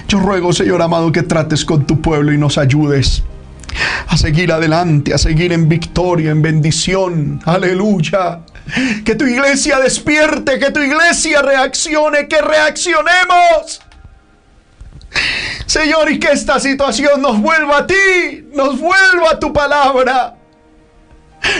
Yo 0.07 0.19
ruego, 0.19 0.53
Señor 0.53 0.81
amado, 0.81 1.11
que 1.11 1.23
trates 1.23 1.65
con 1.65 1.85
tu 1.85 2.01
pueblo 2.01 2.33
y 2.33 2.37
nos 2.37 2.57
ayudes 2.57 3.23
a 4.07 4.17
seguir 4.17 4.51
adelante, 4.51 5.13
a 5.13 5.17
seguir 5.17 5.53
en 5.53 5.69
victoria, 5.69 6.31
en 6.31 6.41
bendición. 6.41 7.41
Aleluya. 7.45 8.41
Que 9.05 9.15
tu 9.15 9.25
iglesia 9.25 9.79
despierte, 9.79 10.59
que 10.59 10.71
tu 10.71 10.79
iglesia 10.79 11.41
reaccione, 11.41 12.27
que 12.27 12.41
reaccionemos. 12.41 13.81
Señor, 15.65 16.11
y 16.11 16.19
que 16.19 16.31
esta 16.31 16.59
situación 16.59 17.21
nos 17.21 17.39
vuelva 17.41 17.79
a 17.79 17.87
ti, 17.87 18.47
nos 18.53 18.79
vuelva 18.79 19.31
a 19.31 19.39
tu 19.39 19.51
palabra, 19.51 20.35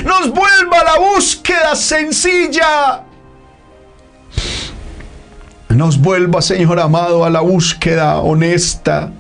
nos 0.04 0.30
vuelva 0.32 0.80
a 0.80 0.84
la 0.84 1.00
búsqueda 1.00 1.76
sencilla 1.76 3.04
nos 5.76 6.00
vuelva, 6.00 6.42
Señor 6.42 6.80
amado, 6.80 7.26
a 7.26 7.30
la 7.30 7.42
búsqueda 7.42 8.20
honesta 8.20 9.12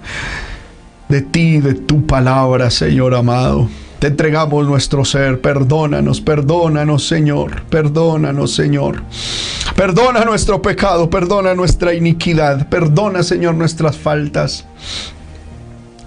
de 1.10 1.22
ti, 1.22 1.60
de 1.60 1.74
tu 1.74 2.06
palabra, 2.06 2.70
Señor 2.70 3.14
amado. 3.16 3.70
Te 3.99 4.08
entregamos 4.08 4.68
nuestro 4.68 5.06
ser. 5.06 5.41
Perdónanos, 5.41 6.22
perdónanos, 6.22 7.08
Señor. 7.08 7.62
Perdónanos, 7.70 8.56
Señor. 8.56 9.04
Perdona 9.76 10.26
nuestro 10.26 10.60
pecado, 10.60 11.10
perdona 11.10 11.54
nuestra 11.54 11.93
iniquidad. 11.93 12.68
Perdona, 12.70 13.22
Señor, 13.22 13.54
nuestras 13.54 13.97
faltas. 13.97 14.66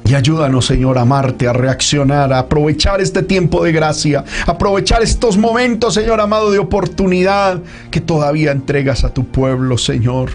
Y 0.07 0.15
ayúdanos, 0.15 0.67
Señor, 0.67 0.99
a 0.99 1.03
amarte, 1.03 1.49
a 1.49 1.55
reaccionar, 1.55 2.31
a 2.35 2.41
aprovechar 2.41 3.01
este 3.01 3.23
tiempo 3.23 3.65
de 3.65 3.73
gracia, 3.73 4.23
aprovechar 4.47 5.03
estos 5.03 5.39
momentos, 5.39 5.95
Señor 5.95 6.21
amado, 6.21 6.51
de 6.51 6.59
oportunidad 6.59 7.63
que 7.91 8.03
todavía 8.03 8.53
entregas 8.53 9.03
a 9.05 9.15
tu 9.15 9.25
pueblo, 9.27 9.79
Señor. 9.79 10.33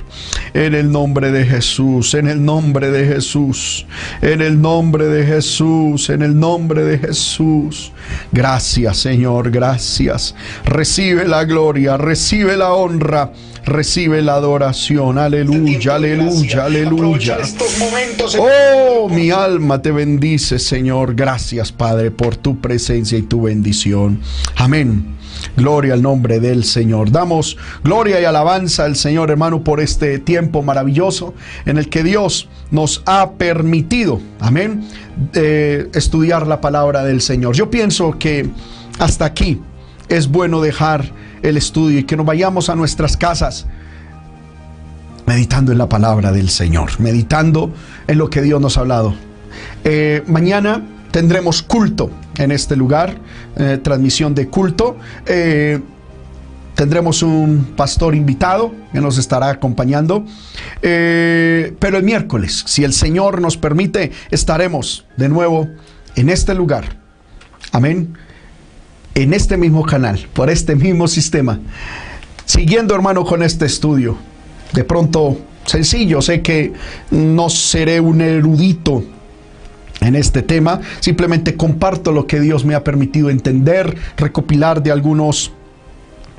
En 0.56 0.74
el 0.74 0.92
nombre 0.92 1.32
de 1.32 1.46
Jesús, 1.46 2.16
en 2.16 2.28
el 2.28 2.44
nombre 2.44 2.90
de 2.90 3.06
Jesús, 3.06 3.86
en 4.24 4.42
el 4.42 4.60
nombre 4.60 5.06
de 5.06 5.24
Jesús, 5.24 6.10
en 6.10 6.24
el 6.24 6.40
nombre 6.40 6.84
de 6.84 6.98
Jesús. 6.98 7.92
Gracias, 8.32 8.98
Señor, 8.98 9.52
gracias. 9.52 10.34
Recibe 10.66 11.28
la 11.28 11.44
gloria, 11.44 11.96
recibe 11.96 12.58
la 12.58 12.74
honra 12.74 13.34
recibe 13.66 14.22
la 14.22 14.36
adoración. 14.36 15.18
Aleluya, 15.18 15.96
aleluya, 15.96 16.66
aleluya. 16.66 17.38
Oh, 18.38 19.10
mi 19.10 19.32
alma 19.32 19.82
te 19.82 19.92
bendice, 19.92 20.60
Señor. 20.60 21.16
Gracias, 21.16 21.72
Padre, 21.72 22.12
por 22.12 22.36
tu 22.36 22.60
presencia 22.60 23.18
y 23.18 23.24
tu 23.24 23.44
bendición. 23.44 24.20
Amén. 24.56 25.20
Gloria 25.56 25.94
al 25.94 26.02
nombre 26.02 26.40
del 26.40 26.64
Señor. 26.64 27.12
Damos 27.12 27.58
gloria 27.84 28.20
y 28.22 28.26
alabanza 28.26 28.86
al 28.86 28.96
Señor, 28.96 29.32
hermano, 29.32 29.64
por 29.64 29.80
este 29.80 30.20
tiempo 30.20 30.62
maravilloso 30.64 31.34
en 31.66 31.78
el 31.78 31.90
que 31.90 32.04
Dios 32.04 32.50
nos 32.72 33.02
ha 33.06 33.32
permitido, 33.32 34.22
amén, 34.40 34.84
eh, 35.34 35.90
estudiar 35.94 36.48
la 36.48 36.62
palabra 36.62 37.04
del 37.04 37.22
Señor. 37.22 37.56
Yo 37.56 37.70
pienso 37.70 38.18
que 38.20 38.50
hasta 39.00 39.26
aquí 39.26 39.62
es 40.08 40.28
bueno 40.28 40.62
dejar 40.62 41.12
el 41.42 41.58
estudio 41.58 42.00
y 42.00 42.04
que 42.04 42.18
nos 42.18 42.26
vayamos 42.26 42.70
a 42.70 42.76
nuestras 42.76 43.18
casas 43.18 43.66
meditando 45.30 45.72
en 45.72 45.78
la 45.78 45.88
palabra 45.88 46.32
del 46.32 46.50
Señor, 46.50 47.00
meditando 47.00 47.72
en 48.08 48.18
lo 48.18 48.32
que 48.32 48.42
Dios 48.42 48.60
nos 48.60 48.78
ha 48.78 48.82
hablado. 48.82 49.14
Eh, 49.84 50.24
mañana 50.26 50.84
tendremos 51.12 51.62
culto 51.62 52.10
en 52.38 52.52
este 52.52 52.76
lugar, 52.76 53.16
eh, 53.56 53.80
transmisión 53.82 54.34
de 54.34 54.48
culto. 54.48 54.98
Eh, 55.28 55.80
tendremos 56.74 57.22
un 57.22 57.74
pastor 57.78 58.16
invitado 58.16 58.74
que 58.92 59.02
nos 59.02 59.20
estará 59.20 59.50
acompañando. 59.50 60.26
pero 60.82 61.98
el 61.98 62.04
miércoles, 62.04 62.64
si 62.66 62.84
el 62.84 62.94
Señor 62.94 63.40
nos 63.40 63.56
permite, 63.56 64.12
estaremos 64.32 65.06
de 65.16 65.30
nuevo 65.30 65.68
en 66.16 66.30
este 66.30 66.56
lugar. 66.56 66.98
Amén 67.72 68.18
en 69.24 69.34
este 69.34 69.58
mismo 69.58 69.84
canal, 69.86 70.28
por 70.34 70.50
este 70.50 70.76
mismo 70.76 71.08
sistema. 71.08 71.60
Siguiendo, 72.46 72.96
hermano, 72.96 73.26
con 73.26 73.44
este 73.44 73.66
estudio. 73.66 74.18
De 74.74 74.84
pronto, 74.84 75.38
sencillo, 75.66 76.22
sé 76.22 76.42
que 76.42 76.74
no 77.12 77.50
seré 77.50 78.00
un 78.00 78.22
erudito 78.22 79.04
en 80.02 80.16
este 80.16 80.42
tema, 80.42 80.80
simplemente 81.02 81.56
comparto 81.56 82.12
lo 82.14 82.26
que 82.26 82.40
Dios 82.40 82.64
me 82.64 82.74
ha 82.76 82.84
permitido 82.84 83.30
entender, 83.30 83.98
recopilar 84.16 84.82
de 84.82 84.92
algunos 84.92 85.52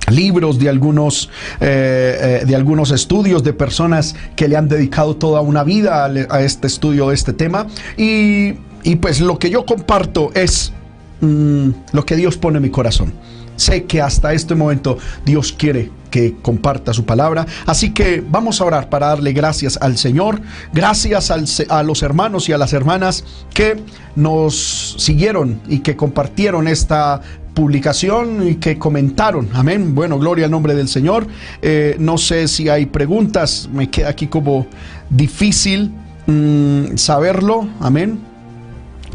libros, 0.09 0.59
de 0.59 0.71
algunos, 0.71 1.29
eh, 1.61 2.41
eh, 2.43 2.47
de 2.47 2.57
algunos 2.57 2.91
estudios 2.91 3.45
de 3.45 3.53
personas 3.53 4.17
que 4.35 4.49
le 4.49 4.57
han 4.57 4.69
dedicado 4.69 5.17
toda 5.17 5.43
una 5.43 5.63
vida 5.65 6.07
a, 6.07 6.41
este 6.41 6.67
estudio 6.67 7.11
de 7.11 7.15
este 7.15 7.35
tema. 7.35 7.67
Y, 7.99 8.55
y 8.83 8.97
pues 8.97 9.21
lo 9.21 9.39
que 9.39 9.51
yo 9.51 9.67
comparto 9.67 10.31
es 10.35 10.73
Mm, 11.21 11.71
lo 11.93 12.07
que 12.07 12.17
Dios 12.17 12.37
pone 12.37 12.57
en 12.59 12.63
mi 12.63 12.71
corazón. 12.71 13.13
Sé 13.57 13.85
que 13.85 14.01
hasta 14.01 14.33
este 14.33 14.55
momento 14.55 14.97
Dios 15.27 15.53
quiere 15.53 15.91
que 16.11 16.37
comparta 16.41 16.95
su 16.95 17.05
palabra. 17.05 17.47
Así 17.67 17.93
que 17.93 18.25
vamos 18.27 18.59
a 18.61 18.65
orar 18.65 18.89
para 18.89 19.09
darle 19.09 19.35
gracias 19.35 19.79
al 19.83 19.99
Señor, 19.99 20.41
gracias 20.73 21.31
a 21.31 21.83
los 21.83 22.03
hermanos 22.03 22.49
y 22.49 22.53
a 22.53 22.59
las 22.59 22.73
hermanas 22.73 23.23
que 23.53 23.79
nos 24.17 24.97
siguieron 24.99 25.61
y 25.69 25.81
que 25.81 25.95
compartieron 25.95 26.69
esta 26.69 27.21
publicación 27.53 28.49
y 28.49 28.55
que 28.55 28.79
comentaron. 28.79 29.51
Amén. 29.53 29.95
Bueno, 29.95 30.19
gloria 30.19 30.47
al 30.47 30.51
nombre 30.51 30.75
del 30.75 30.89
Señor. 30.89 31.27
Eh, 31.61 31.97
no 31.99 32.17
sé 32.17 32.49
si 32.49 32.71
hay 32.71 32.87
preguntas, 32.87 33.69
me 33.71 33.91
queda 33.91 34.09
aquí 34.09 34.27
como 34.27 34.67
difícil 35.11 35.93
mm, 36.27 36.97
saberlo. 36.97 37.69
Amén 37.79 38.30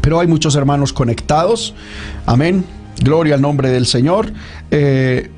pero 0.06 0.20
hay 0.20 0.28
muchos 0.28 0.54
hermanos 0.54 0.92
conectados. 0.92 1.74
Amén. 2.26 2.64
Gloria 3.00 3.34
al 3.34 3.40
nombre 3.40 3.70
del 3.70 3.86
Señor. 3.86 4.32
Eh, 4.70 5.32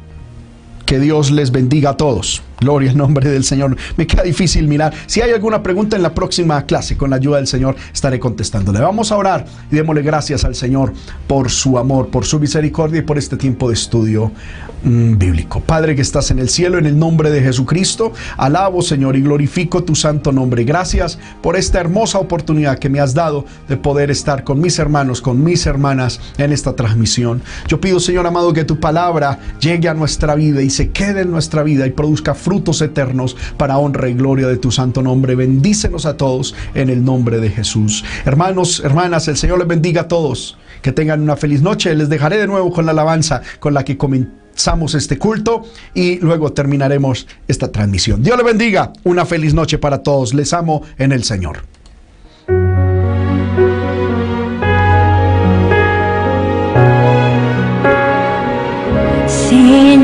que 0.85 1.01
Dios 1.01 1.31
les 1.31 1.53
bendiga 1.53 1.89
a 1.89 1.97
todos. 1.97 2.43
Gloria 2.61 2.91
al 2.91 2.97
nombre 2.97 3.29
del 3.31 3.45
Señor. 3.45 3.77
Me 3.97 4.07
queda 4.07 4.25
difícil 4.25 4.67
mirar. 4.67 4.93
Si 5.07 5.21
hay 5.21 5.31
alguna 5.31 5.63
pregunta 5.63 5.97
en 5.97 6.03
la 6.03 6.13
próxima 6.15 6.65
clase, 6.67 6.97
con 6.97 7.11
la 7.11 7.17
ayuda 7.17 7.37
del 7.37 7.47
Señor, 7.47 7.77
estaré 7.93 8.19
contestándole. 8.19 8.81
Vamos 8.81 9.13
a 9.13 9.17
orar 9.17 9.47
y 9.71 9.77
démosle 9.77 10.03
gracias 10.03 10.45
al 10.45 10.57
Señor 10.57 10.93
por 11.29 11.51
su 11.51 11.79
amor, 11.79 12.09
por 12.09 12.25
su 12.25 12.41
misericordia 12.41 12.99
y 12.99 13.03
por 13.03 13.17
este 13.17 13.37
tiempo 13.37 13.69
de 13.69 13.75
estudio 13.75 14.33
mm, 14.83 15.19
bíblico. 15.19 15.61
Padre 15.61 15.95
que 15.95 16.03
estás 16.03 16.33
en 16.33 16.41
el 16.41 16.49
cielo, 16.49 16.79
en 16.79 16.87
el 16.87 16.99
nombre 16.99 17.31
de 17.31 17.43
Jesucristo, 17.43 18.13
alabo 18.37 18.83
Señor 18.83 19.15
y 19.17 19.23
glorifico 19.23 19.85
tu 19.85 19.95
santo 19.95 20.33
nombre. 20.33 20.65
Gracias 20.65 21.19
por 21.41 21.57
esta 21.57 21.79
hermosa 21.79 22.19
oportunidad 22.19 22.79
que 22.81 22.89
me 22.89 22.99
has 22.99 23.15
dado 23.15 23.45
de 23.69 23.77
poder 23.77 24.11
estar 24.11 24.43
con 24.43 24.61
mis 24.61 24.81
hermanos, 24.81 25.21
con 25.21 25.45
mis 25.45 25.65
hermanas 25.67 26.21
en 26.39 26.53
esta 26.53 26.75
transmisión. 26.75 27.41
Yo 27.69 27.81
pido 27.81 28.01
Señor 28.01 28.27
amado 28.27 28.53
que 28.53 28.65
tu 28.65 28.81
palabra 28.81 29.39
llegue 29.61 29.89
a 29.89 29.95
nuestra 29.95 30.35
vida 30.35 30.61
y 30.61 30.71
se 30.71 30.91
quede 30.91 31.21
en 31.21 31.31
nuestra 31.31 31.63
vida 31.63 31.87
y 31.87 31.91
produzca 31.91 32.35
frutos 32.49 32.81
eternos 32.81 33.37
para 33.59 33.77
honra 33.77 34.09
y 34.09 34.15
gloria 34.15 34.47
de 34.47 34.57
tu 34.57 34.71
santo 34.71 35.03
nombre. 35.03 35.35
Bendícenos 35.35 36.07
a 36.07 36.17
todos 36.17 36.55
en 36.73 36.89
el 36.89 37.05
nombre 37.05 37.41
de 37.41 37.51
Jesús. 37.51 38.07
Hermanos, 38.25 38.81
hermanas, 38.83 39.29
el 39.29 39.37
Señor 39.37 39.59
les 39.59 39.69
bendiga 39.69 40.03
a 40.03 40.09
todos. 40.09 40.57
Que 40.81 40.91
tengan 40.91 41.21
una 41.21 41.37
feliz 41.37 41.61
noche. 41.61 41.95
Les 41.95 42.09
dejaré 42.09 42.39
de 42.39 42.47
nuevo 42.47 42.73
con 42.73 42.87
la 42.87 42.93
alabanza 42.93 43.43
con 43.61 43.75
la 43.75 43.85
que 43.85 43.99
comenzamos 43.99 44.95
este 44.95 45.19
culto 45.19 45.67
y 45.93 46.21
luego 46.21 46.55
terminaremos 46.55 47.27
esta 47.47 47.71
transmisión. 47.71 48.23
Dios 48.23 48.39
le 48.39 48.45
bendiga. 48.45 48.95
Una 49.05 49.27
feliz 49.27 49.53
noche 49.53 49.77
para 49.77 50.03
todos. 50.03 50.33
Les 50.33 50.55
amo 50.55 50.81
en 50.97 51.13
el 51.13 51.25
Señor. 51.25 51.59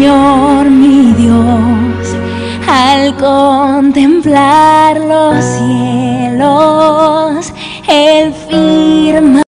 Señor 0.05 0.70
mi 0.70 1.12
Dios, 1.14 1.73
al 2.68 3.16
contemplar 3.16 5.00
los 5.00 5.44
cielos, 5.58 7.52
el 7.88 8.32
firmamento 8.32 9.43